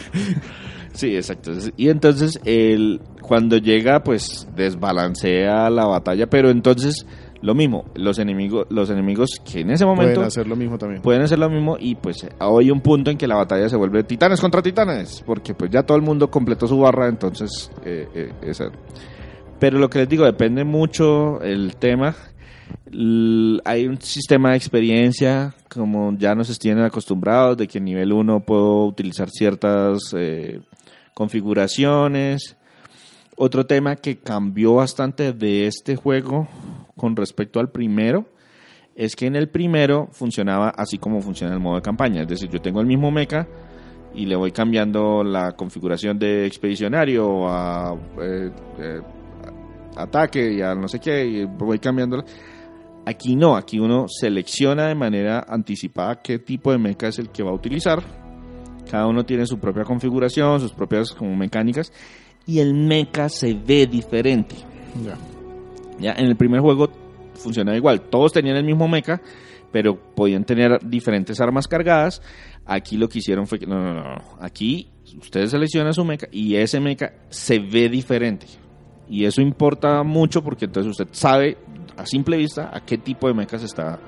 Sí, 0.93 1.15
exacto. 1.15 1.53
Y 1.77 1.91
entonces 1.91 2.41
el, 2.47 3.03
cuando 3.21 3.59
llega, 3.59 4.03
pues 4.03 4.49
desbalancea 4.57 5.69
la 5.69 5.85
batalla, 5.85 6.27
pero 6.27 6.49
entonces 6.49 7.07
lo 7.43 7.55
mismo, 7.55 7.85
los 7.95 8.19
enemigos, 8.19 8.67
los 8.71 8.89
enemigos 8.89 9.43
que 9.45 9.61
en 9.61 9.73
ese 9.73 9.85
momento 9.85 10.15
Pueden 10.15 10.27
hacer 10.27 10.47
lo 10.49 10.57
mismo 10.57 10.79
también. 10.79 11.03
pueden 11.03 11.21
hacer 11.21 11.39
lo 11.39 11.51
mismo 11.51 11.77
y 11.79 11.97
pues 11.97 12.27
hay 12.39 12.71
un 12.71 12.81
punto 12.81 13.11
en 13.11 13.19
que 13.19 13.27
la 13.27 13.35
batalla 13.37 13.69
se 13.69 13.77
vuelve 13.77 14.05
titanes 14.05 14.41
contra 14.41 14.63
titanes, 14.63 15.23
porque 15.27 15.53
pues 15.53 15.71
ya 15.71 15.83
todo 15.83 15.99
el 15.99 16.03
mundo 16.03 16.31
completó 16.31 16.67
su 16.67 16.79
barra, 16.79 17.09
entonces 17.09 17.71
eh, 17.85 18.09
eh, 18.15 18.33
esa- 18.41 18.71
Pero 19.59 19.79
lo 19.79 19.89
que 19.89 20.01
les 20.01 20.09
digo, 20.09 20.25
depende 20.25 20.65
mucho 20.65 21.41
el 21.41 21.77
tema. 21.77 22.15
Hay 23.65 23.87
un 23.87 24.01
sistema 24.01 24.51
de 24.51 24.57
experiencia, 24.57 25.55
como 25.69 26.15
ya 26.19 26.35
nos 26.35 26.59
tienen 26.59 26.85
acostumbrados, 26.85 27.57
de 27.57 27.67
que 27.67 27.79
en 27.79 27.85
nivel 27.85 28.13
1 28.13 28.41
puedo 28.41 28.85
utilizar 28.85 29.31
ciertas 29.31 30.15
eh, 30.17 30.61
configuraciones. 31.15 32.57
Otro 33.37 33.67
tema 33.67 33.97
que 33.97 34.19
cambió 34.19 34.75
bastante 34.75 35.33
de 35.33 35.67
este 35.67 35.97
juego 35.97 36.49
con 36.97 37.17
respecto 37.17 37.61
al 37.61 37.71
primero 37.71 38.27
es 38.95 39.15
que 39.15 39.27
en 39.27 39.37
el 39.37 39.49
primero 39.49 40.09
funcionaba 40.13 40.71
así 40.71 40.97
como 40.97 41.21
funciona 41.21 41.53
el 41.53 41.61
modo 41.61 41.77
de 41.77 41.83
campaña. 41.83 42.23
Es 42.23 42.29
decir, 42.29 42.49
yo 42.49 42.61
tengo 42.61 42.81
el 42.81 42.87
mismo 42.87 43.11
mecha 43.11 43.47
y 44.15 44.25
le 44.25 44.37
voy 44.37 44.53
cambiando 44.53 45.23
la 45.23 45.53
configuración 45.53 46.19
de 46.19 46.47
expedicionario 46.47 47.47
a 47.49 47.95
eh, 48.23 48.51
eh, 48.79 49.01
ataque 49.97 50.53
y 50.53 50.59
no 50.59 50.89
sé 50.89 51.01
qué, 51.01 51.25
y 51.25 51.45
voy 51.45 51.79
cambiando. 51.79 52.25
Aquí 53.05 53.37
no, 53.37 53.57
aquí 53.57 53.79
uno 53.79 54.07
selecciona 54.09 54.89
de 54.89 54.95
manera 54.95 55.45
anticipada 55.49 56.21
qué 56.23 56.39
tipo 56.41 56.73
de 56.73 56.79
mecha 56.79 57.09
es 57.09 57.19
el 57.19 57.31
que 57.31 57.43
va 57.43 57.51
a 57.51 57.55
utilizar. 57.55 58.03
Cada 58.91 59.07
uno 59.07 59.25
tiene 59.25 59.47
su 59.47 59.59
propia 59.59 59.85
configuración, 59.85 60.61
sus 60.61 60.73
propias 60.73 61.13
como 61.13 61.35
mecánicas 61.37 61.93
y 62.47 62.61
el 62.61 62.75
mecha 62.75 63.29
se 63.29 63.55
ve 63.55 63.87
diferente. 63.87 64.57
Ya. 65.05 65.17
Ya 65.99 66.13
en 66.13 66.27
el 66.27 66.37
primer 66.37 66.61
juego 66.61 66.91
funcionaba 67.35 67.77
igual, 67.77 68.03
todos 68.03 68.33
tenían 68.33 68.57
el 68.57 68.65
mismo 68.65 68.89
mecha, 68.89 69.21
pero 69.73 69.97
podían 70.15 70.45
tener 70.45 70.79
diferentes 70.85 71.41
armas 71.41 71.67
cargadas. 71.67 72.23
Aquí 72.65 72.97
lo 72.97 73.09
que 73.09 73.19
hicieron 73.19 73.47
fue 73.47 73.59
que 73.59 73.67
no, 73.67 73.77
no, 73.77 73.95
no, 73.95 74.03
no. 74.03 74.23
aquí 74.41 74.91
ustedes 75.19 75.51
seleccionan 75.51 75.95
su 75.95 76.05
mecha 76.05 76.27
y 76.31 76.57
ese 76.57 76.81
mecha 76.81 77.13
se 77.29 77.59
ve 77.59 77.89
diferente. 77.89 78.47
Y 79.09 79.25
eso 79.25 79.41
importa 79.41 80.03
mucho 80.03 80.43
porque 80.43 80.65
entonces 80.65 80.91
usted 80.91 81.09
sabe 81.13 81.57
a 81.97 82.05
simple 82.07 82.37
vista 82.37 82.71
a 82.73 82.81
qué 82.81 82.99
tipo 82.99 83.29
de 83.29 83.35
mecha 83.35 83.59
se 83.59 83.67
está, 83.67 83.99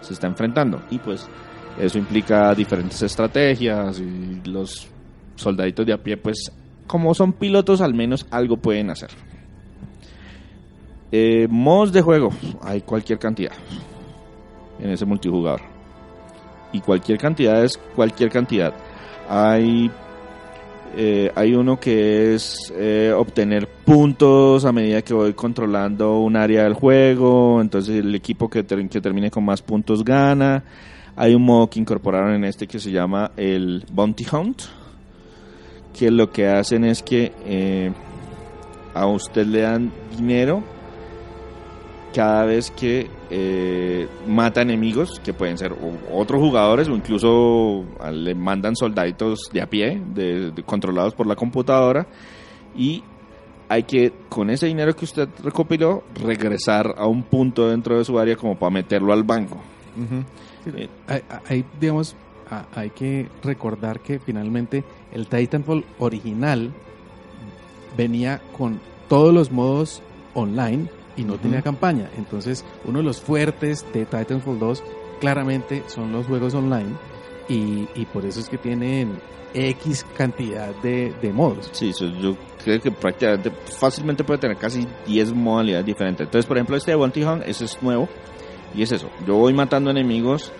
se 0.00 0.12
está 0.12 0.26
enfrentando. 0.26 0.82
Y 0.90 0.98
pues 0.98 1.28
eso 1.78 1.98
implica 1.98 2.54
diferentes 2.54 3.00
estrategias 3.02 4.00
y 4.00 4.40
los 4.48 4.88
soldaditos 5.36 5.86
de 5.86 5.92
a 5.92 5.98
pie 5.98 6.16
pues 6.16 6.50
como 6.86 7.14
son 7.14 7.32
pilotos 7.32 7.80
al 7.80 7.94
menos 7.94 8.26
algo 8.30 8.56
pueden 8.56 8.90
hacer. 8.90 9.10
Eh, 11.12 11.46
mods 11.48 11.92
de 11.92 12.02
juego, 12.02 12.30
hay 12.62 12.80
cualquier 12.80 13.18
cantidad 13.18 13.52
en 14.78 14.90
ese 14.90 15.04
multijugador. 15.04 15.60
Y 16.72 16.80
cualquier 16.80 17.18
cantidad 17.18 17.64
es 17.64 17.78
cualquier 17.94 18.30
cantidad. 18.30 18.74
Hay, 19.28 19.90
eh, 20.98 21.30
hay 21.34 21.54
uno 21.54 21.78
que 21.78 22.34
es 22.34 22.72
eh, 22.74 23.12
obtener 23.14 23.68
puntos 23.68 24.64
a 24.64 24.72
medida 24.72 25.02
que 25.02 25.12
voy 25.12 25.34
controlando 25.34 26.20
un 26.20 26.36
área 26.36 26.64
del 26.64 26.72
juego. 26.72 27.60
Entonces 27.60 27.96
el 27.96 28.14
equipo 28.14 28.48
que, 28.48 28.64
que 28.64 29.00
termine 29.02 29.30
con 29.30 29.44
más 29.44 29.60
puntos 29.60 30.02
gana. 30.02 30.64
Hay 31.14 31.34
un 31.34 31.42
modo 31.42 31.68
que 31.68 31.80
incorporaron 31.80 32.34
en 32.34 32.44
este 32.44 32.66
que 32.66 32.78
se 32.78 32.90
llama 32.90 33.32
el 33.36 33.84
Bounty 33.92 34.26
Hunt. 34.32 34.62
Que 35.92 36.10
lo 36.10 36.30
que 36.30 36.48
hacen 36.48 36.84
es 36.84 37.02
que 37.02 37.32
eh, 37.44 37.92
a 38.94 39.06
usted 39.06 39.46
le 39.46 39.60
dan 39.60 39.92
dinero 40.16 40.62
cada 42.16 42.46
vez 42.46 42.70
que 42.70 43.08
eh, 43.28 44.08
mata 44.26 44.62
enemigos, 44.62 45.20
que 45.22 45.34
pueden 45.34 45.58
ser 45.58 45.74
otros 46.10 46.40
jugadores 46.40 46.88
o 46.88 46.96
incluso 46.96 47.84
a- 48.00 48.10
le 48.10 48.34
mandan 48.34 48.74
soldaditos 48.74 49.50
de 49.52 49.60
a 49.60 49.66
pie, 49.68 50.00
de- 50.14 50.50
de- 50.50 50.62
controlados 50.62 51.12
por 51.14 51.26
la 51.26 51.36
computadora, 51.36 52.06
y 52.74 53.02
hay 53.68 53.82
que, 53.82 54.12
con 54.30 54.48
ese 54.48 54.64
dinero 54.66 54.96
que 54.96 55.04
usted 55.04 55.28
recopiló, 55.44 56.04
regresar 56.14 56.94
a 56.96 57.06
un 57.06 57.22
punto 57.22 57.68
dentro 57.68 57.98
de 57.98 58.04
su 58.06 58.18
área 58.18 58.34
como 58.36 58.56
para 58.56 58.70
meterlo 58.70 59.12
al 59.12 59.22
banco. 59.22 59.58
Eh, 60.74 60.88
Hay, 61.08 61.20
hay, 61.48 61.64
digamos, 61.78 62.16
hay 62.74 62.90
que 62.90 63.28
recordar 63.42 64.00
que 64.00 64.18
finalmente 64.20 64.84
el 65.12 65.26
Titanfall 65.26 65.84
original 65.98 66.70
venía 67.96 68.40
con 68.56 68.80
todos 69.08 69.34
los 69.34 69.50
modos 69.52 70.02
online 70.34 70.88
y 71.16 71.24
no 71.24 71.34
Ujú. 71.34 71.42
tenía 71.42 71.62
campaña. 71.62 72.10
Entonces, 72.16 72.64
uno 72.84 72.98
de 72.98 73.04
los 73.04 73.20
fuertes 73.20 73.84
de 73.92 74.04
Titanfall 74.06 74.58
2 74.58 74.82
claramente 75.20 75.82
son 75.86 76.12
los 76.12 76.26
juegos 76.26 76.54
online 76.54 76.90
y, 77.48 77.88
y 77.94 78.06
por 78.06 78.24
eso 78.24 78.40
es 78.40 78.48
que 78.48 78.58
tienen 78.58 79.18
X 79.54 80.04
cantidad 80.16 80.74
de, 80.82 81.14
de 81.22 81.32
modos. 81.32 81.70
Sí, 81.72 81.92
yo 81.92 82.36
creo 82.62 82.80
que 82.80 82.90
prácticamente 82.90 83.50
fácilmente 83.50 84.24
puede 84.24 84.40
tener 84.40 84.56
casi 84.58 84.86
10 85.06 85.32
modalidades 85.32 85.86
diferentes. 85.86 86.26
Entonces, 86.26 86.46
por 86.46 86.58
ejemplo, 86.58 86.76
este 86.76 86.90
de 86.90 86.96
Bounty 86.96 87.22
Hunt, 87.24 87.42
ese 87.46 87.64
es 87.64 87.82
nuevo. 87.82 88.08
Y 88.74 88.82
es 88.82 88.92
eso, 88.92 89.08
yo 89.26 89.36
voy 89.36 89.54
matando 89.54 89.90
enemigos 89.90 90.52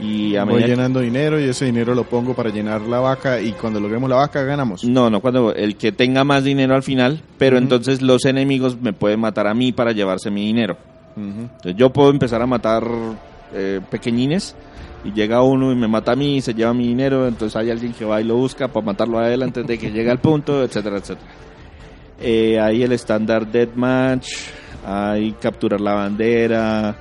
y 0.00 0.36
a 0.36 0.44
Voy 0.44 0.62
llenando 0.62 1.00
dinero 1.00 1.40
y 1.40 1.44
ese 1.44 1.64
dinero 1.64 1.94
lo 1.94 2.04
pongo 2.04 2.34
para 2.34 2.50
llenar 2.50 2.82
la 2.82 3.00
vaca 3.00 3.40
y 3.40 3.52
cuando 3.52 3.80
logremos 3.80 4.08
la 4.08 4.16
vaca 4.16 4.42
ganamos. 4.42 4.84
No, 4.84 5.10
no, 5.10 5.20
cuando 5.20 5.52
el 5.54 5.76
que 5.76 5.92
tenga 5.92 6.24
más 6.24 6.44
dinero 6.44 6.74
al 6.74 6.82
final, 6.82 7.20
pero 7.36 7.58
entonces 7.58 8.00
los 8.00 8.24
enemigos 8.24 8.80
me 8.80 8.92
pueden 8.92 9.20
matar 9.20 9.46
a 9.46 9.54
mí 9.54 9.72
para 9.72 9.92
llevarse 9.92 10.30
mi 10.30 10.46
dinero. 10.46 10.76
Entonces 11.16 11.74
yo 11.74 11.90
puedo 11.90 12.10
empezar 12.10 12.40
a 12.40 12.46
matar 12.46 12.84
eh, 13.52 13.80
pequeñines 13.90 14.54
y 15.04 15.12
llega 15.12 15.42
uno 15.42 15.72
y 15.72 15.74
me 15.74 15.88
mata 15.88 16.12
a 16.12 16.16
mí 16.16 16.36
y 16.36 16.40
se 16.40 16.54
lleva 16.54 16.72
mi 16.72 16.86
dinero, 16.86 17.26
entonces 17.26 17.56
hay 17.56 17.70
alguien 17.70 17.92
que 17.92 18.04
va 18.04 18.20
y 18.20 18.24
lo 18.24 18.36
busca 18.36 18.68
para 18.68 18.86
matarlo 18.86 19.18
a 19.18 19.32
él 19.32 19.42
antes 19.42 19.66
de 19.66 19.78
que 19.78 19.90
llegue 19.90 20.10
al 20.10 20.20
punto, 20.20 20.62
etcétera, 20.62 20.98
etcétera. 20.98 21.28
Eh, 22.20 22.60
hay 22.60 22.82
el 22.82 22.92
estándar 22.92 23.50
deathmatch, 23.50 24.28
hay 24.86 25.32
capturar 25.40 25.80
la 25.80 25.94
bandera, 25.94 26.96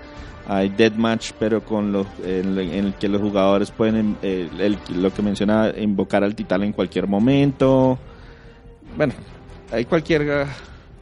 hay 0.47 0.69
deathmatch, 0.69 1.31
pero 1.37 1.63
con 1.63 1.91
los 1.91 2.07
en, 2.25 2.57
en 2.57 2.85
el 2.85 2.93
que 2.93 3.07
los 3.09 3.21
jugadores 3.21 3.69
pueden, 3.71 4.17
eh, 4.21 4.49
el- 4.59 4.77
lo 5.01 5.13
que 5.13 5.21
menciona, 5.21 5.73
invocar 5.77 6.23
al 6.23 6.35
titán 6.35 6.63
en 6.63 6.71
cualquier 6.73 7.07
momento. 7.07 7.99
Bueno, 8.95 9.13
hay 9.71 9.85
cualquier... 9.85 10.29
ah, 10.31 10.47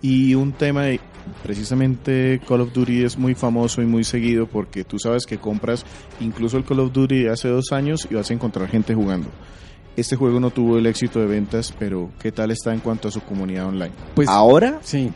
Y 0.02 0.34
un 0.36 0.52
tema, 0.54 0.84
de- 0.84 1.00
precisamente 1.44 2.40
Call 2.48 2.62
of 2.62 2.74
Duty 2.74 3.04
es 3.04 3.18
muy 3.18 3.34
famoso 3.36 3.82
y 3.82 3.86
muy 3.86 4.04
seguido 4.04 4.46
porque 4.48 4.84
tú 4.84 5.00
sabes 5.00 5.26
que 5.26 5.38
compras 5.38 5.86
incluso 6.20 6.58
el 6.58 6.64
Call 6.66 6.80
of 6.82 6.92
Duty 6.94 7.24
de 7.24 7.30
hace 7.32 7.48
dos 7.48 7.72
años 7.72 8.08
y 8.10 8.16
vas 8.16 8.30
a 8.30 8.34
encontrar 8.34 8.68
gente 8.68 8.94
jugando. 8.94 9.30
Este 9.96 10.16
juego 10.18 10.40
no 10.42 10.50
tuvo 10.52 10.78
el 10.78 10.86
éxito 10.88 11.20
de 11.20 11.26
ventas, 11.26 11.74
pero 11.80 12.12
¿qué 12.20 12.32
tal 12.32 12.52
está 12.52 12.74
en 12.74 12.80
cuanto 12.82 13.08
a 13.08 13.12
su 13.12 13.22
comunidad 13.22 13.68
online? 13.68 13.94
Pues 14.14 14.28
Ahora, 14.28 14.80
sí, 14.82 15.10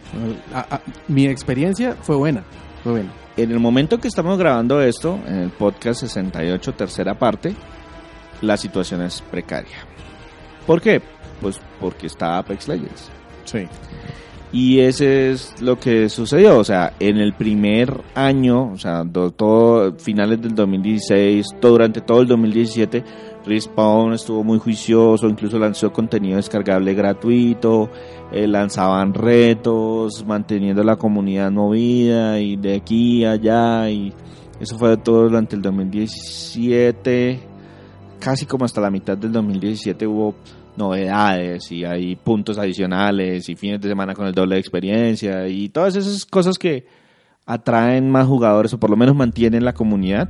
a- 0.54 0.76
a- 0.76 0.82
mi 1.10 1.28
experiencia 1.28 1.96
fue 2.02 2.16
buena, 2.16 2.44
fue 2.84 2.94
buena. 2.94 3.12
En 3.42 3.52
el 3.52 3.60
momento 3.60 4.00
que 4.00 4.08
estamos 4.08 4.38
grabando 4.38 4.82
esto, 4.82 5.20
en 5.28 5.36
el 5.36 5.50
podcast 5.50 6.02
68, 6.02 6.74
tercera 6.74 7.18
parte, 7.18 7.54
la 8.42 8.58
situación 8.58 9.02
es 9.02 9.22
precaria. 9.22 9.78
¿Por 10.66 10.82
qué? 10.82 11.02
Pues 11.42 11.60
porque 11.80 12.08
está 12.08 12.38
Apex 12.38 12.68
Legends. 12.68 13.10
Sí. 13.46 13.68
Y 14.52 14.80
ese 14.80 15.30
es 15.32 15.62
lo 15.62 15.80
que 15.80 16.10
sucedió, 16.10 16.58
o 16.58 16.64
sea, 16.64 16.94
en 17.00 17.18
el 17.18 17.34
primer 17.34 18.02
año, 18.16 18.72
o 18.72 18.78
sea, 18.80 19.04
do- 19.04 19.30
todo, 19.32 19.94
finales 20.00 20.42
del 20.42 20.56
2016, 20.56 21.46
todo, 21.60 21.74
durante 21.74 22.02
todo 22.02 22.22
el 22.22 22.28
2017, 22.28 23.04
Respawn 23.46 24.14
estuvo 24.14 24.44
muy 24.44 24.58
juicioso, 24.58 25.28
incluso 25.30 25.60
lanzó 25.60 25.94
contenido 25.94 26.38
descargable 26.38 26.96
gratuito, 26.96 27.92
eh, 28.32 28.48
lanzaban 28.48 29.14
retos, 29.14 30.26
manteniendo 30.26 30.84
la 30.84 30.96
comunidad 30.96 31.52
movida 31.52 32.40
y 32.40 32.58
de 32.58 32.76
aquí 32.76 33.26
a 33.26 33.32
allá, 33.32 33.90
y 33.90 34.14
eso 34.60 34.78
fue 34.78 34.98
todo 34.98 35.24
durante 35.24 35.56
el 35.56 35.62
2017, 35.62 37.40
casi 38.20 38.46
como 38.46 38.66
hasta 38.66 38.82
la 38.82 38.92
mitad 38.92 39.18
del 39.18 39.32
2017 39.32 40.06
hubo 40.06 40.36
novedades 40.78 41.72
y 41.72 41.84
hay 41.84 42.16
puntos 42.16 42.58
adicionales 42.58 43.50
y 43.50 43.56
fines 43.56 43.82
de 43.82 43.90
semana 43.90 44.14
con 44.14 44.28
el 44.28 44.34
doble 44.34 44.56
de 44.56 44.62
experiencia 44.62 45.48
y 45.48 45.70
todas 45.70 45.96
esas 45.96 46.26
cosas 46.26 46.58
que 46.58 46.86
atraen 47.46 48.10
más 48.10 48.28
jugadores 48.28 48.74
o 48.74 48.80
por 48.80 48.90
lo 48.90 48.96
menos 48.96 49.16
mantienen 49.16 49.66
la 49.66 49.74
comunidad. 49.74 50.30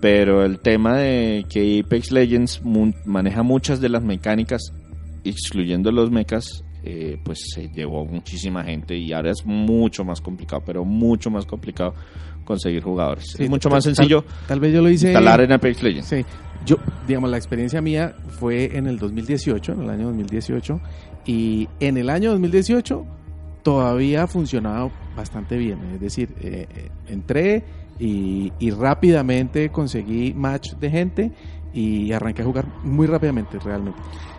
Pero 0.00 0.44
el 0.44 0.60
tema 0.60 0.98
de 0.98 1.46
que 1.48 1.80
Apex 1.80 2.12
Legends 2.12 2.62
maneja 3.06 3.42
muchas 3.42 3.80
de 3.80 3.88
las 3.88 4.02
mecánicas, 4.02 4.72
excluyendo 5.24 5.90
los 5.90 6.10
mechas, 6.10 6.65
eh, 6.88 7.18
pues 7.20 7.40
se 7.52 7.68
llevó 7.68 8.04
muchísima 8.06 8.62
gente 8.62 8.96
y 8.96 9.12
ahora 9.12 9.32
es 9.32 9.44
mucho 9.44 10.04
más 10.04 10.20
complicado, 10.20 10.62
pero 10.64 10.84
mucho 10.84 11.30
más 11.30 11.44
complicado 11.44 11.94
conseguir 12.44 12.82
jugadores. 12.84 13.32
Sí, 13.36 13.42
es 13.42 13.50
mucho 13.50 13.68
más 13.68 13.82
sencillo 13.82 14.22
Tal, 14.22 14.46
tal 14.46 14.60
vez 14.60 14.72
yo 14.72 14.80
lo 14.82 14.88
hice. 14.88 15.08
instalar 15.08 15.40
en 15.40 15.50
Apex 15.50 15.82
Legends. 15.82 16.06
Sí, 16.06 16.24
yo, 16.64 16.76
digamos, 17.08 17.28
la 17.28 17.38
experiencia 17.38 17.80
mía 17.82 18.14
fue 18.38 18.76
en 18.76 18.86
el 18.86 18.98
2018, 19.00 19.72
en 19.72 19.82
el 19.82 19.90
año 19.90 20.06
2018, 20.06 20.80
y 21.26 21.68
en 21.80 21.96
el 21.96 22.08
año 22.08 22.30
2018 22.30 23.04
todavía 23.64 24.28
funcionaba 24.28 24.88
bastante 25.16 25.56
bien. 25.56 25.80
Es 25.94 26.00
decir, 26.00 26.34
eh, 26.40 26.68
eh, 26.72 26.88
entré 27.08 27.64
y, 27.98 28.52
y 28.60 28.70
rápidamente 28.70 29.70
conseguí 29.70 30.32
match 30.34 30.74
de 30.74 30.90
gente 30.90 31.32
y 31.74 32.12
arranqué 32.12 32.42
a 32.42 32.44
jugar 32.44 32.66
muy 32.84 33.08
rápidamente, 33.08 33.58
realmente. 33.58 33.98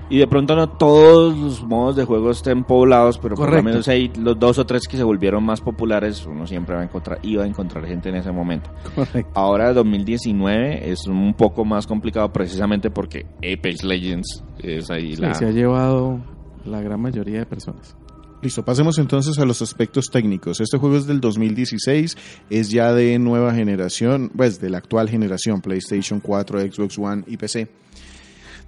Y 0.09 0.19
de 0.19 0.27
pronto 0.27 0.55
no 0.55 0.69
todos 0.69 1.37
los 1.37 1.63
modos 1.63 1.97
de 1.97 2.05
juego 2.05 2.31
estén 2.31 2.63
poblados, 2.63 3.17
pero 3.17 3.35
por 3.35 3.51
lo 3.51 3.61
menos 3.61 3.87
hay 3.89 4.09
los 4.17 4.39
dos 4.39 4.57
o 4.57 4.65
tres 4.65 4.87
que 4.87 4.95
se 4.95 5.03
volvieron 5.03 5.43
más 5.43 5.59
populares, 5.59 6.25
uno 6.25 6.47
siempre 6.47 6.75
va 6.75 6.81
a 6.81 6.83
encontrar, 6.85 7.19
iba 7.23 7.43
a 7.43 7.47
encontrar 7.47 7.85
gente 7.85 8.09
en 8.09 8.15
ese 8.15 8.31
momento. 8.31 8.69
Correcto. 8.95 9.31
Ahora 9.35 9.73
2019 9.73 10.89
es 10.89 11.07
un 11.07 11.33
poco 11.33 11.65
más 11.65 11.85
complicado 11.85 12.31
precisamente 12.31 12.89
porque 12.89 13.25
Apex 13.37 13.83
Legends 13.83 14.43
es 14.59 14.89
ahí 14.89 15.15
la... 15.17 15.33
se 15.33 15.45
ha 15.45 15.51
llevado 15.51 16.19
la 16.65 16.81
gran 16.81 17.01
mayoría 17.01 17.39
de 17.39 17.45
personas. 17.45 17.95
Listo, 18.41 18.63
pasemos 18.63 18.99
entonces 18.99 19.39
a 19.39 19.45
los 19.45 19.63
aspectos 19.63 20.11
técnicos. 20.11 20.61
Este 20.61 20.77
juego 20.77 20.95
es 20.95 21.07
del 21.07 21.19
2016, 21.19 22.15
es 22.51 22.69
ya 22.69 22.93
de 22.93 23.17
nueva 23.17 23.53
generación, 23.53 24.29
pues 24.35 24.61
de 24.61 24.69
la 24.69 24.77
actual 24.77 25.09
generación, 25.09 25.59
PlayStation 25.59 26.19
4, 26.19 26.61
Xbox 26.61 26.99
One 26.99 27.23
y 27.25 27.37
PC. 27.37 27.67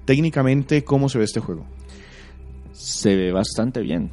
Técnicamente, 0.10 0.84
¿cómo 0.84 1.08
se 1.08 1.20
ve 1.20 1.26
este 1.26 1.40
juego? 1.40 1.68
Se 2.72 3.16
ve 3.16 3.32
bastante 3.32 3.80
bien. 3.80 4.10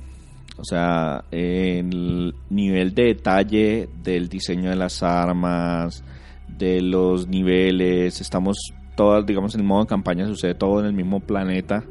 O 0.59 0.63
sea, 0.63 1.25
el 1.31 2.35
nivel 2.51 2.95
de 2.95 3.05
detalle 3.05 3.89
del 4.03 4.29
diseño 4.29 4.69
de 4.69 4.77
las 4.77 5.03
armas, 5.03 6.05
de 6.49 6.83
los 6.83 7.29
niveles, 7.29 8.21
estamos 8.21 8.59
todas, 8.95 9.25
digamos, 9.25 9.55
en 9.55 9.65
modo 9.65 9.85
de 9.85 9.87
campaña 9.87 10.27
sucede 10.27 10.55
todo 10.55 10.81
en 10.81 10.85
el 10.85 10.93
mismo 10.93 11.21
planeta. 11.21 11.83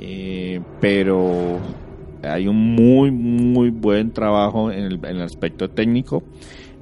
Eh, 0.00 0.62
pero 0.80 1.58
hay 2.22 2.48
un 2.48 2.56
muy, 2.56 3.10
muy 3.10 3.68
buen 3.68 4.10
trabajo 4.10 4.72
en 4.72 4.84
el, 4.84 4.94
en 5.04 5.16
el 5.16 5.22
aspecto 5.22 5.68
técnico. 5.68 6.22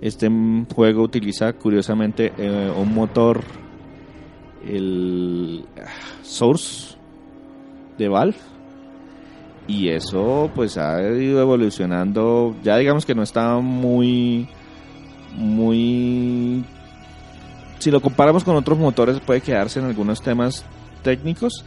Este 0.00 0.30
juego 0.72 1.02
utiliza 1.02 1.54
curiosamente 1.54 2.32
eh, 2.38 2.72
un 2.76 2.94
motor, 2.94 3.42
el 4.66 5.64
Source 6.22 6.96
de 7.98 8.08
Valve. 8.08 8.36
Y 9.66 9.88
eso 9.88 10.50
pues 10.54 10.76
ha 10.76 11.00
ido 11.00 11.40
evolucionando. 11.40 12.54
Ya 12.62 12.76
digamos 12.76 13.06
que 13.06 13.14
no 13.14 13.22
está 13.22 13.58
muy, 13.58 14.48
muy... 15.34 16.64
Si 17.78 17.90
lo 17.90 18.00
comparamos 18.00 18.44
con 18.44 18.56
otros 18.56 18.78
motores 18.78 19.20
puede 19.20 19.40
quedarse 19.40 19.80
en 19.80 19.86
algunos 19.86 20.22
temas 20.22 20.64
técnicos. 21.02 21.64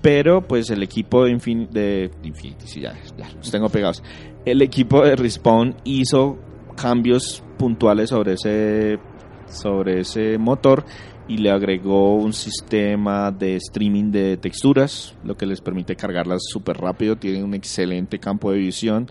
Pero 0.00 0.42
pues 0.42 0.70
el 0.70 0.82
equipo 0.82 1.24
de, 1.24 1.30
Infin 1.30 1.68
de 1.70 2.10
Infinity, 2.24 2.66
sí, 2.66 2.80
ya, 2.80 2.92
ya 3.16 3.30
los 3.30 3.52
tengo 3.52 3.68
pegados. 3.68 4.02
El 4.44 4.60
equipo 4.60 5.04
de 5.04 5.14
Respawn 5.14 5.76
hizo 5.84 6.38
cambios 6.76 7.44
puntuales 7.56 8.10
sobre 8.10 8.32
ese 8.32 8.98
sobre 9.46 10.00
ese 10.00 10.38
motor 10.38 10.84
y 11.28 11.38
le 11.38 11.50
agregó 11.50 12.16
un 12.16 12.32
sistema 12.32 13.30
de 13.30 13.56
streaming 13.56 14.10
de 14.10 14.36
texturas, 14.36 15.14
lo 15.24 15.36
que 15.36 15.46
les 15.46 15.60
permite 15.60 15.96
cargarlas 15.96 16.42
súper 16.48 16.78
rápido, 16.78 17.16
tiene 17.16 17.42
un 17.42 17.54
excelente 17.54 18.18
campo 18.18 18.52
de 18.52 18.58
visión, 18.58 19.10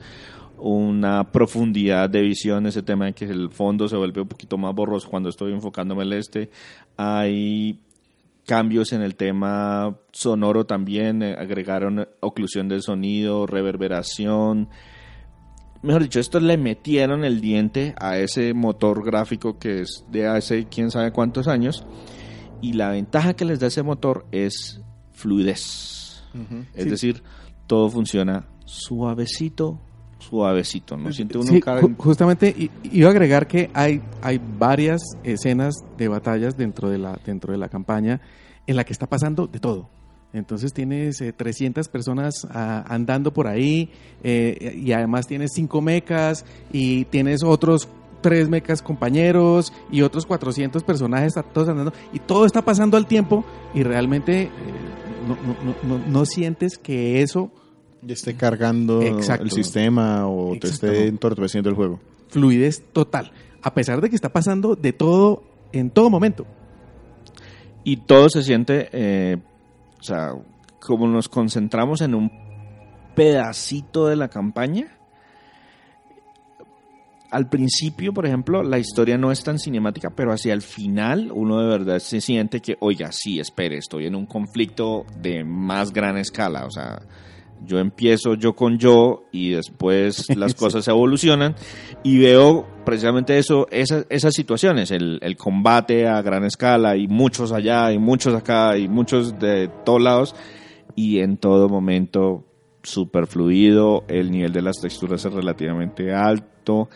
una 0.58 1.32
profundidad 1.32 2.10
de 2.10 2.22
visión, 2.22 2.68
ese 2.68 2.84
tema 2.84 3.06
de 3.06 3.14
que 3.14 3.26
el 3.26 3.50
fondo 3.50 3.88
se 3.88 3.96
vuelve 3.96 4.22
un 4.22 4.28
poquito 4.28 4.58
más 4.58 4.76
borroso 4.76 5.10
cuando 5.10 5.30
estoy 5.30 5.54
enfocándome 5.54 6.04
el 6.04 6.14
este, 6.14 6.50
hay 6.98 7.80
cambios 8.46 8.92
en 8.94 9.02
el 9.02 9.16
tema 9.16 9.96
sonoro 10.12 10.66
también, 10.66 11.24
eh, 11.24 11.36
agregaron 11.38 12.08
oclusión 12.20 12.68
del 12.68 12.82
sonido, 12.82 13.48
reverberación, 13.48 14.70
mejor 15.82 16.04
dicho, 16.04 16.20
esto 16.20 16.40
le 16.40 16.58
metieron 16.58 17.24
el 17.24 17.42
diente 17.42 17.94
a 18.00 18.18
ese 18.18 18.54
motor 18.54 19.04
gráfico 19.06 19.58
que 19.60 19.82
es 19.82 20.06
de 20.12 20.28
hace 20.28 20.66
quién 20.66 20.92
sabe 20.92 21.12
cuántos 21.12 21.48
años. 21.48 21.86
Y 22.62 22.74
la 22.74 22.90
ventaja 22.90 23.34
que 23.34 23.46
les 23.46 23.60
da 23.60 23.68
ese 23.68 23.82
motor 23.84 24.26
es 24.32 24.82
fluidez. 25.12 26.24
Es 26.76 26.84
Sí. 26.86 26.90
decir, 26.90 27.24
todo 27.68 27.90
funciona 27.90 28.48
suavecito, 28.66 29.80
suavecito. 30.20 30.96
No 30.98 31.12
siente 31.12 31.38
uno 31.38 31.48
Sí, 31.48 31.60
ju- 31.62 31.96
justamente 31.98 32.70
iba 32.84 33.08
a 33.08 33.12
agregar 33.12 33.48
que 33.48 33.70
hay, 33.74 34.02
hay 34.22 34.40
varias 34.60 35.02
escenas 35.24 35.74
de 35.98 36.08
batallas 36.08 36.56
dentro 36.56 36.90
de, 36.90 37.00
la, 37.00 37.20
dentro 37.26 37.52
de 37.52 37.58
la 37.58 37.68
campaña 37.70 38.22
en 38.68 38.76
la 38.76 38.84
que 38.84 38.94
está 38.94 39.08
pasando 39.08 39.48
de 39.48 39.60
todo. 39.60 39.90
Entonces 40.34 40.72
tienes 40.74 41.20
eh, 41.22 41.34
300 41.34 41.90
personas 41.90 42.48
ah, 42.52 42.86
andando 42.88 43.34
por 43.34 43.48
ahí 43.48 43.90
eh, 44.24 44.80
y 44.82 44.92
además 44.94 45.28
tienes 45.28 45.52
5 45.54 45.82
mecas 45.82 46.46
y 46.72 47.04
tienes 47.06 47.44
otros 47.44 47.90
3 48.22 48.48
mecas 48.50 48.82
compañeros 48.82 49.74
y 49.92 50.04
otros 50.04 50.26
400 50.26 50.84
personajes 50.84 51.36
a- 51.38 51.44
todos 51.44 51.68
andando 51.68 51.92
y 52.14 52.20
todo 52.20 52.46
está 52.46 52.62
pasando 52.64 52.96
al 52.96 53.08
tiempo 53.08 53.44
y 53.74 53.84
realmente 53.84 54.44
eh, 54.44 54.50
no, 55.28 55.36
no- 55.36 55.74
no- 55.90 55.98
no- 56.00 56.06
no 56.08 56.26
sientes 56.26 56.78
que 56.78 57.22
eso 57.22 57.52
Ya 58.02 58.14
esté 58.14 58.36
cargando 58.36 59.02
Exacto. 59.02 59.44
el 59.44 59.52
sistema 59.52 60.28
o 60.28 60.56
te 60.60 60.68
esté 60.68 61.08
entorpeciendo 61.08 61.70
el 61.70 61.76
juego. 61.76 62.00
fluidez 62.30 62.84
total, 62.94 63.32
a 63.62 63.74
pesar 63.74 64.00
de 64.02 64.10
que 64.10 64.16
está 64.16 64.30
pasando 64.32 64.76
de 64.76 64.94
todo 64.94 65.44
en 65.74 65.90
todo 65.90 66.10
momento. 66.10 66.46
y 67.84 67.98
todo 67.98 68.30
se 68.30 68.44
siente, 68.44 68.90
eh, 68.94 69.38
o 70.02 70.04
sea, 70.04 70.34
como 70.80 71.08
nos 71.08 71.30
concentramos 71.30 72.02
en 72.02 72.16
un 72.16 72.32
pedacito 73.16 74.08
de 74.08 74.16
la 74.16 74.30
campaña. 74.30 74.98
Al 77.30 77.48
principio, 77.48 78.14
por 78.14 78.26
ejemplo, 78.26 78.64
la 78.64 78.80
historia 78.80 79.18
no 79.18 79.32
es 79.32 79.44
tan 79.44 79.60
cinemática, 79.60 80.10
pero 80.10 80.34
hacia 80.34 80.54
el 80.54 80.64
final 80.64 81.32
uno 81.34 81.62
de 81.62 81.68
verdad 81.70 82.00
se 82.00 82.20
siente 82.20 82.60
que, 82.62 82.78
oiga, 82.82 83.12
sí, 83.12 83.40
espere, 83.40 83.78
estoy 83.78 84.08
en 84.08 84.16
un 84.16 84.26
conflicto 84.26 85.06
de 85.22 85.44
más 85.46 85.94
gran 85.94 86.18
escala. 86.18 86.66
O 86.66 86.72
sea, 86.72 87.00
yo 87.66 87.80
empiezo 87.80 88.36
yo 88.36 88.54
con 88.54 88.78
yo 88.78 89.26
y 89.32 89.52
después 89.52 90.28
las 90.36 90.54
cosas 90.56 90.88
evolucionan 90.88 91.56
y 92.04 92.20
veo 92.20 92.68
precisamente 92.86 93.38
eso, 93.38 93.68
esas, 93.72 94.06
esas 94.10 94.34
situaciones, 94.34 94.92
el, 94.92 95.20
el 95.22 95.38
combate 95.38 96.08
a 96.08 96.22
gran 96.22 96.44
escala 96.44 96.98
y 96.98 97.08
muchos 97.08 97.52
allá 97.52 97.92
y 97.92 98.00
muchos 98.00 98.34
acá 98.34 98.78
y 98.78 98.88
muchos 98.88 99.40
de 99.40 99.70
todos 99.86 100.02
lados 100.02 100.36
y 100.96 101.20
en 101.20 101.38
todo 101.38 101.70
momento 101.70 102.46
súper 102.84 103.28
fluido, 103.28 104.04
el 104.08 104.32
nivel 104.32 104.52
de 104.52 104.62
las 104.62 104.78
texturas 104.82 105.24
es 105.24 105.32
relativamente 105.32 106.14
alto, 106.14 106.90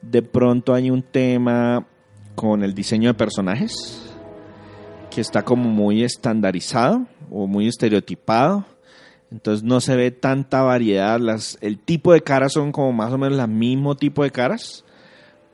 de 0.00 0.22
pronto 0.22 0.74
hay 0.74 0.90
un 0.90 1.02
tema 1.02 1.86
con 2.34 2.62
el 2.62 2.74
diseño 2.74 3.08
de 3.08 3.14
personajes 3.14 4.12
que 5.10 5.20
está 5.20 5.42
como 5.42 5.68
muy 5.68 6.02
estandarizado 6.02 7.06
o 7.30 7.46
muy 7.46 7.68
estereotipado. 7.68 8.64
Entonces 9.32 9.64
no 9.64 9.80
se 9.80 9.96
ve 9.96 10.10
tanta 10.10 10.60
variedad. 10.60 11.18
Las, 11.18 11.56
el 11.62 11.78
tipo 11.78 12.12
de 12.12 12.20
caras 12.20 12.52
son 12.52 12.70
como 12.70 12.92
más 12.92 13.10
o 13.12 13.18
menos 13.18 13.38
el 13.38 13.48
mismo 13.48 13.96
tipo 13.96 14.22
de 14.22 14.30
caras. 14.30 14.84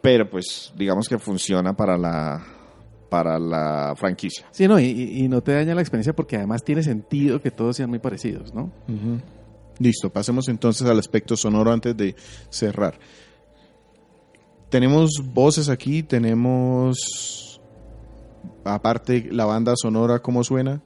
Pero 0.02 0.28
pues 0.28 0.72
digamos 0.76 1.08
que 1.08 1.16
funciona 1.18 1.76
para 1.76 1.96
la, 1.96 2.44
para 3.08 3.38
la 3.38 3.94
franquicia. 3.96 4.46
Sí, 4.50 4.66
no, 4.66 4.80
y, 4.80 5.28
no 5.28 5.42
te 5.42 5.52
daña 5.52 5.76
la 5.76 5.80
experiencia 5.80 6.12
porque 6.12 6.36
además 6.36 6.64
tiene 6.64 6.82
sentido 6.82 7.40
que 7.40 7.52
todos 7.52 7.76
sean 7.76 7.88
muy 7.88 8.00
parecidos, 8.00 8.52
¿no? 8.52 8.72
Listo, 9.78 10.10
pasemos 10.10 10.48
entonces 10.48 10.86
al 10.88 10.98
aspecto 10.98 11.36
sonoro 11.36 11.70
antes 11.72 11.96
de 11.96 12.16
cerrar. 12.50 12.98
Tenemos 14.70 15.22
voces 15.24 15.68
aquí, 15.68 16.02
tenemos 16.02 17.60
aparte 18.64 19.28
la 19.30 19.44
banda 19.44 19.74
sonora, 19.76 20.18
¿cómo 20.18 20.42
suena? 20.42 20.82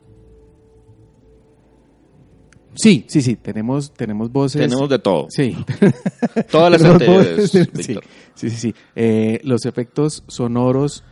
Sí, 2.74 3.04
sí, 3.08 3.20
sí, 3.22 3.36
tenemos, 3.36 3.92
tenemos 3.92 4.32
voces. 4.32 4.60
Tenemos 4.62 4.88
de 4.88 4.98
todo. 4.98 5.26
Sí. 5.30 5.56
Todas 6.50 6.70
las 6.72 6.82
voces, 7.06 7.50
sí, 7.50 7.64
sí, 7.82 7.98
sí, 8.34 8.50
sí. 8.50 8.74
Eh, 8.96 9.40
los 9.44 9.66
efectos 9.66 10.22
sonoros 10.28 11.04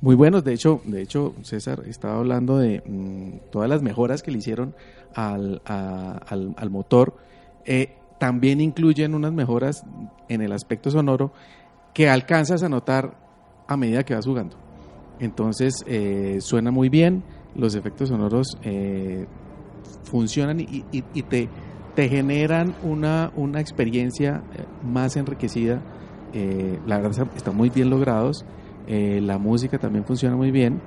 muy 0.00 0.14
buenos. 0.14 0.42
De 0.44 0.52
hecho, 0.54 0.80
de 0.84 1.02
hecho, 1.02 1.34
César 1.42 1.82
estaba 1.86 2.16
hablando 2.18 2.58
de 2.58 2.82
mm, 2.86 3.50
todas 3.50 3.68
las 3.68 3.82
mejoras 3.82 4.22
que 4.22 4.30
le 4.30 4.38
hicieron 4.38 4.74
al, 5.14 5.60
a- 5.66 6.18
al, 6.28 6.54
al 6.56 6.70
motor. 6.70 7.14
Eh, 7.66 7.94
también 8.18 8.60
incluyen 8.60 9.14
unas 9.14 9.32
mejoras 9.32 9.84
en 10.28 10.40
el 10.42 10.52
aspecto 10.52 10.90
sonoro 10.90 11.32
que 11.92 12.08
alcanzas 12.08 12.62
a 12.62 12.68
notar 12.68 13.14
a 13.68 13.76
medida 13.76 14.02
que 14.04 14.14
vas 14.14 14.24
jugando. 14.26 14.56
Entonces, 15.20 15.74
eh, 15.86 16.38
suena 16.40 16.70
muy 16.70 16.88
bien. 16.88 17.22
Los 17.54 17.74
efectos 17.74 18.08
sonoros 18.08 18.56
funcionan 20.04 20.60
y, 20.60 20.84
y- 20.90 21.22
te, 21.22 21.48
te 21.94 22.08
generan 22.08 22.74
una, 22.82 23.30
una 23.36 23.60
experiencia 23.60 24.42
eh, 24.54 24.64
más 24.82 25.16
enriquecida. 25.16 25.80
Eh, 26.32 26.78
la 26.86 26.96
verdad 26.98 27.12
está- 27.12 27.36
están 27.36 27.56
muy 27.56 27.70
bien 27.70 27.90
logrados. 27.90 28.44
Eh, 28.86 29.20
la 29.22 29.38
música 29.38 29.78
también 29.78 30.04
funciona 30.04 30.36
muy 30.36 30.50
bien. 30.50 30.80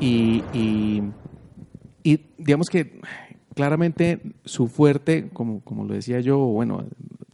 Y, 0.00 0.42
y, 0.52 1.02
y 2.02 2.20
digamos 2.38 2.68
que 2.68 3.00
claramente 3.54 4.20
su 4.44 4.68
fuerte, 4.68 5.28
como, 5.32 5.60
como 5.60 5.84
lo 5.84 5.94
decía 5.94 6.20
yo, 6.20 6.38
bueno, 6.38 6.84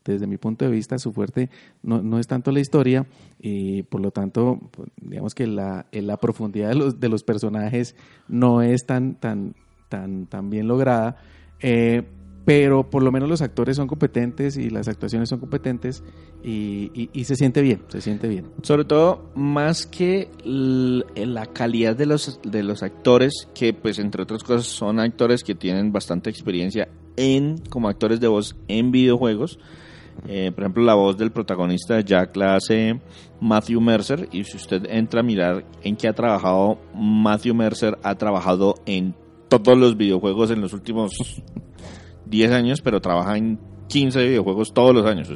desde 0.04 0.26
mi 0.26 0.36
punto 0.36 0.64
de 0.64 0.70
vista, 0.70 0.98
su 0.98 1.12
fuerte 1.12 1.48
no, 1.82 2.02
no 2.02 2.18
es 2.18 2.26
tanto 2.26 2.52
la 2.52 2.60
historia 2.60 3.06
y 3.40 3.82
por 3.84 4.00
lo 4.00 4.10
tanto, 4.10 4.58
pues, 4.70 4.88
digamos 5.00 5.34
que 5.34 5.46
la, 5.46 5.86
la 5.92 6.16
profundidad 6.18 6.68
de 6.70 6.74
los, 6.74 7.00
de 7.00 7.08
los 7.08 7.24
personajes 7.24 7.94
no 8.28 8.62
es 8.62 8.84
tan, 8.86 9.14
tan, 9.14 9.54
tan, 9.89 10.26
tan 10.26 10.51
bien 10.51 10.66
lograda, 10.68 11.16
eh, 11.61 12.03
pero 12.45 12.91
por 12.91 13.03
lo 13.03 13.11
menos 13.11 13.28
los 13.28 13.41
actores 13.41 13.76
son 13.76 13.87
competentes 13.87 14.59
y 14.59 14.68
las 14.68 14.87
actuaciones 14.87 15.30
son 15.30 15.41
competentes 15.41 16.03
y, 16.43 16.91
y- 16.95 17.09
y 17.12 17.24
se 17.24 17.37
siente 17.37 17.62
bien, 17.62 17.80
se 17.89 18.03
siente 18.03 18.28
bien. 18.28 18.49
Sobre 18.62 18.85
todo, 18.85 19.30
más 19.35 19.87
que 19.87 20.28
en 20.45 21.35
la 21.35 21.47
calidad 21.47 21.97
de 21.97 22.05
los, 22.05 22.41
de 22.43 22.62
los 22.62 22.82
actores, 22.82 23.49
que 23.55 23.72
pues 23.72 23.99
entre 23.99 24.22
otras 24.24 24.43
cosas 24.43 24.66
son 24.66 25.01
actores 25.01 25.43
que 25.43 25.55
tienen 25.55 25.91
bastante 25.91 26.28
experiencia 26.28 26.89
en 27.16 27.57
como 27.70 27.89
actores 27.89 28.20
de 28.20 28.28
voz 28.28 28.57
en 28.68 28.91
videojuegos. 28.91 29.59
Eh, 30.28 30.53
por 30.55 30.64
ejemplo, 30.64 30.85
la 30.85 30.95
voz 30.95 31.16
del 31.16 31.32
protagonista 31.32 31.99
Jack 32.01 32.37
la 32.37 32.57
hace 32.57 33.01
Matthew 33.41 33.80
Mercer. 33.80 34.28
Y 34.32 34.45
si 34.45 34.57
usted 34.59 34.85
entra 34.91 35.20
a 35.20 35.22
mirar 35.22 35.64
en 35.82 35.97
qué 35.97 36.09
ha 36.09 36.12
trabajado, 36.12 36.78
Matthew 36.95 37.55
Mercer 37.55 37.99
ha 38.03 38.14
trabajado 38.16 38.74
en 38.87 39.14
todos 39.49 39.78
los 39.78 39.97
videojuegos 39.97 40.51
en 40.51 40.61
los 40.61 40.72
últimos 40.72 41.42
10 42.26 42.53
años, 42.53 42.80
pero 42.80 43.01
trabaja 43.01 43.36
en 43.36 43.59
15 43.88 44.26
videojuegos 44.26 44.72
todos 44.72 44.95
los 44.95 45.07
años. 45.07 45.30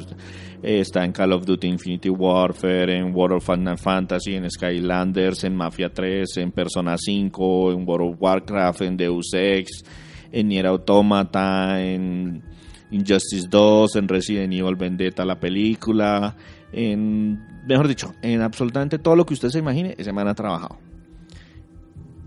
Eh, 0.61 0.79
está 0.81 1.05
en 1.05 1.11
Call 1.11 1.33
of 1.33 1.45
Duty 1.45 1.67
Infinity 1.67 2.09
Warfare, 2.09 2.97
en 2.97 3.15
World 3.15 3.37
of 3.37 3.45
Final 3.45 3.77
Fantasy, 3.77 4.35
en 4.35 4.49
Skylanders, 4.49 5.43
en 5.45 5.55
Mafia 5.55 5.93
3, 5.93 6.37
en 6.37 6.51
Persona 6.51 6.97
5, 6.97 7.71
en 7.71 7.87
World 7.87 8.13
of 8.13 8.15
Warcraft, 8.19 8.81
en 8.81 8.97
Deus 8.97 9.31
Ex, 9.33 9.83
en 10.31 10.47
Nier 10.49 10.67
Automata, 10.67 11.81
en 11.81 12.43
Injustice 12.91 13.47
2, 13.49 13.95
en 13.95 14.07
Resident 14.07 14.53
Evil 14.53 14.75
Vendetta, 14.75 15.23
la 15.23 15.39
película, 15.39 16.35
en, 16.73 17.39
mejor 17.65 17.87
dicho, 17.87 18.13
en 18.21 18.41
absolutamente 18.41 18.99
todo 18.99 19.15
lo 19.15 19.25
que 19.25 19.35
usted 19.35 19.49
se 19.49 19.59
imagine, 19.59 19.95
ese 19.97 20.11
man 20.11 20.27
ha 20.27 20.35
trabajado. 20.35 20.88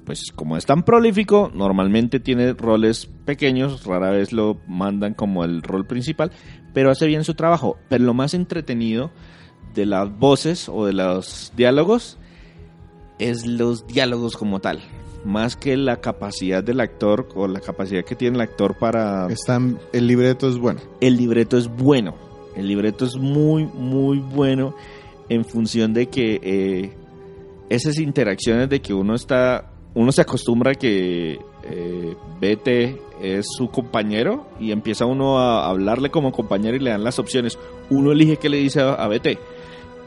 Pues 0.04 0.32
como 0.34 0.56
es 0.56 0.66
tan 0.66 0.82
prolífico, 0.82 1.50
normalmente 1.54 2.18
tiene 2.18 2.54
roles 2.54 3.06
pequeños, 3.24 3.84
rara 3.84 4.10
vez 4.10 4.32
lo 4.32 4.58
mandan 4.66 5.14
como 5.14 5.44
el 5.44 5.62
rol 5.62 5.86
principal, 5.86 6.32
pero 6.74 6.90
hace 6.90 7.06
bien 7.06 7.24
su 7.24 7.34
trabajo. 7.34 7.78
Pero 7.88 8.04
lo 8.04 8.14
más 8.14 8.34
entretenido 8.34 9.12
de 9.74 9.86
las 9.86 10.10
voces 10.18 10.68
o 10.68 10.86
de 10.86 10.92
los 10.92 11.52
diálogos 11.56 12.18
es 13.18 13.46
los 13.46 13.86
diálogos 13.86 14.36
como 14.36 14.60
tal. 14.60 14.80
Más 15.24 15.56
que 15.56 15.76
la 15.76 16.00
capacidad 16.00 16.64
del 16.64 16.80
actor 16.80 17.28
o 17.36 17.46
la 17.46 17.60
capacidad 17.60 18.04
que 18.04 18.16
tiene 18.16 18.36
el 18.36 18.40
actor 18.40 18.74
para... 18.76 19.28
Están, 19.28 19.78
el 19.92 20.08
libreto 20.08 20.48
es 20.48 20.58
bueno. 20.58 20.80
El 21.00 21.16
libreto 21.16 21.56
es 21.56 21.68
bueno. 21.68 22.14
El 22.56 22.66
libreto 22.66 23.04
es 23.04 23.16
muy, 23.16 23.64
muy 23.66 24.18
bueno 24.18 24.74
en 25.28 25.44
función 25.44 25.94
de 25.94 26.08
que 26.08 26.40
eh, 26.42 26.92
esas 27.70 27.98
interacciones 27.98 28.68
de 28.68 28.82
que 28.82 28.92
uno 28.92 29.14
está... 29.14 29.71
Uno 29.94 30.10
se 30.12 30.22
acostumbra 30.22 30.72
a 30.72 30.74
que 30.74 31.38
eh, 31.64 32.16
BT 32.40 33.00
es 33.22 33.46
su 33.56 33.68
compañero 33.68 34.46
y 34.58 34.72
empieza 34.72 35.04
uno 35.04 35.38
a 35.38 35.68
hablarle 35.68 36.10
como 36.10 36.32
compañero 36.32 36.76
y 36.76 36.80
le 36.80 36.90
dan 36.90 37.04
las 37.04 37.18
opciones. 37.18 37.58
Uno 37.90 38.12
elige 38.12 38.36
qué 38.38 38.48
le 38.48 38.56
dice 38.56 38.80
a, 38.80 38.94
a 38.94 39.08
BT. 39.08 39.38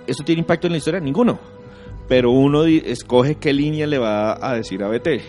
¿Eso 0.08 0.24
tiene 0.24 0.40
impacto 0.40 0.68
en 0.68 0.74
la 0.74 0.78
historia? 0.78 1.00
Ninguno 1.00 1.40
pero 2.08 2.32
uno 2.32 2.66
escoge 2.66 3.36
qué 3.36 3.54
línea 3.54 3.88
le 3.88 3.98
va 3.98 4.38
a 4.40 4.56
decir 4.56 4.84
a 4.84 4.88
BT. 4.88 5.22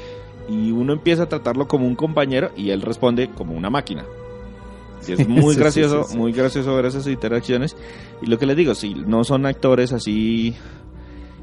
Y 0.49 0.71
uno 0.71 0.93
empieza 0.93 1.25
a 1.25 1.29
tratarlo 1.29 1.67
como 1.67 1.87
un 1.87 1.97
compañero 1.97 2.51
y 2.57 2.71
él 2.71 2.83
responde 2.83 3.31
como 3.31 3.55
una 3.55 3.71
máquina. 3.71 4.05
Y 5.09 5.13
es 5.13 5.27
muy 5.29 5.55
Sí, 5.55 5.61
gracioso, 5.61 6.03
sí, 6.03 6.09
sí, 6.09 6.13
sí. 6.13 6.19
muy 6.19 6.33
gracioso 6.33 6.75
ver 6.75 6.87
esas 6.87 7.07
interacciones. 7.07 7.77
Y 8.23 8.27
lo 8.27 8.39
que 8.39 8.47
les 8.47 8.57
digo, 8.57 8.75
sí, 8.75 8.95
no 9.07 9.25
son 9.25 9.47
actores 9.47 9.93
así 9.93 10.55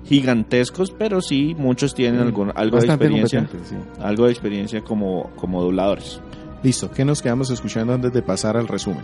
gigantescos, 0.06 0.92
pero 0.92 1.22
sí 1.22 1.56
muchos 1.58 1.96
tienen 1.96 2.22
algún, 2.22 2.52
algo 2.56 2.80
de 2.80 2.88
experiencia, 2.88 3.48
sí. 3.64 3.76
algo 4.00 4.26
de 4.26 4.32
experiencia 4.32 4.82
como, 4.82 5.32
como 5.36 5.62
dobladores. 5.62 6.20
Listo, 6.62 6.92
¿qué 6.92 7.04
nos 7.04 7.22
quedamos 7.22 7.50
escuchando 7.50 7.94
antes 7.94 8.14
de 8.14 8.22
pasar 8.22 8.58
al 8.58 8.68
resumen? 8.68 9.04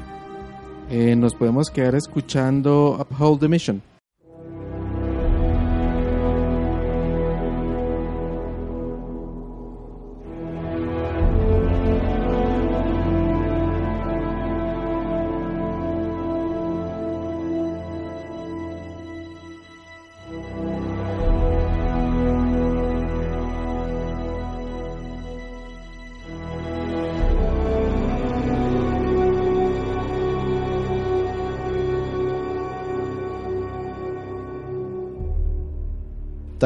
Eh, 0.90 1.16
nos 1.16 1.36
podemos 1.36 1.70
quedar 1.70 1.96
escuchando 1.96 2.98
Uphold 3.00 3.42
the 3.42 3.48
Mission. 3.48 3.82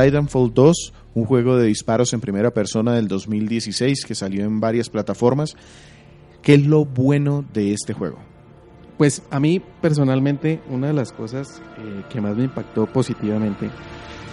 Titanfall 0.04 0.54
2, 0.54 0.93
un 1.16 1.26
juego 1.26 1.58
de 1.58 1.68
disparos 1.68 2.14
en 2.14 2.20
primera 2.20 2.51
persona 2.51 2.93
del 2.93 3.08
2016 3.08 4.06
que 4.06 4.16
salió 4.16 4.43
en 4.43 4.60
varias 4.60 4.89
plataformas. 4.89 5.56
¿Qué 6.41 6.56
es 6.56 6.66
lo 6.66 6.84
bueno 6.86 7.45
de 7.54 7.74
este 7.74 7.93
juego? 7.93 8.20
Pues 8.97 9.22
a 9.32 9.39
mí 9.39 9.62
personalmente 9.82 10.62
una 10.70 10.88
de 10.88 10.93
las 10.93 11.14
cosas 11.14 11.62
eh, 11.78 12.04
que 12.10 12.20
más 12.20 12.36
me 12.36 12.43
impactó 12.43 12.86
positivamente 12.86 13.70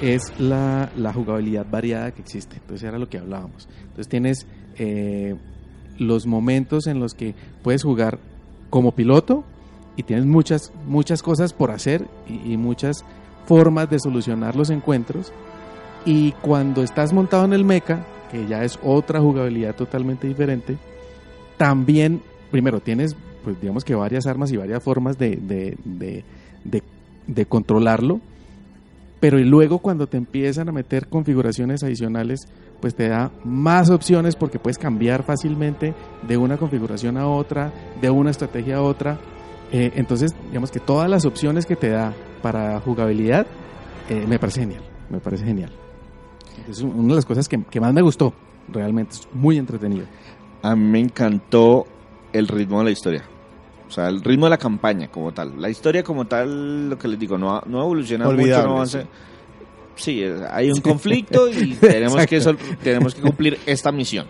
es 0.03 0.33
la, 0.41 0.91
jugabilidad 1.15 1.67
variada 1.71 2.11
que 2.11 2.23
existe. 2.23 2.57
Entonces 2.57 2.89
era 2.89 2.99
lo 2.99 3.09
que 3.09 3.19
hablábamos. 3.19 3.69
Entonces 3.81 4.09
tienes 4.09 4.47
eh, 4.77 5.37
los 5.99 6.27
momentos 6.27 6.89
en 6.89 6.99
los 6.99 7.15
que 7.15 7.35
puedes 7.63 7.85
jugar 7.85 8.19
como 8.71 8.93
piloto 8.93 9.45
y 9.97 10.03
tienes 10.03 10.27
muchas, 10.27 10.73
muchas 10.87 11.23
cosas 11.23 11.53
por 11.53 11.71
hacer 11.71 12.09
y 12.29 12.57
muchas 12.57 13.05
formas 13.47 13.91
de 13.91 13.99
solucionar 13.99 14.57
los 14.57 14.71
encuentros. 14.71 15.33
Y 16.05 16.33
cuando 16.33 16.83
estás 16.83 17.13
montado 17.13 17.45
en 17.45 17.53
el 17.53 17.65
mecha, 17.65 18.07
que 18.31 18.47
ya 18.47 18.65
es 18.65 18.79
otra 18.83 19.21
jugabilidad 19.21 19.75
totalmente 19.75 20.27
diferente, 20.27 20.79
también, 21.57 22.23
primero, 22.51 22.81
tienes, 22.81 23.15
pues 23.45 23.61
digamos 23.61 23.85
que 23.85 23.95
varias 23.95 24.27
armas 24.27 24.51
y 24.53 24.57
varias 24.57 24.83
formas 24.83 25.19
de, 25.19 25.37
de, 25.37 26.25
de, 27.27 27.47
controlarlo, 27.47 28.21
pero 29.21 29.39
y 29.39 29.45
luego 29.45 29.81
cuando 29.81 30.07
te 30.07 30.17
empiezan 30.17 30.71
a 30.71 30.73
meter 30.73 31.09
configuraciones 31.09 31.83
adicionales, 31.83 32.49
pues 32.81 32.95
te 32.95 33.09
da 33.09 33.31
más 33.45 33.91
opciones 33.91 34.37
porque 34.37 34.59
puedes 34.59 34.79
cambiar 34.79 35.23
fácilmente 35.23 35.95
de 36.27 36.37
una 36.39 36.57
configuración 36.57 37.19
a 37.19 37.29
otra, 37.29 37.73
de 38.01 38.09
una 38.09 38.31
estrategia 38.31 38.77
a 38.77 38.83
otra. 38.83 39.19
Eh, 39.71 39.93
entonces, 39.97 40.35
digamos 40.49 40.71
que 40.71 40.81
todas 40.81 41.11
las 41.11 41.27
opciones 41.27 41.67
que 41.67 41.77
te 41.77 41.91
da 41.91 42.15
para 42.41 42.81
jugabilidad, 42.81 43.47
eh, 44.09 44.25
me 44.27 44.39
parece 44.39 44.61
genial, 44.61 44.83
me 45.11 45.21
parece 45.21 45.45
genial. 45.45 45.71
Es 46.69 46.81
una 46.81 47.09
de 47.09 47.15
las 47.17 47.27
cosas 47.27 47.49
que, 47.49 47.63
que 47.65 47.81
más 47.81 47.93
me 47.93 48.03
gustó, 48.03 48.33
realmente, 48.73 49.15
es 49.15 49.29
muy 49.33 49.57
entretenido. 49.59 50.07
A 50.63 50.75
mí 50.77 50.85
me 50.85 51.01
encantó 51.01 51.87
el 52.33 52.49
ritmo 52.49 52.79
de 52.79 52.85
la 52.87 52.91
historia. 52.91 53.25
O 53.89 53.93
sea, 53.93 54.09
el 54.09 54.23
ritmo 54.23 54.47
de 54.47 54.51
la 54.51 54.59
campaña 54.59 55.09
como 55.09 55.33
tal. 55.33 55.61
La 55.61 55.69
historia 55.69 56.05
como 56.05 56.27
tal, 56.27 56.91
lo 56.91 56.99
que 56.99 57.09
les 57.09 57.19
digo, 57.19 57.37
no, 57.39 57.57
ha- 57.57 57.65
no 57.67 57.81
evoluciona 57.81 58.25
mucho, 58.27 58.37
Olvidable, 58.37 58.67
no 58.69 58.75
avanza. 58.77 59.05
Sí, 59.97 60.23
eh, 60.23 60.37
hay 60.51 60.71
un 60.71 60.81
conflicto 60.81 61.49
y 61.51 61.75
tenemos 61.81 62.25
que, 62.27 62.41
sol- 62.41 62.59
tenemos 62.83 63.15
que 63.15 63.21
cumplir 63.21 63.59
esta 63.67 63.91
misión. 63.91 64.27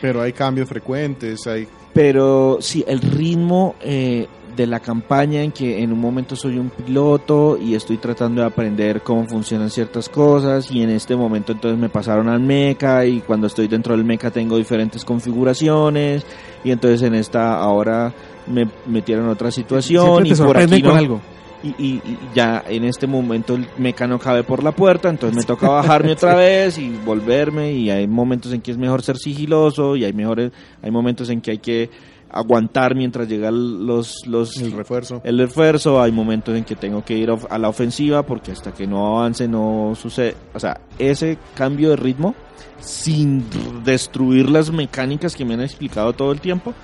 Pero 0.00 0.20
hay 0.20 0.32
cambios 0.32 0.68
frecuentes, 0.68 1.46
hay... 1.46 1.66
Pero 1.94 2.58
sí, 2.60 2.84
el 2.86 3.00
ritmo 3.00 3.74
eh, 3.80 4.28
de 4.58 4.66
la 4.66 4.80
campaña 4.80 5.42
en 5.42 5.52
que 5.52 5.82
en 5.82 5.92
un 5.92 6.00
momento 6.00 6.34
soy 6.36 6.58
un 6.58 6.68
piloto 6.70 7.56
y 7.56 7.74
estoy 7.76 7.96
tratando 7.96 8.40
de 8.42 8.48
aprender 8.48 9.00
cómo 9.02 9.24
funcionan 9.26 9.70
ciertas 9.70 10.08
cosas 10.08 10.70
y 10.70 10.82
en 10.82 10.90
este 10.90 11.14
momento 11.16 11.52
entonces 11.52 11.78
me 11.78 11.88
pasaron 11.88 12.28
al 12.28 12.40
mecha 12.40 13.06
y 13.06 13.20
cuando 13.20 13.46
estoy 13.46 13.68
dentro 13.68 13.96
del 13.96 14.04
mecha 14.04 14.30
tengo 14.32 14.56
diferentes 14.58 15.04
configuraciones 15.04 16.26
y 16.64 16.72
entonces 16.72 17.02
en 17.02 17.14
esta 17.14 17.54
ahora 17.58 18.12
me 18.46 18.68
metieron 18.86 19.28
otra 19.28 19.50
situación 19.50 20.26
y 20.26 20.30
por 20.46 20.56
aquí 20.74 20.82
no, 20.82 20.88
con 20.90 20.98
algo. 20.98 21.20
y, 21.62 21.68
y- 21.78 22.02
y 22.04 22.18
ya 22.34 22.64
en 22.68 22.84
este 22.84 23.06
momento 23.06 23.54
el 23.54 23.66
meca 23.78 24.06
no 24.06 24.18
cabe 24.18 24.42
por 24.42 24.62
la 24.64 24.72
puerta, 24.72 25.08
entonces 25.08 25.36
me 25.36 25.44
toca 25.44 25.68
bajarme 25.68 26.12
otra 26.18 26.34
vez 26.34 26.78
y 26.78 26.90
volverme 27.04 27.72
y 27.72 27.90
hay 27.90 28.06
momentos 28.08 28.52
en 28.52 28.60
que 28.60 28.72
es 28.72 28.76
mejor 28.78 29.02
ser 29.02 29.18
sigiloso 29.18 29.94
y 29.96 30.04
hay 30.04 30.12
mejores 30.12 30.50
hay 30.82 30.90
momentos 30.90 31.30
en 31.30 31.40
que 31.40 31.52
hay 31.52 31.58
que 31.58 31.90
aguantar 32.30 32.94
mientras 32.94 33.28
llegan 33.28 33.86
los 33.86 34.26
los 34.26 34.56
El 34.58 34.72
refuerzo. 34.72 35.20
el 35.24 35.40
esfuerzo, 35.40 36.00
hay 36.00 36.12
momentos 36.12 36.56
en 36.56 36.64
que 36.64 36.76
tengo 36.76 37.04
que 37.04 37.14
ir 37.14 37.30
a 37.30 37.58
la 37.58 37.68
ofensiva 37.68 38.22
porque 38.22 38.52
hasta 38.52 38.72
que 38.72 38.86
no 38.86 39.18
avance 39.18 39.48
no 39.48 39.94
sucede, 39.94 40.34
o 40.54 40.60
sea, 40.60 40.80
ese 40.98 41.38
cambio 41.54 41.90
de 41.90 41.96
ritmo 41.96 42.34
sin 42.80 43.44
destruir 43.84 44.48
las 44.50 44.70
mecánicas 44.70 45.34
que 45.34 45.44
me 45.44 45.54
han 45.54 45.62
explicado 45.62 46.12
todo 46.12 46.32
el 46.32 46.40
tiempo 46.40 46.74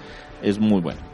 es 0.42 0.58
muy 0.58 0.80
bueno. 0.80 1.13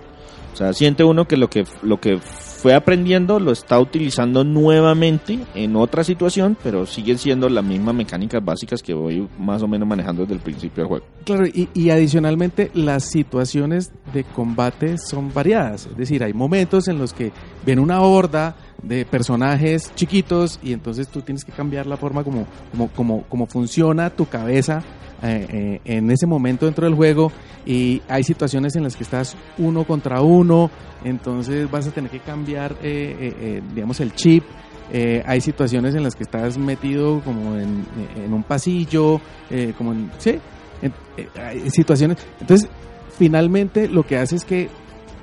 O 0.52 0.56
sea, 0.56 0.72
siente 0.72 1.04
uno 1.04 1.26
que 1.26 1.36
lo 1.36 1.48
que 1.48 1.64
lo 1.82 2.00
que 2.00 2.18
fue 2.60 2.74
aprendiendo 2.74 3.40
lo 3.40 3.52
está 3.52 3.80
utilizando 3.80 4.44
nuevamente 4.44 5.38
en 5.54 5.76
otra 5.76 6.04
situación, 6.04 6.58
pero 6.62 6.84
siguen 6.84 7.16
siendo 7.16 7.48
las 7.48 7.64
mismas 7.64 7.94
mecánicas 7.94 8.44
básicas 8.44 8.82
que 8.82 8.92
voy 8.92 9.26
más 9.38 9.62
o 9.62 9.68
menos 9.68 9.88
manejando 9.88 10.22
desde 10.22 10.34
el 10.34 10.40
principio 10.40 10.82
del 10.82 10.88
juego. 10.88 11.06
Claro, 11.24 11.46
y, 11.46 11.70
y 11.72 11.88
adicionalmente 11.88 12.70
las 12.74 13.04
situaciones 13.04 13.92
de 14.12 14.24
combate 14.24 14.98
son 14.98 15.32
variadas. 15.32 15.86
Es 15.86 15.96
decir, 15.96 16.22
hay 16.22 16.34
momentos 16.34 16.86
en 16.88 16.98
los 16.98 17.14
que 17.14 17.32
viene 17.64 17.80
una 17.80 18.02
horda 18.02 18.56
de 18.82 19.06
personajes 19.06 19.92
chiquitos 19.94 20.60
y 20.62 20.74
entonces 20.74 21.08
tú 21.08 21.22
tienes 21.22 21.44
que 21.44 21.52
cambiar 21.52 21.86
la 21.86 21.96
forma 21.96 22.24
como, 22.24 22.46
como, 22.72 22.88
como, 22.88 23.22
como 23.22 23.46
funciona 23.46 24.10
tu 24.10 24.26
cabeza 24.26 24.82
eh, 25.22 25.80
en 25.84 26.10
ese 26.10 26.26
momento 26.26 26.66
dentro 26.66 26.84
del 26.86 26.94
juego. 26.94 27.32
Y 27.66 28.02
hay 28.08 28.22
situaciones 28.24 28.74
en 28.76 28.82
las 28.84 28.96
que 28.96 29.04
estás 29.04 29.36
uno 29.58 29.84
contra 29.84 30.22
uno, 30.22 30.70
entonces 31.04 31.70
vas 31.70 31.86
a 31.86 31.90
tener 31.90 32.10
que 32.10 32.20
cambiar, 32.20 32.72
eh, 32.82 33.34
eh, 33.40 33.62
digamos, 33.74 34.00
el 34.00 34.14
chip. 34.14 34.44
Hay 35.24 35.40
situaciones 35.40 35.94
en 35.94 36.02
las 36.02 36.16
que 36.16 36.24
estás 36.24 36.58
metido 36.58 37.20
como 37.20 37.56
en, 37.56 37.86
un 38.32 38.42
pasillo, 38.42 39.20
como 39.78 39.92
en, 39.92 40.10
sí, 40.18 40.36
en- 40.82 41.70
situaciones. 41.70 42.18
Entonces, 42.40 42.68
finalmente 43.16 43.88
lo 43.88 44.02
que 44.02 44.16
hace 44.18 44.34
es 44.34 44.44
que 44.44 44.68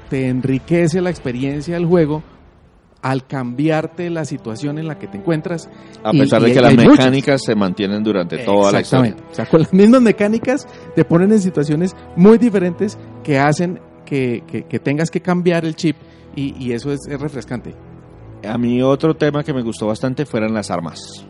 te 0.09 0.29
enriquece 0.29 1.01
la 1.01 1.09
experiencia 1.09 1.73
del 1.73 1.85
juego 1.85 2.23
al 3.01 3.25
cambiarte 3.27 4.09
la 4.09 4.25
situación 4.25 4.77
en 4.79 4.87
la 4.87 4.97
que 4.97 5.07
te 5.07 5.17
encuentras. 5.17 5.69
A 6.03 6.11
Y- 6.13 6.19
pesar 6.19 6.41
de 6.41 6.49
y 6.49 6.53
que 6.53 6.61
las 6.61 6.75
mecánicas 6.75 7.41
se 7.43 7.55
mantienen 7.55 8.03
durante 8.03 8.37
toda 8.39 8.71
la 8.71 8.81
historia. 8.81 9.09
Exactamente. 9.11 9.23
O 9.31 9.35
sea, 9.35 9.45
con 9.45 9.61
las 9.61 9.73
mismas 9.73 10.01
mecánicas 10.01 10.67
te 10.95 11.05
ponen 11.05 11.31
en 11.31 11.41
situaciones 11.41 11.95
muy 12.15 12.37
diferentes 12.37 12.97
que 13.23 13.37
hacen 13.39 13.79
que, 14.05 14.43
que- 14.47 14.63
que 14.63 14.79
tengas 14.79 15.11
que 15.11 15.21
cambiar 15.21 15.65
el 15.65 15.75
chip 15.75 15.95
y, 16.35 16.55
y 16.63 16.71
eso 16.73 16.91
es, 16.91 16.99
es 17.09 17.19
refrescante. 17.19 17.73
A 18.47 18.57
mí 18.57 18.81
otro 18.81 19.15
tema 19.15 19.43
que 19.43 19.53
me 19.53 19.61
gustó 19.63 19.87
bastante 19.87 20.25
fueron 20.25 20.53
las 20.53 20.69
armas. 20.71 21.25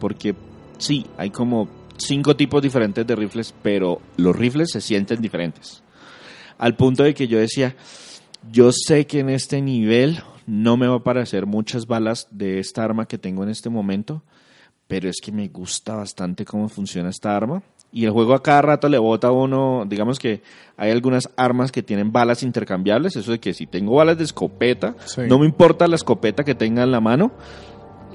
Porque 0.00 0.34
sí, 0.78 1.06
hay 1.16 1.30
como 1.30 1.68
cinco 1.96 2.36
tipos 2.36 2.62
diferentes 2.62 3.06
de 3.06 3.16
rifles, 3.16 3.54
pero 3.62 4.00
los 4.16 4.34
rifles 4.36 4.68
se 4.72 4.80
sienten 4.80 5.20
diferentes. 5.20 5.82
Al 6.58 6.74
punto 6.76 7.02
de 7.04 7.14
que 7.14 7.26
yo 7.28 7.38
decía, 7.38 7.74
yo 8.52 8.70
sé 8.72 9.06
que 9.06 9.20
en 9.20 9.30
este 9.30 9.60
nivel 9.62 10.20
no 10.48 10.78
me 10.78 10.88
va 10.88 10.96
a 10.96 11.02
parecer 11.04 11.44
muchas 11.44 11.86
balas 11.86 12.26
de 12.30 12.58
esta 12.58 12.82
arma 12.82 13.06
que 13.06 13.18
tengo 13.18 13.42
en 13.42 13.50
este 13.50 13.68
momento, 13.68 14.22
pero 14.86 15.10
es 15.10 15.16
que 15.22 15.30
me 15.30 15.46
gusta 15.48 15.94
bastante 15.94 16.46
cómo 16.46 16.68
funciona 16.70 17.10
esta 17.10 17.36
arma. 17.36 17.62
Y 17.92 18.06
el 18.06 18.10
juego 18.12 18.32
a 18.34 18.42
cada 18.42 18.62
rato 18.62 18.88
le 18.88 18.96
bota 18.98 19.28
a 19.28 19.32
uno, 19.32 19.84
digamos 19.86 20.18
que 20.18 20.42
hay 20.78 20.90
algunas 20.90 21.28
armas 21.36 21.70
que 21.70 21.82
tienen 21.82 22.12
balas 22.12 22.42
intercambiables, 22.42 23.16
eso 23.16 23.30
de 23.32 23.40
que 23.40 23.52
si 23.52 23.66
tengo 23.66 23.94
balas 23.96 24.16
de 24.16 24.24
escopeta, 24.24 24.94
Sí. 25.04 25.22
no 25.28 25.38
me 25.38 25.44
importa 25.46 25.86
la 25.86 25.96
escopeta 25.96 26.44
que 26.44 26.54
tenga 26.54 26.82
en 26.82 26.90
la 26.92 27.00
mano, 27.00 27.30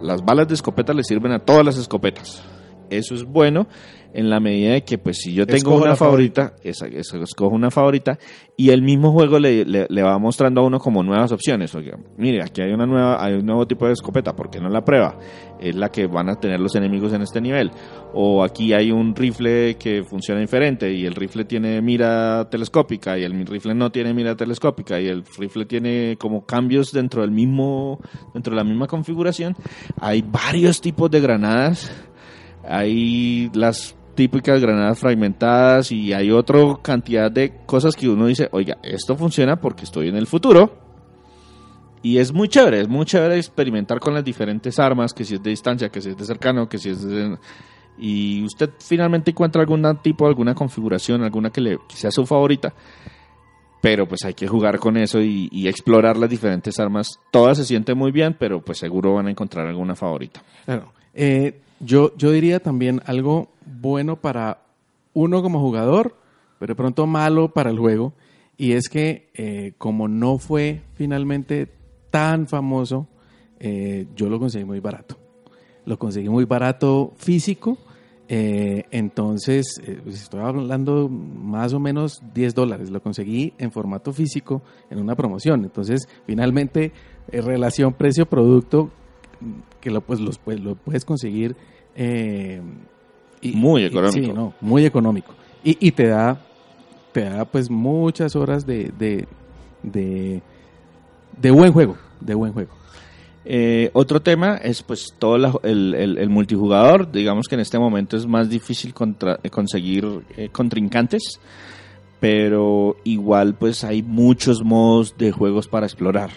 las 0.02 0.26
balas 0.26 0.48
de 0.48 0.56
escopeta 0.56 0.94
le 0.94 1.04
sirven 1.04 1.32
a 1.34 1.40
todas 1.40 1.64
las 1.64 1.78
escopetas. 1.78 2.44
Eso 2.90 3.16
es 3.16 3.24
bueno 3.24 3.68
en 4.16 4.30
la 4.30 4.40
medida 4.40 4.74
de 4.74 4.84
que, 4.84 5.00
pues, 5.00 5.18
si 5.18 5.34
yo 5.34 5.48
tengo 5.48 5.58
Escojo 5.58 5.84
una 5.86 5.96
favorita, 5.96 6.56
esa, 6.64 6.86
esa- 6.86 7.18
escojo 7.18 7.56
una 7.56 7.72
favorita 7.72 8.20
y 8.56 8.70
el 8.70 8.84
mismo 8.84 9.12
juego 9.12 9.40
le, 9.40 9.66
le- 9.66 9.88
le 9.90 10.04
va 10.04 10.20
mostrando 10.20 10.62
a 10.62 10.64
uno 10.66 10.78
como 10.78 11.02
nuevas 11.02 11.32
opciones. 11.32 11.74
Oiga, 11.74 11.98
mire, 12.18 12.44
aquí 12.44 12.62
hay 12.62 12.72
una 12.74 12.86
nueva, 12.86 13.24
hay 13.26 13.34
un 13.34 13.46
nuevo 13.48 13.66
tipo 13.66 13.88
de 13.88 13.94
escopeta, 13.94 14.36
¿por 14.36 14.52
qué 14.52 14.60
no 14.60 14.70
la 14.70 14.86
prueba? 14.86 15.18
Es 15.60 15.76
la 15.76 15.90
que 15.90 16.06
van 16.06 16.30
a 16.30 16.36
tener 16.36 16.60
los 16.60 16.76
enemigos 16.76 17.12
en 17.14 17.24
este 17.24 17.42
nivel. 17.42 17.72
O 18.14 18.44
aquí 18.44 18.72
hay 18.74 18.92
un 18.92 19.16
rifle 19.16 19.78
que 19.80 20.04
funciona 20.04 20.40
diferente 20.42 20.94
y 20.94 21.08
el 21.08 21.16
rifle 21.16 21.46
tiene 21.46 21.82
mira 21.82 22.48
telescópica 22.52 23.18
y 23.18 23.24
el 23.24 23.48
rifle 23.48 23.74
no 23.74 23.92
tiene 23.92 24.14
mira 24.14 24.36
telescópica 24.36 25.02
y 25.02 25.08
el 25.08 25.24
rifle 25.40 25.66
tiene 25.66 26.18
como 26.20 26.46
cambios 26.46 26.92
dentro 26.92 27.22
del 27.22 27.32
mismo, 27.32 28.00
dentro 28.36 28.52
de 28.52 28.58
la 28.58 28.64
misma 28.64 28.86
configuración. 28.86 29.56
Hay 30.00 30.22
varios 30.22 30.80
tipos 30.82 31.10
de 31.10 31.20
granadas. 31.20 31.92
Hay 32.68 33.50
las 33.54 33.96
típicas 34.16 34.62
granadas 34.62 35.00
fragmentadas 35.00 35.92
y 35.92 36.14
hay 36.14 36.32
otra 36.32 36.60
cantidad 36.82 37.32
de 37.32 37.62
cosas 37.66 37.96
que 37.96 38.08
uno 38.08 38.28
dice, 38.28 38.50
oiga, 38.52 38.78
esto 38.84 39.16
funciona 39.16 39.58
porque 39.58 39.84
estoy 39.84 40.10
en 40.10 40.16
el 40.16 40.28
futuro. 40.28 40.78
Y 42.02 42.18
es 42.18 42.34
muy 42.34 42.50
chévere, 42.50 42.82
es 42.82 42.90
muy 42.90 43.06
chévere 43.06 43.38
experimentar 43.38 44.00
con 44.00 44.14
las 44.14 44.26
diferentes 44.26 44.78
armas, 44.78 45.14
que 45.14 45.24
si 45.24 45.36
es 45.36 45.44
de 45.44 45.52
distancia, 45.52 45.90
que 45.90 46.02
si 46.02 46.10
es 46.10 46.18
de 46.18 46.26
cercano, 46.26 46.68
que 46.68 46.78
si 46.78 46.90
es 46.90 47.02
de... 47.02 47.38
Y 47.98 48.44
usted 48.44 48.72
finalmente 48.80 49.32
encuentra 49.32 49.62
algún 49.62 49.84
tipo, 50.02 50.28
alguna 50.28 50.54
configuración, 50.54 51.24
alguna 51.24 51.50
que, 51.50 51.62
le, 51.62 51.78
sea 51.90 52.12
su 52.12 52.26
favorita. 52.26 52.74
Pero 53.82 54.08
pues 54.08 54.26
hay 54.26 54.34
que 54.34 54.48
jugar 54.48 54.80
con 54.80 54.98
eso 54.98 55.22
y, 55.22 55.48
y 55.52 55.68
explorar 55.68 56.18
las 56.18 56.30
diferentes 56.30 56.80
armas. 56.80 57.20
Todas 57.32 57.58
se 57.58 57.66
sienten 57.66 57.98
muy 57.98 58.12
bien, 58.12 58.36
pero 58.38 58.62
pues 58.62 58.80
seguro 58.80 59.14
van 59.14 59.28
a 59.28 59.32
encontrar 59.32 59.68
alguna 59.68 59.96
favorita. 59.96 60.42
Claro. 60.66 60.92
Eh, 61.14 61.60
yo, 61.80 62.16
yo 62.18 62.32
diría 62.32 62.60
también 62.60 63.02
algo 63.06 63.50
bueno 63.66 64.20
para 64.20 64.62
uno 65.14 65.42
como 65.42 65.60
jugador, 65.60 66.16
pero 66.60 66.76
pronto 66.76 67.06
malo 67.06 67.50
para 67.54 67.70
el 67.70 67.80
juego. 67.80 68.14
Y 68.58 68.74
es 68.74 68.90
que 68.90 69.30
eh, 69.34 69.74
como 69.78 70.08
no 70.08 70.38
fue 70.38 70.82
finalmente 70.94 71.70
tan 72.10 72.48
famoso, 72.48 73.08
eh, 73.60 74.08
yo 74.16 74.30
lo 74.30 74.40
conseguí 74.40 74.66
muy 74.66 74.80
barato. 74.80 75.18
Lo 75.86 75.98
conseguí 76.00 76.30
muy 76.30 76.46
barato 76.46 77.14
físico. 77.18 77.78
entonces, 78.30 79.80
pues 80.04 80.16
estoy 80.24 80.40
hablando 80.40 81.08
más 81.10 81.74
o 81.74 81.80
menos 81.80 82.22
10 82.34 82.56
dólares. 82.56 82.90
Lo 82.90 83.02
conseguí 83.02 83.54
en 83.58 83.72
formato 83.72 84.14
físico 84.14 84.64
en 84.90 85.00
una 85.00 85.16
promoción. 85.16 85.66
Entonces, 85.66 86.08
finalmente, 86.26 86.94
relación 87.28 87.94
precio-producto, 87.94 88.92
que 89.82 89.92
lo, 89.92 90.02
pues, 90.02 90.20
los, 90.20 90.38
pues, 90.38 90.60
lo 90.60 90.76
puedes 90.76 91.06
conseguir 91.06 91.56
eh, 91.96 92.62
y- 93.42 93.52
Muy 93.54 93.82
y- 93.84 93.86
económico. 93.86 94.26
sí, 94.28 94.32
no, 94.34 94.54
muy 94.62 94.86
económico. 94.86 95.34
Y, 95.64 95.78
y 95.88 95.92
te 95.92 96.08
da, 96.08 96.42
te 97.12 97.22
da 97.26 97.46
pues 97.46 97.70
muchas 97.70 98.36
horas 98.36 98.66
de, 98.66 98.92
de, 98.98 99.28
de, 99.84 100.42
de 101.40 101.52
buen 101.52 101.72
juego, 101.72 101.96
de 102.20 102.34
buen 102.36 102.54
juego. 102.54 102.72
Eh, 103.46 103.90
otro 103.94 104.22
tema 104.22 104.56
es 104.56 104.82
pues 104.84 105.14
todo 105.20 105.38
la- 105.38 105.54
el, 105.64 105.94
el- 105.96 106.18
el 106.18 106.30
multijugador. 106.30 107.12
Digamos 107.12 107.48
que 107.48 107.56
en 107.56 107.62
este 107.62 107.78
momento 107.78 108.16
es 108.18 108.26
más 108.26 108.50
difícil 108.50 108.94
contra- 108.94 109.40
eh, 109.44 109.50
conseguir 109.50 110.06
eh, 110.38 110.50
contrincantes, 110.50 111.40
pero 112.20 112.96
igual 113.04 113.56
pues 113.56 113.84
hay 113.84 114.02
muchos 114.02 114.64
modos 114.64 115.16
de 115.18 115.32
juegos 115.32 115.68
para 115.68 115.86
explorar. 115.86 116.30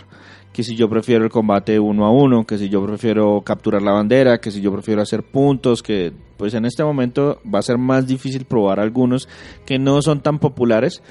Que 0.56 0.62
si 0.62 0.74
yo 0.74 0.88
prefiero 0.88 1.22
el 1.22 1.30
combate 1.30 1.78
uno 1.78 2.06
a 2.06 2.10
uno, 2.10 2.46
que 2.46 2.56
si 2.56 2.70
yo 2.70 2.82
prefiero 2.82 3.42
capturar 3.42 3.82
la 3.82 3.92
bandera, 3.92 4.40
que 4.40 4.50
si 4.50 4.62
yo 4.62 4.72
prefiero 4.72 5.02
hacer 5.02 5.22
puntos, 5.22 5.82
que 5.82 6.14
pues 6.38 6.54
en 6.54 6.64
este 6.64 6.82
momento 6.82 7.42
va 7.44 7.58
a 7.58 7.62
ser 7.62 7.76
más 7.76 8.06
difícil 8.06 8.46
probar 8.46 8.80
algunos 8.80 9.28
que 9.66 9.78
no 9.78 10.00
son 10.00 10.22
tan 10.22 10.38
populares 10.38 11.02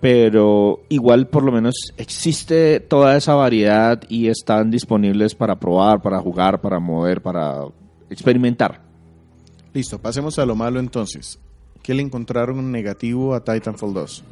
pero 0.00 0.80
igual 0.88 1.26
por 1.28 1.42
lo 1.42 1.52
menos 1.52 1.74
existe 1.96 2.80
toda 2.80 3.16
esa 3.16 3.34
variedad 3.34 4.02
y 4.08 4.28
están 4.28 4.70
disponibles 4.70 5.34
para 5.34 5.58
probar, 5.58 6.00
para 6.00 6.20
jugar, 6.20 6.60
para 6.60 6.78
mover, 6.78 7.20
para 7.20 7.64
experimentar. 8.08 8.82
Listo, 9.74 9.98
pasemos 9.98 10.38
a 10.38 10.46
lo 10.46 10.54
malo 10.54 10.80
entonces. 10.80 11.38
¿Qué 11.82 11.92
le 11.92 12.02
encontraron 12.02 12.72
negativo 12.72 13.34
a 13.34 13.44
Titanfall 13.44 13.94
2? 13.94 14.24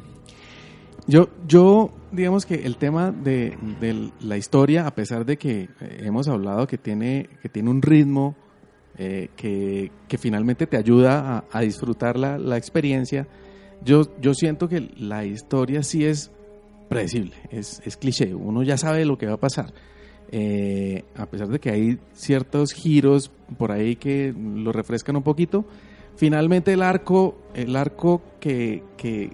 Yo, 1.07 1.29
yo, 1.47 1.91
digamos 2.11 2.45
que 2.45 2.65
el 2.65 2.77
tema 2.77 3.11
de, 3.11 3.57
de 3.79 4.11
la 4.21 4.37
historia, 4.37 4.87
a 4.87 4.95
pesar 4.95 5.25
de 5.25 5.37
que 5.37 5.69
eh, 5.79 6.01
hemos 6.01 6.27
hablado 6.27 6.65
que 6.65 6.79
tiene, 6.79 7.29
que 7.41 7.49
tiene 7.49 7.69
un 7.69 7.83
ritmo 7.83 8.35
eh, 8.97 9.29
que, 9.35 9.91
que 10.07 10.17
finalmente 10.17 10.65
te 10.65 10.77
ayuda 10.77 11.45
a, 11.51 11.61
disfrutar 11.61 12.17
la, 12.17 12.39
la 12.39 12.57
experiencia, 12.57 13.27
yo, 13.83 14.03
yo 14.19 14.33
siento 14.33 14.67
que 14.67 14.89
la 14.97 15.25
historia 15.25 15.83
sí 15.83 16.05
es 16.05 16.31
predecible, 16.89 17.35
es, 17.51 17.81
es 17.85 17.97
cliché, 17.97 18.33
uno 18.33 18.63
ya 18.63 18.77
sabe 18.77 19.05
lo 19.05 19.17
que 19.17 19.27
va 19.27 19.33
a 19.33 19.39
pasar. 19.39 19.73
Eh, 20.31 21.03
a 21.15 21.27
pesar 21.27 21.49
de 21.49 21.59
que 21.59 21.69
hay 21.69 21.99
ciertos 22.13 22.73
giros 22.73 23.29
por 23.59 23.71
ahí 23.71 23.95
que 23.95 24.33
lo 24.35 24.71
refrescan 24.71 25.15
un 25.15 25.23
poquito, 25.23 25.65
finalmente 26.15 26.73
el 26.73 26.81
arco, 26.81 27.37
el 27.53 27.75
arco 27.75 28.23
que, 28.39 28.81
que, 28.97 29.31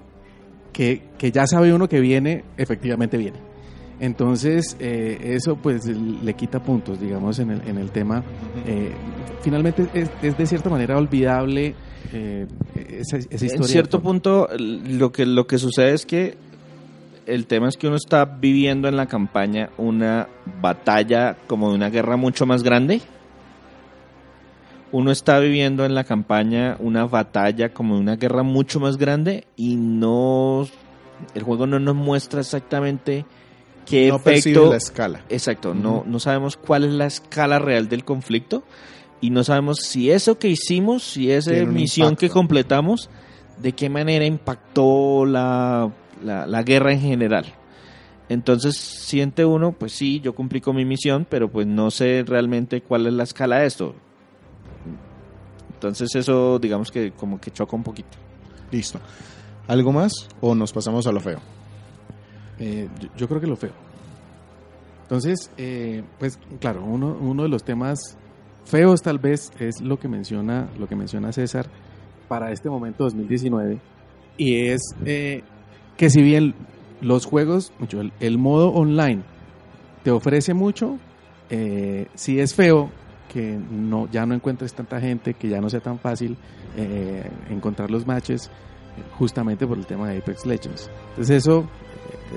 que, 0.71 1.03
que 1.17 1.31
ya 1.31 1.47
sabe 1.47 1.73
uno 1.73 1.87
que 1.87 1.99
viene, 1.99 2.43
efectivamente 2.57 3.17
viene. 3.17 3.37
Entonces, 3.99 4.75
eh, 4.79 5.35
eso 5.35 5.55
pues 5.57 5.85
le 5.85 6.33
quita 6.33 6.63
puntos, 6.63 6.99
digamos, 6.99 7.37
en 7.37 7.51
el, 7.51 7.61
en 7.67 7.77
el 7.77 7.91
tema. 7.91 8.23
Eh, 8.65 8.91
finalmente 9.41 9.87
es, 9.93 10.09
es 10.23 10.37
de 10.37 10.45
cierta 10.47 10.71
manera 10.71 10.97
olvidable 10.97 11.75
eh, 12.11 12.47
esa, 12.75 13.17
esa 13.17 13.45
historia. 13.45 13.57
En 13.57 13.63
cierto 13.65 14.01
punto 14.01 14.47
lo 14.57 15.11
que, 15.11 15.27
lo 15.27 15.45
que 15.45 15.59
sucede 15.59 15.93
es 15.93 16.07
que 16.07 16.35
el 17.27 17.45
tema 17.45 17.69
es 17.69 17.77
que 17.77 17.87
uno 17.87 17.95
está 17.95 18.25
viviendo 18.25 18.87
en 18.87 18.97
la 18.97 19.05
campaña 19.05 19.69
una 19.77 20.27
batalla 20.61 21.37
como 21.47 21.69
de 21.69 21.75
una 21.75 21.89
guerra 21.91 22.17
mucho 22.17 22.47
más 22.47 22.63
grande. 22.63 23.01
Uno 24.91 25.11
está 25.11 25.39
viviendo 25.39 25.85
en 25.85 25.95
la 25.95 26.03
campaña 26.03 26.75
una 26.79 27.05
batalla 27.05 27.73
como 27.73 27.97
una 27.97 28.17
guerra 28.17 28.43
mucho 28.43 28.79
más 28.79 28.97
grande 28.97 29.45
y 29.55 29.75
no 29.75 30.67
el 31.33 31.43
juego 31.43 31.67
no 31.67 31.79
nos 31.79 31.95
muestra 31.95 32.41
exactamente 32.41 33.25
qué 33.85 34.09
no 34.09 34.17
efecto 34.17 34.69
la 34.69 34.77
escala. 34.77 35.23
Exacto, 35.29 35.73
no, 35.73 36.03
no 36.05 36.19
sabemos 36.19 36.57
cuál 36.57 36.83
es 36.83 36.91
la 36.91 37.05
escala 37.05 37.59
real 37.59 37.87
del 37.87 38.03
conflicto 38.03 38.63
y 39.21 39.29
no 39.29 39.43
sabemos 39.43 39.79
si 39.79 40.11
eso 40.11 40.37
que 40.37 40.49
hicimos, 40.49 41.03
si 41.03 41.31
esa 41.31 41.51
Tiene 41.51 41.67
misión 41.67 42.15
que 42.15 42.29
completamos, 42.29 43.09
de 43.61 43.73
qué 43.73 43.89
manera 43.89 44.25
impactó 44.25 45.25
la, 45.25 45.91
la, 46.23 46.47
la 46.47 46.63
guerra 46.63 46.91
en 46.91 47.01
general. 47.01 47.45
Entonces 48.29 48.77
siente 48.77 49.45
uno, 49.45 49.73
pues 49.73 49.91
sí, 49.91 50.21
yo 50.21 50.33
cumplí 50.33 50.61
con 50.61 50.75
mi 50.75 50.85
misión, 50.85 51.27
pero 51.29 51.49
pues 51.49 51.67
no 51.67 51.91
sé 51.91 52.23
realmente 52.25 52.81
cuál 52.81 53.07
es 53.07 53.13
la 53.13 53.23
escala 53.23 53.59
de 53.59 53.67
esto. 53.67 53.93
Entonces 55.81 56.13
eso 56.13 56.59
digamos 56.59 56.91
que 56.91 57.11
como 57.11 57.41
que 57.41 57.49
choca 57.49 57.75
un 57.75 57.81
poquito. 57.81 58.17
Listo. 58.71 58.99
¿Algo 59.67 59.91
más 59.91 60.13
o 60.39 60.53
nos 60.53 60.71
pasamos 60.71 61.07
a 61.07 61.11
lo 61.11 61.19
feo? 61.19 61.39
Eh, 62.59 62.87
yo, 62.99 63.09
yo 63.17 63.27
creo 63.27 63.41
que 63.41 63.47
lo 63.47 63.55
feo. 63.55 63.71
Entonces, 65.01 65.49
eh, 65.57 66.03
pues 66.19 66.37
claro, 66.59 66.85
uno, 66.85 67.17
uno 67.19 67.43
de 67.43 67.49
los 67.49 67.63
temas 67.63 68.15
feos 68.65 69.01
tal 69.01 69.17
vez 69.17 69.51
es 69.59 69.81
lo 69.81 69.97
que 69.97 70.07
menciona, 70.07 70.69
lo 70.77 70.87
que 70.87 70.95
menciona 70.95 71.31
César 71.31 71.65
para 72.27 72.51
este 72.51 72.69
momento 72.69 73.05
2019 73.05 73.79
y 74.37 74.67
es 74.67 74.81
eh, 75.05 75.41
que 75.97 76.11
si 76.11 76.21
bien 76.21 76.53
los 77.01 77.25
juegos, 77.25 77.73
mucho, 77.79 78.01
el, 78.01 78.13
el 78.19 78.37
modo 78.37 78.69
online 78.69 79.23
te 80.03 80.11
ofrece 80.11 80.53
mucho. 80.53 80.99
Eh, 81.49 82.07
si 82.13 82.39
es 82.39 82.53
feo 82.53 82.91
que 83.31 83.57
no, 83.71 84.09
ya 84.11 84.25
no 84.25 84.33
encuentres 84.35 84.73
tanta 84.73 84.99
gente, 84.99 85.33
que 85.35 85.47
ya 85.49 85.61
no 85.61 85.69
sea 85.69 85.79
tan 85.79 85.99
fácil 85.99 86.35
eh, 86.77 87.29
encontrar 87.49 87.89
los 87.89 88.05
matches, 88.05 88.47
eh, 88.47 89.03
justamente 89.17 89.65
por 89.65 89.77
el 89.77 89.85
tema 89.85 90.09
de 90.09 90.17
Apex 90.17 90.45
Legends. 90.45 90.89
Entonces 91.11 91.37
eso, 91.37 91.65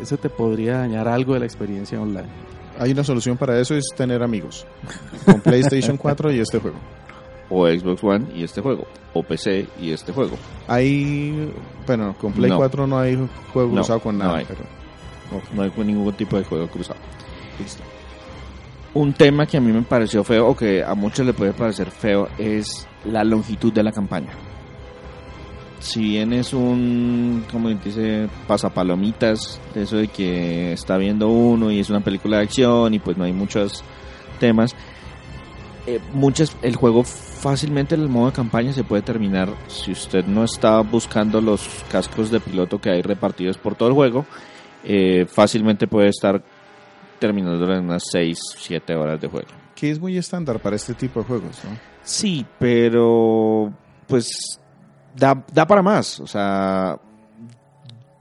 eso 0.01 0.16
te 0.16 0.28
podría 0.28 0.78
dañar 0.78 1.09
algo 1.09 1.34
de 1.34 1.40
la 1.40 1.47
experiencia 1.47 2.01
online. 2.01 2.28
Hay 2.78 2.92
una 2.92 3.05
solución 3.05 3.36
para 3.36 3.59
eso, 3.61 3.74
es 3.74 3.84
tener 3.97 4.22
amigos. 4.22 4.66
Con 5.24 5.40
PlayStation 5.40 5.97
4 5.99 6.32
y 6.32 6.38
este 6.40 6.59
juego. 6.59 6.76
O 7.51 7.66
Xbox 7.68 8.03
One 8.03 8.26
y 8.34 8.42
este 8.45 8.61
juego. 8.61 8.86
O 9.12 9.22
PC 9.22 9.66
y 9.80 9.90
este 9.92 10.12
juego. 10.12 10.36
Hay, 10.66 11.53
bueno, 11.86 12.14
con 12.20 12.32
Play 12.32 12.51
No. 12.51 12.57
4 12.57 12.86
no 12.86 12.99
hay 12.99 13.16
juego 13.53 13.68
No, 13.70 13.74
cruzado 13.76 14.01
con 14.01 14.18
no 14.18 14.24
nada. 14.24 14.38
hay. 14.38 14.45
pero- 14.47 14.61
No 15.55 15.62
hay 15.62 15.72
ningún 15.84 16.12
tipo 16.14 16.36
de 16.38 16.45
juego 16.45 16.66
cruzado. 16.68 16.99
Un 18.95 19.12
tema 19.12 19.47
que 19.47 19.57
a 19.57 19.61
mí 19.61 19.72
me 19.72 19.82
pareció 19.82 20.22
feo, 20.22 20.49
o 20.49 20.57
que 20.57 20.84
a 20.84 20.95
muchos 20.95 21.26
le 21.26 21.32
puede 21.32 21.53
parecer 21.53 21.90
feo, 21.90 22.28
es 22.38 22.86
la 23.05 23.24
longitud 23.24 23.72
de 23.72 23.82
la 23.82 23.90
campaña. 23.90 24.30
Si 25.80 26.01
bien 26.01 26.32
es 26.32 26.55
un, 26.55 27.45
como 27.51 27.68
dice, 27.68 28.28
pasapalomitas, 28.47 29.61
de 29.74 29.82
eso 29.82 29.97
de 29.97 30.09
que 30.09 30.72
está 30.72 30.97
viendo 30.97 31.28
uno 31.28 31.70
y 31.70 31.80
es 31.80 31.90
una 31.90 32.01
película 32.01 32.38
de 32.38 32.45
acción 32.45 32.95
y 32.95 33.01
pues 33.01 33.18
no 33.18 33.24
hay 33.24 33.32
muchos 33.32 33.82
temas, 34.38 34.74
eh, 35.86 36.01
muchas, 36.14 36.57
el 36.62 36.76
juego 36.76 37.05
fácilmente 37.05 37.95
el 37.95 38.09
modo 38.09 38.28
de 38.28 38.32
campaña 38.32 38.72
se 38.72 38.84
puede 38.84 39.03
terminar 39.03 39.51
si 39.66 39.92
usted 39.92 40.24
no 40.24 40.45
está 40.45 40.80
buscando 40.80 41.42
los 41.42 41.68
cascos 41.90 42.30
de 42.30 42.40
piloto 42.40 42.80
que 42.80 42.88
hay 42.88 43.03
repartidos 43.03 43.59
por 43.59 43.74
todo 43.74 43.90
el 43.90 43.95
juego, 43.95 44.24
eh, 44.82 45.26
fácilmente 45.28 45.86
puede 45.86 46.09
estar 46.09 46.42
terminando 47.25 47.72
en 47.72 47.85
unas 47.85 48.03
6, 48.12 48.39
7 48.59 48.95
horas 48.95 49.18
de 49.18 49.29
juego. 49.29 49.49
Que 49.75 49.91
es 49.91 49.99
muy 49.99 50.18
estándar 50.18 50.61
para 50.61 50.77
este 50.77 50.93
tipo 50.93 51.20
de 51.20 51.27
juegos, 51.27 51.59
¿no? 51.64 51.70
Sí, 52.03 52.45
pero 52.59 53.72
pues 54.07 54.61
da, 55.16 55.43
da 55.51 55.66
para 55.66 55.81
más. 55.81 56.20
O 56.20 56.27
sea, 56.27 57.01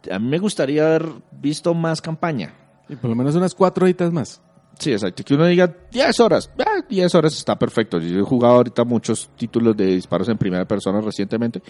a 0.10 0.20
mí 0.20 0.28
me 0.30 0.40
gustaría 0.40 0.86
haber 0.86 1.10
visto 1.32 1.74
más 1.74 2.02
campaña. 2.02 2.54
Y 2.88 2.96
por 2.96 3.10
lo 3.10 3.16
menos 3.18 3.36
unas 3.36 3.54
cuatro 3.54 3.84
horitas 3.84 4.14
más. 4.14 4.42
Sí, 4.80 4.94
exacto. 4.94 5.22
Que 5.26 5.34
uno 5.34 5.48
diga 5.48 5.70
10 5.92 6.20
horas. 6.22 6.50
Ah, 6.60 6.82
10 6.88 7.14
horas 7.16 7.36
está 7.36 7.60
perfecto. 7.60 8.00
Yo 8.00 8.20
he 8.20 8.24
jugado 8.24 8.56
ahorita 8.56 8.86
muchos 8.86 9.30
títulos 9.36 9.76
de 9.76 9.88
disparos 9.88 10.30
en 10.30 10.38
primera 10.38 10.66
persona 10.66 11.02
recientemente. 11.02 11.62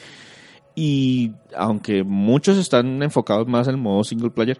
Y 0.75 1.31
aunque 1.55 2.03
muchos 2.03 2.57
están 2.59 3.01
enfocados 3.01 3.47
más 3.47 3.67
en 3.67 3.75
el 3.75 3.81
modo 3.81 4.03
single 4.03 4.29
player, 4.29 4.59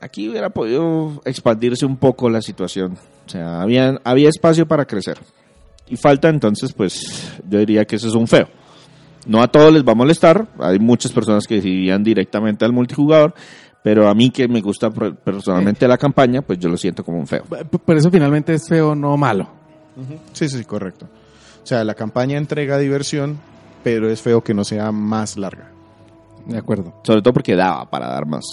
aquí 0.00 0.28
hubiera 0.28 0.50
podido 0.50 1.20
expandirse 1.24 1.86
un 1.86 1.96
poco 1.96 2.28
la 2.30 2.40
situación. 2.42 2.96
O 3.26 3.28
sea, 3.28 3.60
había, 3.60 3.98
había 4.04 4.28
espacio 4.28 4.66
para 4.66 4.84
crecer. 4.84 5.18
Y 5.88 5.96
falta 5.96 6.28
entonces, 6.28 6.72
pues, 6.72 7.32
yo 7.48 7.58
diría 7.58 7.84
que 7.84 7.96
eso 7.96 8.08
es 8.08 8.14
un 8.14 8.26
feo. 8.26 8.48
No 9.26 9.42
a 9.42 9.48
todos 9.48 9.72
les 9.72 9.84
va 9.84 9.92
a 9.92 9.96
molestar. 9.96 10.46
Hay 10.58 10.78
muchas 10.78 11.12
personas 11.12 11.46
que 11.46 11.56
decidían 11.56 12.02
directamente 12.02 12.64
al 12.64 12.72
multijugador. 12.72 13.34
Pero 13.82 14.08
a 14.08 14.14
mí 14.14 14.30
que 14.30 14.48
me 14.48 14.60
gusta 14.60 14.90
per- 14.90 15.14
personalmente 15.14 15.86
la 15.86 15.96
campaña, 15.96 16.42
pues 16.42 16.58
yo 16.58 16.68
lo 16.68 16.76
siento 16.76 17.04
como 17.04 17.18
un 17.20 17.26
feo. 17.28 17.44
Por 17.44 17.96
eso 17.96 18.10
finalmente 18.10 18.52
es 18.54 18.68
feo, 18.68 18.96
no 18.96 19.16
malo. 19.16 19.48
Sí, 20.32 20.48
sí, 20.48 20.64
correcto. 20.64 21.06
O 21.62 21.66
sea, 21.66 21.84
la 21.84 21.94
campaña 21.94 22.36
entrega 22.36 22.78
diversión, 22.78 23.38
pero 23.84 24.10
es 24.10 24.20
feo 24.20 24.42
que 24.42 24.54
no 24.54 24.64
sea 24.64 24.90
más 24.90 25.36
larga. 25.36 25.70
De 26.46 26.58
acuerdo. 26.58 26.94
Sobre 27.04 27.22
todo 27.22 27.32
porque 27.32 27.54
daba 27.54 27.88
para 27.88 28.08
dar 28.08 28.26
más. 28.26 28.44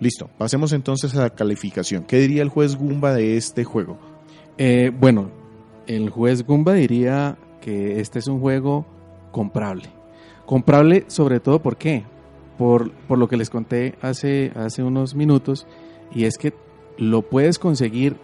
Listo, 0.00 0.28
pasemos 0.38 0.72
entonces 0.72 1.14
a 1.16 1.22
la 1.22 1.30
calificación. 1.30 2.04
¿Qué 2.04 2.18
diría 2.18 2.42
el 2.42 2.48
juez 2.50 2.76
Gumba 2.76 3.12
de 3.14 3.36
este 3.36 3.64
juego? 3.64 3.98
Eh, 4.56 4.92
bueno, 4.98 5.30
el 5.86 6.10
juez 6.10 6.44
Gumba 6.46 6.74
diría 6.74 7.36
que 7.60 8.00
este 8.00 8.18
es 8.20 8.28
un 8.28 8.40
juego 8.40 8.86
comprable. 9.32 9.88
Comprable 10.46 11.04
sobre 11.08 11.40
todo 11.40 11.60
¿por 11.60 11.76
qué? 11.76 12.04
Por, 12.56 12.92
por 12.92 13.18
lo 13.18 13.28
que 13.28 13.36
les 13.36 13.50
conté 13.50 13.94
hace, 14.00 14.52
hace 14.56 14.82
unos 14.82 15.14
minutos, 15.14 15.66
y 16.14 16.24
es 16.24 16.38
que 16.38 16.54
lo 16.96 17.22
puedes 17.22 17.58
conseguir 17.58 18.16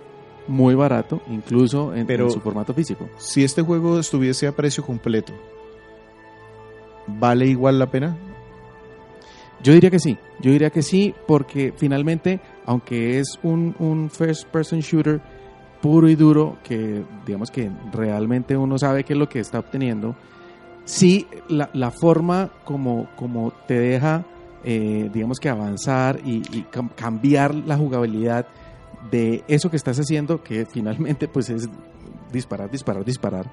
muy 0.49 0.75
barato, 0.75 1.23
incluso 1.31 1.95
en, 1.95 2.07
Pero- 2.07 2.25
en 2.27 2.31
su 2.31 2.41
formato 2.41 2.75
físico. 2.75 3.09
Si 3.17 3.45
este 3.45 3.63
juego 3.63 3.99
estuviese 3.99 4.47
a 4.47 4.53
precio 4.53 4.85
completo, 4.85 5.33
¿vale 7.07 7.47
igual 7.47 7.79
la 7.79 7.87
pena? 7.91 8.17
Yo 9.65 9.73
diría 9.73 9.91
que 9.91 9.99
sí, 9.99 10.17
yo 10.41 10.53
diría 10.53 10.69
que 10.71 10.83
sí, 10.83 11.15
porque 11.27 11.73
finalmente, 11.77 12.39
aunque 12.67 13.19
es 13.19 13.39
un, 13.43 13.75
un 13.79 14.11
first 14.11 14.47
person 14.49 14.81
shooter 14.81 15.21
puro 15.81 16.09
y 16.09 16.15
duro, 16.17 16.59
que 16.63 17.03
digamos 17.27 17.51
que 17.51 17.71
realmente 17.93 18.57
uno 18.57 18.79
sabe 18.79 19.05
qué 19.05 19.15
es 19.15 19.19
lo 19.19 19.29
que 19.29 19.41
está 19.41 19.59
obteniendo, 19.59 20.15
sí 20.85 21.27
la, 21.49 21.71
la 21.73 21.91
forma 21.91 22.51
como, 22.65 23.09
como 23.17 23.53
te 23.67 23.79
deja, 23.79 24.25
eh, 24.65 25.09
digamos 25.13 25.41
que 25.41 25.49
avanzar 25.49 26.21
y, 26.25 26.43
y 26.57 26.67
cam- 26.71 26.91
cambiar 26.95 27.55
la 27.55 27.77
jugabilidad 27.79 28.47
de 29.11 29.45
eso 29.49 29.71
que 29.71 29.77
estás 29.77 29.99
haciendo, 29.99 30.43
que 30.43 30.67
finalmente 30.67 31.27
pues 31.27 31.49
es 31.49 31.69
disparar, 32.31 32.71
disparar, 32.71 33.05
disparar, 33.05 33.47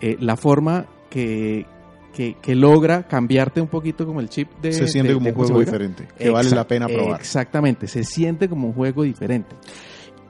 eh, 0.00 0.16
la 0.20 0.36
forma 0.36 0.86
que, 1.08 1.66
que, 2.14 2.36
que 2.40 2.54
logra 2.54 3.04
cambiarte 3.06 3.60
un 3.60 3.68
poquito 3.68 4.06
como 4.06 4.20
el 4.20 4.28
chip 4.28 4.48
de... 4.60 4.72
Se 4.72 4.86
siente 4.88 5.08
de- 5.08 5.14
como 5.14 5.24
de 5.26 5.30
un 5.30 5.36
juego 5.36 5.54
juega. 5.54 5.64
diferente, 5.70 6.08
que 6.18 6.30
vale 6.30 6.50
la 6.50 6.66
pena 6.66 6.86
probar. 6.88 7.20
Exactamente, 7.20 7.86
se 7.86 8.04
siente 8.04 8.48
como 8.48 8.68
un 8.68 8.72
juego 8.74 9.02
diferente. 9.02 9.54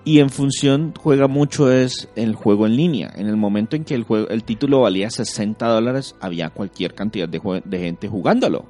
Y 0.05 0.21
en 0.21 0.31
función 0.31 0.95
juega 0.99 1.29
mucho 1.29 1.71
es 1.71 2.09
el 2.17 2.35
juego 2.35 2.67
en 2.67 2.75
línea. 2.77 3.13
En 3.17 3.27
el 3.27 3.37
momento 3.37 3.77
en 3.77 3.85
que 3.85 3.95
el, 3.95 4.05
juego, 4.05 4.29
el 4.29 4.45
título 4.45 4.81
valía 4.81 5.11
60 5.11 5.67
dólares, 5.69 6.17
había 6.21 6.49
cualquier 6.51 6.95
cantidad 6.95 7.29
de 7.29 7.79
gente 7.79 8.09
jugándolo. 8.09 8.65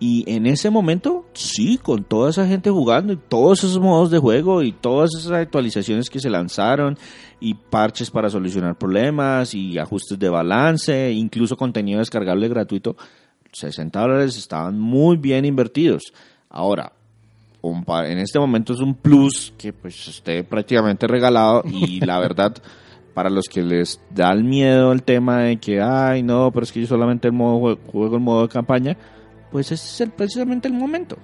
Y 0.00 0.24
en 0.32 0.46
ese 0.46 0.70
momento, 0.70 1.26
sí, 1.32 1.76
con 1.76 2.04
toda 2.04 2.30
esa 2.30 2.46
gente 2.46 2.70
jugando 2.70 3.12
y 3.12 3.16
todos 3.16 3.64
esos 3.64 3.80
modos 3.80 4.10
de 4.12 4.18
juego 4.18 4.62
y 4.62 4.70
todas 4.72 5.10
esas 5.18 5.32
actualizaciones 5.32 6.08
que 6.08 6.20
se 6.20 6.30
lanzaron 6.30 6.96
y 7.40 7.54
parches 7.54 8.08
para 8.10 8.30
solucionar 8.30 8.78
problemas 8.78 9.54
y 9.54 9.76
ajustes 9.76 10.16
de 10.18 10.28
balance, 10.28 11.10
incluso 11.12 11.56
contenido 11.56 11.98
descargable 11.98 12.48
gratuito, 12.48 12.96
60 13.50 14.00
dólares 14.00 14.36
estaban 14.38 14.78
muy 14.78 15.16
bien 15.16 15.44
invertidos. 15.44 16.12
Ahora, 16.48 16.92
en 17.62 18.18
este 18.18 18.38
momento 18.38 18.72
es 18.74 18.78
un 18.80 18.94
plus 18.94 19.52
que 19.58 19.72
pues 19.72 20.06
esté 20.06 20.44
prácticamente 20.44 21.08
regalado 21.08 21.62
y 21.68 21.98
la 22.06 22.20
verdad 22.20 22.54
para 23.14 23.30
los 23.30 23.46
que 23.48 23.62
les 23.62 24.00
da 24.14 24.32
el 24.32 24.44
miedo 24.44 24.92
el 24.92 25.02
tema 25.02 25.38
de 25.42 25.56
que 25.56 25.80
ay 25.82 26.22
no 26.22 26.52
pero 26.52 26.62
es 26.62 26.70
que 26.70 26.80
yo 26.80 26.86
solamente 26.86 27.26
el 27.26 27.34
modo 27.34 27.58
jue- 27.58 27.78
juego 27.90 28.14
el 28.16 28.22
modo 28.22 28.42
de 28.42 28.48
campaña 28.48 28.96
pues 29.50 29.70
ese 29.72 29.86
es 29.86 30.00
el- 30.02 30.10
precisamente 30.10 30.68
el 30.68 30.74
momento. 30.74 31.16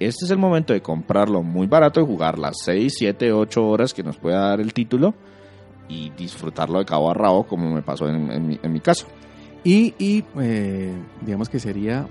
Este 0.00 0.24
es 0.24 0.30
el 0.30 0.38
momento 0.38 0.72
de 0.72 0.82
comprarlo 0.82 1.42
muy 1.42 1.66
barato 1.66 2.00
y 2.00 2.04
jugar 2.06 2.38
las 2.38 2.56
6, 2.64 2.94
7, 2.98 3.32
8 3.32 3.66
horas 3.66 3.94
que 3.94 4.02
nos 4.02 4.16
pueda 4.16 4.48
dar 4.48 4.60
el 4.60 4.72
título 4.74 5.14
y 5.88 6.10
disfrutarlo 6.10 6.78
de 6.80 6.84
cabo 6.84 7.10
a 7.10 7.14
rabo 7.14 7.44
como 7.46 7.70
me 7.72 7.82
pasó 7.82 8.08
en, 8.08 8.30
en 8.30 8.46
mi, 8.48 8.58
en 8.62 8.72
mi 8.72 8.80
caso. 8.80 9.06
Y, 9.62 9.94
y, 9.98 10.24
eh, 10.40 10.92
digamos 11.22 11.48
que 11.48 11.58
sería 11.60 12.06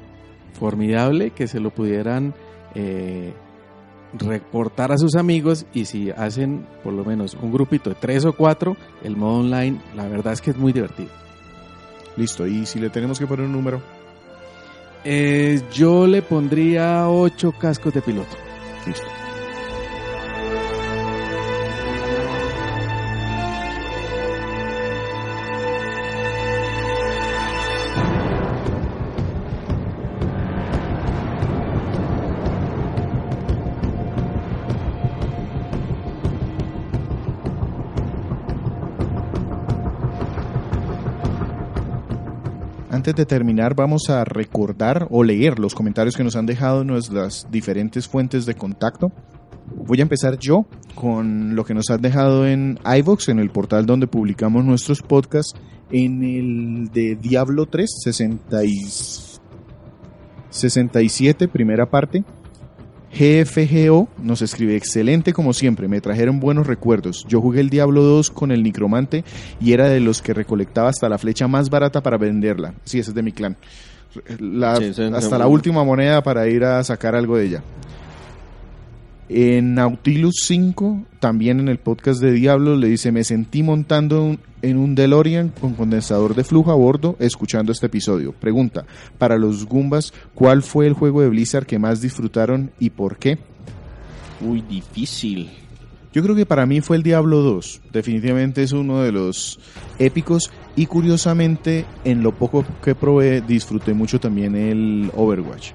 formidable 0.54 1.32
que 1.32 1.48
se 1.48 1.60
lo 1.60 1.72
pudieran 1.72 2.34
eh, 2.74 3.34
reportar 4.18 4.92
a 4.92 4.98
sus 4.98 5.16
amigos 5.16 5.66
y 5.74 5.86
si 5.86 6.12
hacen 6.12 6.66
por 6.84 6.94
lo 6.94 7.04
menos 7.04 7.36
un 7.42 7.52
grupito 7.52 7.90
de 7.90 7.96
tres 8.00 8.26
o 8.26 8.34
cuatro, 8.34 8.78
el 9.04 9.18
modo 9.18 9.40
online, 9.40 9.82
la 9.96 10.08
verdad 10.08 10.34
es 10.34 10.42
que 10.42 10.52
es 10.52 10.58
muy 10.58 10.72
divertido. 10.72 11.10
Listo, 12.16 12.46
y 12.46 12.66
si 12.66 12.80
le 12.80 12.90
tenemos 12.90 13.18
que 13.20 13.26
poner 13.28 13.46
un 13.46 13.52
número, 13.52 13.82
Eh, 15.06 15.62
yo 15.72 16.08
le 16.08 16.22
pondría 16.22 17.10
ocho 17.10 17.52
cascos 17.52 17.94
de 17.94 18.02
piloto. 18.02 18.38
listo. 18.86 19.23
Antes 43.04 43.16
de 43.16 43.26
terminar, 43.26 43.76
vamos 43.76 44.10
a 44.10 44.24
recordar 44.24 45.08
o 45.10 45.26
leer 45.26 45.60
los 45.60 45.76
comentarios 45.76 46.16
que 46.16 46.24
nos 46.24 46.38
han 46.38 46.46
dejado 46.46 46.86
nuestras 46.86 47.46
diferentes 47.52 48.08
fuentes 48.08 48.46
de 48.46 48.56
contacto. 48.56 49.12
Voy 49.76 50.00
a 50.00 50.04
empezar 50.04 50.40
yo 50.40 50.66
con 50.96 51.54
lo 51.54 51.66
que 51.66 51.74
nos 51.74 51.90
han 51.90 52.02
dejado 52.02 52.48
en 52.48 52.80
iVox, 52.86 53.28
en 53.28 53.40
el 53.40 53.50
portal 53.50 53.86
donde 53.86 54.08
publicamos 54.08 54.64
nuestros 54.64 55.02
podcasts, 55.02 55.52
en 55.92 56.24
el 56.24 56.92
de 56.94 57.18
Diablo 57.18 57.66
3, 57.66 57.92
60 58.06 58.64
y 58.64 58.86
67, 60.50 61.50
primera 61.50 61.90
parte. 61.90 62.24
GFGO 63.18 64.08
nos 64.22 64.42
escribe, 64.42 64.76
excelente 64.76 65.34
como 65.34 65.54
siempre, 65.54 65.88
me 65.88 66.02
trajeron 66.02 66.40
buenos 66.40 66.66
recuerdos. 66.68 67.26
Yo 67.28 67.42
jugué 67.42 67.60
el 67.62 67.70
Diablo 67.70 68.02
2 68.04 68.32
con 68.32 68.52
el 68.52 68.64
Nicromante 68.64 69.24
y 69.62 69.74
era 69.74 69.88
de 69.88 70.00
los 70.00 70.22
que 70.22 70.34
recolectaba 70.34 70.90
hasta 70.90 71.08
la 71.10 71.18
flecha 71.18 71.48
más 71.48 71.70
barata 71.70 72.02
para 72.02 72.18
venderla. 72.18 72.74
Sí, 72.86 73.00
ese 73.00 73.12
es 73.12 73.16
de 73.16 73.22
mi 73.24 73.32
clan. 73.32 73.56
La- 74.40 74.78
Sí, 74.78 74.92
hasta 75.18 75.38
la 75.38 75.48
última 75.48 75.84
moneda 75.84 76.22
para 76.24 76.48
ir 76.48 76.64
a 76.64 76.84
sacar 76.84 77.16
algo 77.16 77.38
de 77.38 77.46
ella. 77.46 77.64
En 79.30 79.74
Nautilus 79.76 80.36
5, 80.44 81.04
también 81.20 81.60
en 81.60 81.70
el 81.70 81.80
podcast 81.80 82.22
de 82.22 82.32
Diablo, 82.34 82.76
le 82.76 82.88
dice, 82.90 83.12
me 83.12 83.24
sentí 83.24 83.64
montando 83.64 84.24
un- 84.24 84.40
en 84.64 84.78
un 84.78 84.96
DeLorean 84.96 85.50
con 85.50 85.74
condensador 85.74 86.34
de 86.34 86.44
flujo 86.44 86.72
a 86.72 86.76
bordo 86.76 87.16
escuchando 87.20 87.72
este 87.72 87.86
episodio. 87.86 88.32
Pregunta, 88.32 88.86
para 89.20 89.38
los 89.38 89.66
Goombas, 89.66 90.14
¿cuál 90.34 90.64
fue 90.64 90.88
el 90.88 90.94
juego 90.94 91.22
de 91.22 91.30
Blizzard 91.30 91.68
que 91.68 91.78
más 91.78 92.02
disfrutaron 92.02 92.72
y 92.80 92.90
por 92.90 93.18
qué? 93.18 93.38
Uy, 94.42 94.62
difícil. 94.62 95.52
Yo 96.14 96.24
creo 96.24 96.36
que 96.36 96.46
para 96.46 96.66
mí 96.66 96.80
fue 96.80 96.96
el 96.96 97.04
Diablo 97.04 97.42
2. 97.42 97.82
Definitivamente 97.92 98.64
es 98.64 98.72
uno 98.72 99.02
de 99.02 99.12
los 99.12 99.60
épicos 100.00 100.52
y 100.76 100.86
curiosamente 100.86 101.86
en 102.04 102.24
lo 102.24 102.32
poco 102.34 102.64
que 102.84 102.96
probé 102.96 103.42
disfruté 103.42 103.94
mucho 103.94 104.20
también 104.20 104.56
el 104.56 105.12
Overwatch. 105.16 105.72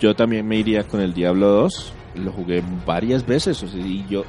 Yo 0.00 0.14
también 0.16 0.46
me 0.48 0.56
iría 0.56 0.82
con 0.82 1.00
el 1.00 1.14
Diablo 1.14 1.46
2. 1.46 1.92
Lo 2.16 2.32
jugué 2.32 2.62
varias 2.84 3.24
veces. 3.24 3.62
o 3.62 3.68
sea, 3.68 3.80
y 3.80 4.04
yo 4.10 4.24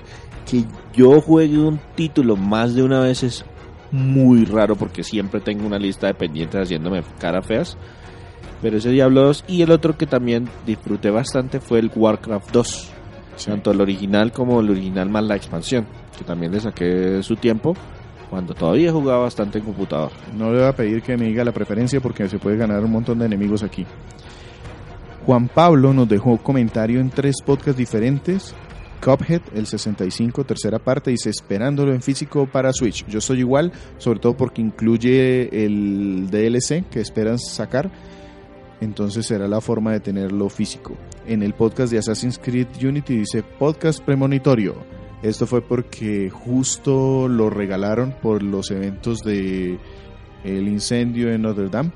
que 0.46 0.66
yo 0.94 1.22
juegue 1.22 1.60
un 1.60 1.80
título 1.96 2.36
más 2.36 2.76
de 2.76 2.84
una 2.84 3.00
vez 3.00 3.24
es 3.24 3.46
muy 3.92 4.46
raro 4.46 4.76
porque 4.76 5.04
siempre 5.04 5.40
tengo 5.40 5.66
una 5.66 5.78
lista 5.78 6.08
de 6.08 6.14
pendientes 6.14 6.62
haciéndome 6.62 7.04
cara 7.20 7.42
feas. 7.42 7.78
Pero 8.62 8.78
ese 8.78 8.90
Diablo 8.90 9.24
2 9.24 9.46
y 9.48 9.62
el 9.62 9.72
otro 9.72 9.98
que 9.98 10.08
también 10.08 10.48
disfruté 10.66 11.10
bastante 11.10 11.60
fue 11.60 11.80
el 11.80 11.92
Warcraft 11.94 12.52
2. 12.52 12.92
Tanto 13.46 13.72
el 13.72 13.82
original 13.82 14.32
como 14.32 14.62
el 14.62 14.70
original 14.70 15.10
más 15.10 15.24
la 15.24 15.36
expansión, 15.36 15.86
que 16.18 16.24
también 16.24 16.52
le 16.52 16.60
saqué 16.60 17.22
su 17.24 17.36
tiempo 17.36 17.76
cuando 18.30 18.54
todavía 18.54 18.92
jugaba 18.92 19.24
bastante 19.24 19.60
en 19.60 19.66
computador. 19.66 20.12
No 20.36 20.52
le 20.52 20.60
voy 20.60 20.68
a 20.68 20.76
pedir 20.76 21.02
que 21.02 21.18
me 21.18 21.26
diga 21.26 21.44
la 21.44 21.52
preferencia 21.52 22.00
porque 22.00 22.28
se 22.28 22.40
puede 22.40 22.58
ganar 22.58 22.84
un 22.84 22.92
montón 22.92 23.20
de 23.20 23.26
enemigos 23.26 23.64
aquí. 23.64 23.86
Juan 25.26 25.48
Pablo 25.48 25.94
nos 25.94 26.10
dejó 26.10 26.38
comentario 26.38 27.00
en 27.00 27.10
tres 27.10 27.42
podcasts 27.46 27.78
diferentes. 27.78 28.56
Cuphead, 29.04 29.42
el 29.54 29.68
65, 29.68 30.46
tercera 30.46 30.80
parte, 30.80 31.12
dice 31.12 31.30
esperándolo 31.30 31.94
en 31.94 32.02
físico 32.02 32.48
para 32.48 32.72
Switch. 32.72 33.06
Yo 33.08 33.20
soy 33.20 33.40
igual, 33.40 33.74
sobre 33.98 34.20
todo 34.22 34.38
porque 34.38 34.62
incluye 34.62 35.66
el 35.66 36.30
DLC 36.32 36.88
que 36.90 37.02
esperan 37.02 37.38
sacar. 37.38 37.92
Entonces 38.80 39.26
será 39.26 39.50
la 39.50 39.60
forma 39.60 39.92
de 39.92 40.00
tenerlo 40.00 40.48
físico. 40.48 40.96
En 41.28 41.44
el 41.44 41.54
podcast 41.54 41.92
de 41.92 42.00
Assassin's 42.00 42.40
Creed 42.40 42.68
Unity 42.82 43.18
dice 43.18 43.44
podcast 43.44 44.02
premonitorio. 44.02 44.76
Esto 45.22 45.48
fue 45.48 45.62
porque 45.62 46.30
justo 46.30 47.28
lo 47.28 47.50
regalaron 47.50 48.16
por 48.22 48.42
los 48.42 48.72
eventos 48.72 49.20
de 49.20 49.80
el 50.46 50.68
incendio 50.70 51.30
en 51.30 51.42
Notre 51.42 51.68
Dame. 51.68 51.92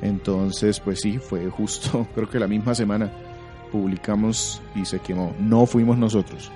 Entonces, 0.00 0.80
pues 0.80 1.00
sí, 1.00 1.18
fue 1.18 1.50
justo, 1.50 2.06
creo 2.14 2.30
que 2.30 2.38
la 2.38 2.46
misma 2.46 2.74
semana 2.74 3.27
publicamos 3.68 4.60
y 4.74 4.84
se 4.84 5.00
quemó. 5.00 5.34
No 5.38 5.66
fuimos 5.66 5.98
nosotros. 5.98 6.50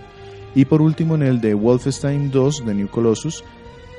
Y 0.55 0.65
por 0.67 0.83
último, 0.83 1.15
en 1.15 1.23
el 1.23 1.41
de 1.41 1.55
Wolfenstein 1.55 2.31
2 2.31 2.67
de 2.67 2.75
New 2.75 2.89
Colossus, 2.89 3.45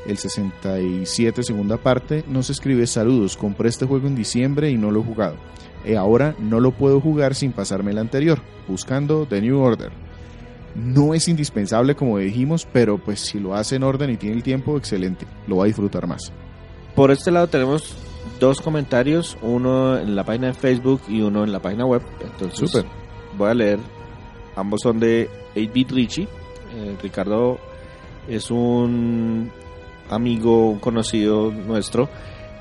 el 0.05 0.18
67 0.18 1.43
segunda 1.43 1.78
parte, 1.78 2.24
nos 2.28 2.49
escribe 2.49 2.86
saludos, 2.88 3.38
compré 3.38 3.70
este 3.70 3.86
juego 3.86 4.07
en 4.07 4.16
diciembre 4.16 4.70
y 4.70 4.78
no 4.78 4.91
lo 4.91 4.99
he 4.99 5.03
jugado. 5.03 5.36
Y 5.86 5.95
ahora 5.95 6.36
no 6.39 6.59
lo 6.59 6.72
puedo 6.72 7.01
jugar 7.01 7.36
sin 7.36 7.51
pasarme 7.51 7.91
el 7.91 7.97
anterior, 7.97 8.39
buscando 8.68 9.26
The 9.26 9.41
New 9.41 9.59
Order. 9.59 9.91
No 10.76 11.14
es 11.14 11.28
indispensable 11.28 11.95
como 11.95 12.18
dijimos, 12.18 12.68
pero 12.72 12.97
pues 12.97 13.20
si 13.20 13.39
lo 13.39 13.55
hace 13.55 13.76
en 13.76 13.84
orden 13.84 14.09
y 14.09 14.18
tiene 14.18 14.36
el 14.36 14.43
tiempo, 14.43 14.78
excelente, 14.78 15.26
lo 15.47 15.57
va 15.57 15.66
a 15.66 15.68
disfrutar 15.68 16.07
más. 16.07 16.32
Por 16.95 17.11
este 17.11 17.32
lado 17.32 17.47
tenemos 17.47 17.95
dos 18.39 18.61
comentarios, 18.61 19.38
uno 19.41 19.97
en 19.97 20.16
la 20.16 20.24
página 20.24 20.47
de 20.47 20.53
Facebook 20.53 21.01
y 21.07 21.22
uno 21.22 21.43
en 21.43 21.51
la 21.51 21.61
página 21.61 21.86
web. 21.86 22.01
Entonces 22.22 22.59
Súper. 22.59 23.03
Voy 23.38 23.50
a 23.50 23.54
leer. 23.54 23.80
Ambos 24.56 24.82
son 24.82 25.00
de 25.00 25.30
8-Bit 25.56 25.92
Richie. 25.92 26.28
Eh, 26.76 26.98
Ricardo 27.02 27.60
es 28.28 28.52
un 28.52 29.52
amigo, 30.10 30.70
un 30.70 30.80
conocido 30.80 31.52
nuestro 31.52 32.10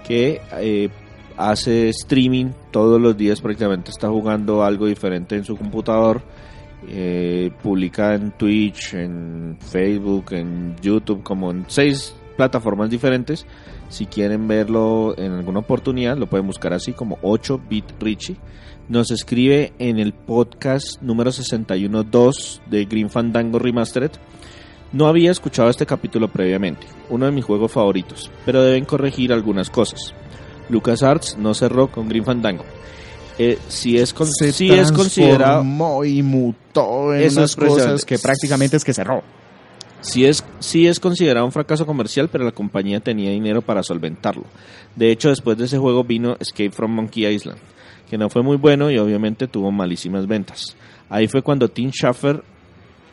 que 0.06 0.40
eh, 0.52 0.88
hace 1.36 1.88
streaming 1.90 2.52
todos 2.70 3.00
los 3.00 3.16
días 3.16 3.40
prácticamente. 3.40 3.90
Está 3.90 4.08
jugando 4.08 4.62
algo 4.62 4.86
diferente 4.86 5.36
en 5.36 5.44
su 5.44 5.56
computador. 5.56 6.22
Eh, 6.88 7.52
publica 7.62 8.14
en 8.14 8.32
Twitch, 8.32 8.94
en 8.94 9.56
Facebook, 9.60 10.32
en 10.32 10.74
YouTube, 10.82 11.22
como 11.22 11.50
en 11.50 11.64
seis 11.68 12.14
plataformas 12.36 12.90
diferentes. 12.90 13.46
Si 13.88 14.06
quieren 14.06 14.48
verlo 14.48 15.14
en 15.16 15.32
alguna 15.32 15.60
oportunidad, 15.60 16.16
lo 16.16 16.26
pueden 16.26 16.46
buscar 16.46 16.72
así 16.72 16.92
como 16.92 17.18
8-Bit 17.18 18.00
Richie. 18.00 18.36
Nos 18.88 19.10
escribe 19.10 19.72
en 19.78 19.98
el 19.98 20.12
podcast 20.12 21.00
número 21.00 21.30
61.2 21.30 22.60
de 22.68 22.84
Green 22.84 23.08
Fandango 23.10 23.58
Remastered. 23.58 24.10
No 24.92 25.06
había 25.06 25.30
escuchado 25.30 25.70
este 25.70 25.86
capítulo 25.86 26.28
previamente, 26.28 26.86
uno 27.08 27.24
de 27.24 27.32
mis 27.32 27.44
juegos 27.44 27.72
favoritos, 27.72 28.30
pero 28.44 28.62
deben 28.62 28.84
corregir 28.84 29.32
algunas 29.32 29.70
cosas. 29.70 30.12
LucasArts 30.68 31.38
no 31.38 31.54
cerró 31.54 31.88
con 31.90 32.08
Green 32.08 32.24
Fandango. 32.24 32.64
Eh, 33.38 33.58
si 33.68 33.96
es, 33.96 34.12
con- 34.12 34.26
Se 34.30 34.52
si 34.52 34.70
es 34.70 34.92
considerado 34.92 36.04
y 36.04 36.22
mutó 36.22 37.14
en 37.14 37.22
Eso 37.22 37.38
unas 37.40 37.50
es 37.50 37.56
precisamente. 37.56 37.92
cosas 37.92 38.04
que 38.04 38.18
prácticamente 38.18 38.76
es 38.76 38.84
que 38.84 38.92
cerró. 38.92 39.22
Sí 40.02 40.26
es, 40.26 40.44
sí 40.58 40.86
es 40.86 41.00
considerado 41.00 41.46
un 41.46 41.52
fracaso 41.52 41.86
comercial, 41.86 42.28
pero 42.30 42.44
la 42.44 42.50
compañía 42.52 43.00
tenía 43.00 43.30
dinero 43.30 43.62
para 43.62 43.82
solventarlo. 43.82 44.44
De 44.96 45.10
hecho, 45.10 45.30
después 45.30 45.56
de 45.56 45.64
ese 45.64 45.78
juego 45.78 46.04
vino 46.04 46.36
Escape 46.40 46.70
from 46.72 46.90
Monkey 46.92 47.24
Island, 47.26 47.58
que 48.12 48.18
no 48.18 48.28
fue 48.28 48.42
muy 48.42 48.58
bueno 48.58 48.90
y 48.90 48.98
obviamente 48.98 49.48
tuvo 49.48 49.72
malísimas 49.72 50.26
ventas. 50.26 50.76
Ahí 51.08 51.28
fue 51.28 51.40
cuando 51.40 51.68
Tim 51.68 51.90
Schafer 51.92 52.44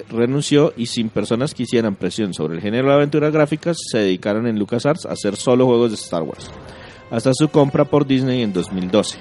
renunció 0.10 0.74
y 0.76 0.88
sin 0.88 1.08
personas 1.08 1.54
que 1.54 1.64
hicieran 1.64 1.95
presión 1.95 2.34
sobre 2.34 2.56
el 2.56 2.62
género 2.62 2.89
de 2.89 2.95
aventuras 2.95 3.32
gráficas, 3.32 3.78
se 3.89 4.00
dedicaron 4.00 4.45
en 4.45 4.60
LucasArts 4.60 5.06
a 5.06 5.14
hacer 5.14 5.38
solo 5.38 5.68
juegos 5.68 5.91
de 5.91 5.95
Star 5.95 6.24
Wars. 6.24 6.52
Hasta 7.12 7.32
su 7.34 7.47
compra 7.47 7.86
por 7.86 8.06
Disney 8.06 8.41
en 8.41 8.52
2012. 8.52 9.20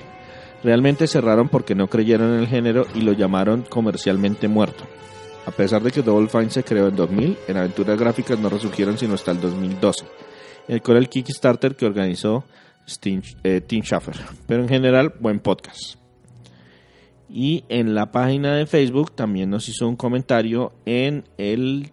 Realmente 0.64 1.06
cerraron 1.06 1.48
porque 1.48 1.76
no 1.76 1.86
creyeron 1.86 2.34
en 2.34 2.40
el 2.40 2.48
género 2.48 2.84
y 2.96 3.02
lo 3.02 3.12
llamaron 3.12 3.62
comercialmente 3.62 4.48
muerto. 4.48 4.82
A 5.46 5.52
pesar 5.52 5.80
de 5.80 5.92
que 5.92 6.02
Double 6.02 6.28
Fine 6.28 6.50
se 6.50 6.64
creó 6.64 6.88
en 6.88 6.96
2000, 6.96 7.38
en 7.46 7.56
aventuras 7.56 7.96
gráficas 7.96 8.36
no 8.40 8.48
resurgieron 8.48 8.98
sino 8.98 9.14
hasta 9.14 9.30
el 9.30 9.40
2012, 9.40 10.06
el 10.66 10.82
con 10.82 10.96
el 10.96 11.08
Kickstarter 11.08 11.76
que 11.76 11.86
organizó 11.86 12.42
Stin- 12.88 13.22
eh, 13.44 13.60
Tim 13.60 13.82
Schafer. 13.82 14.16
Pero 14.46 14.62
en 14.62 14.68
general, 14.68 15.12
buen 15.20 15.40
podcast. 15.40 15.96
Y 17.28 17.64
en 17.68 17.94
la 17.94 18.10
página 18.10 18.56
de 18.56 18.66
Facebook 18.66 19.12
también 19.14 19.50
nos 19.50 19.68
hizo 19.68 19.86
un 19.86 19.96
comentario 19.96 20.72
en, 20.86 21.24
el, 21.36 21.90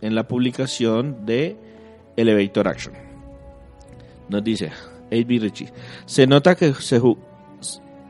en 0.00 0.14
la 0.14 0.28
publicación 0.28 1.26
de 1.26 1.56
Elevator 2.16 2.68
Action. 2.68 2.94
Nos 4.28 4.44
dice, 4.44 4.70
8B 5.10 5.40
Richie, 5.40 5.72
se 6.06 6.26
nota 6.26 6.54
que 6.54 6.72
se 6.74 7.00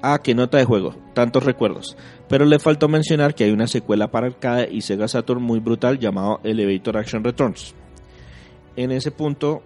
Ah, 0.00 0.20
qué 0.22 0.32
nota 0.32 0.58
de 0.58 0.64
juego, 0.64 0.94
tantos 1.12 1.42
recuerdos. 1.44 1.96
Pero 2.28 2.44
le 2.44 2.60
faltó 2.60 2.88
mencionar 2.88 3.34
que 3.34 3.44
hay 3.44 3.50
una 3.50 3.66
secuela 3.66 4.10
para 4.10 4.28
arcade 4.28 4.68
y 4.70 4.82
Sega 4.82 5.08
Saturn 5.08 5.42
muy 5.42 5.58
brutal 5.58 5.98
llamado 5.98 6.40
Elevator 6.44 6.98
Action 6.98 7.24
Returns. 7.24 7.74
En 8.76 8.92
ese 8.92 9.10
punto, 9.10 9.62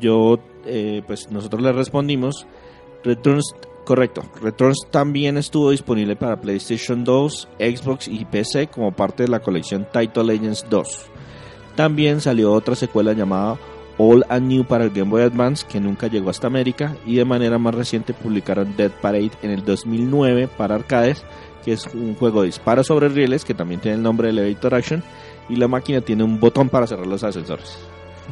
yo, 0.00 0.38
eh, 0.64 1.02
pues 1.06 1.30
nosotros 1.30 1.62
le 1.62 1.72
respondimos, 1.72 2.46
Returns, 3.04 3.54
correcto, 3.84 4.22
Returns 4.42 4.86
también 4.90 5.38
estuvo 5.38 5.70
disponible 5.70 6.16
para 6.16 6.40
PlayStation 6.40 7.04
2, 7.04 7.48
Xbox 7.58 8.08
y 8.08 8.24
PC 8.24 8.68
como 8.68 8.92
parte 8.92 9.24
de 9.24 9.28
la 9.28 9.40
colección 9.40 9.86
Title 9.92 10.24
Legends 10.24 10.66
2. 10.68 11.06
También 11.76 12.20
salió 12.20 12.52
otra 12.52 12.74
secuela 12.74 13.12
llamada 13.12 13.58
All 13.98 14.24
and 14.28 14.48
New 14.48 14.64
para 14.64 14.84
el 14.84 14.90
Game 14.90 15.10
Boy 15.10 15.22
Advance 15.22 15.66
que 15.68 15.80
nunca 15.80 16.06
llegó 16.06 16.30
hasta 16.30 16.46
América 16.46 16.96
y 17.04 17.16
de 17.16 17.24
manera 17.24 17.58
más 17.58 17.74
reciente 17.74 18.14
publicaron 18.14 18.76
Dead 18.76 18.90
Parade 18.90 19.32
en 19.42 19.50
el 19.50 19.64
2009 19.64 20.48
para 20.56 20.76
arcades 20.76 21.24
que 21.64 21.72
es 21.72 21.86
un 21.86 22.14
juego 22.14 22.40
de 22.40 22.46
disparos 22.46 22.86
sobre 22.86 23.08
rieles 23.08 23.44
que 23.44 23.54
también 23.54 23.80
tiene 23.80 23.96
el 23.96 24.02
nombre 24.02 24.28
de 24.28 24.32
Elevator 24.32 24.74
Action 24.74 25.02
y 25.48 25.56
la 25.56 25.68
máquina 25.68 26.00
tiene 26.00 26.24
un 26.24 26.38
botón 26.38 26.68
para 26.68 26.86
cerrar 26.86 27.06
los 27.06 27.24
ascensores. 27.24 27.78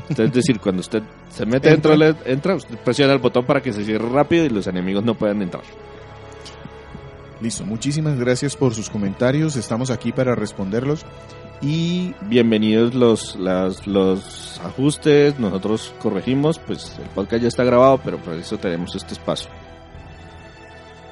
Entonces, 0.03 0.26
es 0.26 0.32
decir, 0.34 0.61
cuando 0.61 0.80
usted 0.80 1.03
se 1.30 1.47
mete 1.47 1.70
dentro, 1.70 1.94
entra, 2.24 2.55
usted 2.55 2.76
presiona 2.78 3.12
el 3.12 3.18
botón 3.18 3.44
para 3.44 3.61
que 3.62 3.72
se 3.72 3.84
cierre 3.84 4.09
rápido 4.09 4.44
y 4.44 4.49
los 4.51 4.66
enemigos 4.66 5.05
no 5.05 5.14
puedan 5.14 5.42
entrar. 5.42 5.62
Listo, 7.40 7.64
muchísimas 7.66 8.18
gracias 8.18 8.57
por 8.57 8.74
sus 8.74 8.88
comentarios. 8.90 9.57
Estamos 9.57 9.90
aquí 9.90 10.12
para 10.12 10.34
responderlos. 10.34 11.05
Y 11.62 12.14
Bienvenidos 12.22 12.94
los, 12.94 13.36
las- 13.36 13.86
los 13.86 14.61
ajustes, 14.62 15.38
nosotros 15.38 15.94
corregimos, 16.01 16.59
pues 16.59 16.99
el 16.99 17.09
podcast 17.11 17.42
ya 17.42 17.49
está 17.49 17.64
grabado, 17.64 17.99
pero 18.05 18.18
por 18.18 18.34
eso 18.34 18.59
tenemos 18.59 18.94
este 18.94 19.14
espacio. 19.14 19.51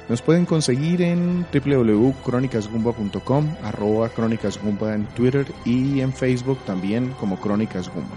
Nos 0.07 0.21
pueden 0.21 0.45
conseguir 0.45 1.01
en 1.01 1.47
www.cronicasgumba.com, 1.51 3.55
arroba 3.63 4.09
crónicasgumba 4.09 4.93
en 4.93 5.07
Twitter 5.07 5.47
y 5.65 5.99
en 6.01 6.13
Facebook 6.13 6.59
también 6.65 7.09
como 7.19 7.39
Crónicas 7.39 7.89
Gumba. 7.89 8.15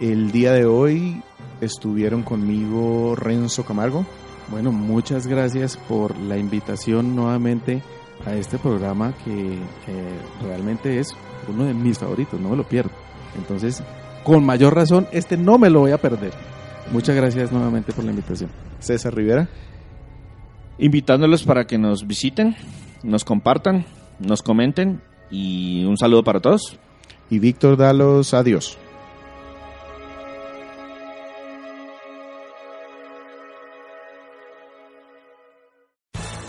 El 0.00 0.30
día 0.30 0.52
de 0.52 0.66
hoy 0.66 1.22
estuvieron 1.62 2.22
conmigo 2.22 3.16
Renzo 3.16 3.64
Camargo. 3.64 4.04
Bueno, 4.50 4.70
muchas 4.70 5.26
gracias 5.26 5.78
por 5.78 6.18
la 6.18 6.36
invitación 6.36 7.16
nuevamente 7.16 7.82
a 8.26 8.34
este 8.34 8.58
programa 8.58 9.14
que 9.24 9.54
eh, 9.54 10.18
realmente 10.42 10.98
es 10.98 11.16
uno 11.48 11.64
de 11.64 11.72
mis 11.72 11.98
favoritos, 11.98 12.38
no 12.38 12.50
me 12.50 12.56
lo 12.56 12.68
pierdo. 12.68 12.90
Entonces, 13.38 13.82
con 14.22 14.44
mayor 14.44 14.74
razón, 14.74 15.08
este 15.12 15.38
no 15.38 15.56
me 15.56 15.70
lo 15.70 15.80
voy 15.80 15.92
a 15.92 15.98
perder. 15.98 16.32
Muchas 16.92 17.16
gracias 17.16 17.50
nuevamente 17.50 17.94
por 17.94 18.04
la 18.04 18.10
invitación. 18.10 18.50
César 18.80 19.14
Rivera. 19.14 19.48
Invitándolos 20.78 21.44
para 21.44 21.66
que 21.66 21.78
nos 21.78 22.06
visiten, 22.06 22.54
nos 23.02 23.24
compartan, 23.24 23.86
nos 24.20 24.42
comenten 24.42 25.00
y 25.30 25.86
un 25.86 25.96
saludo 25.96 26.22
para 26.22 26.40
todos. 26.40 26.78
Y 27.30 27.38
Víctor 27.38 27.78
Dalos, 27.78 28.34
adiós. 28.34 28.78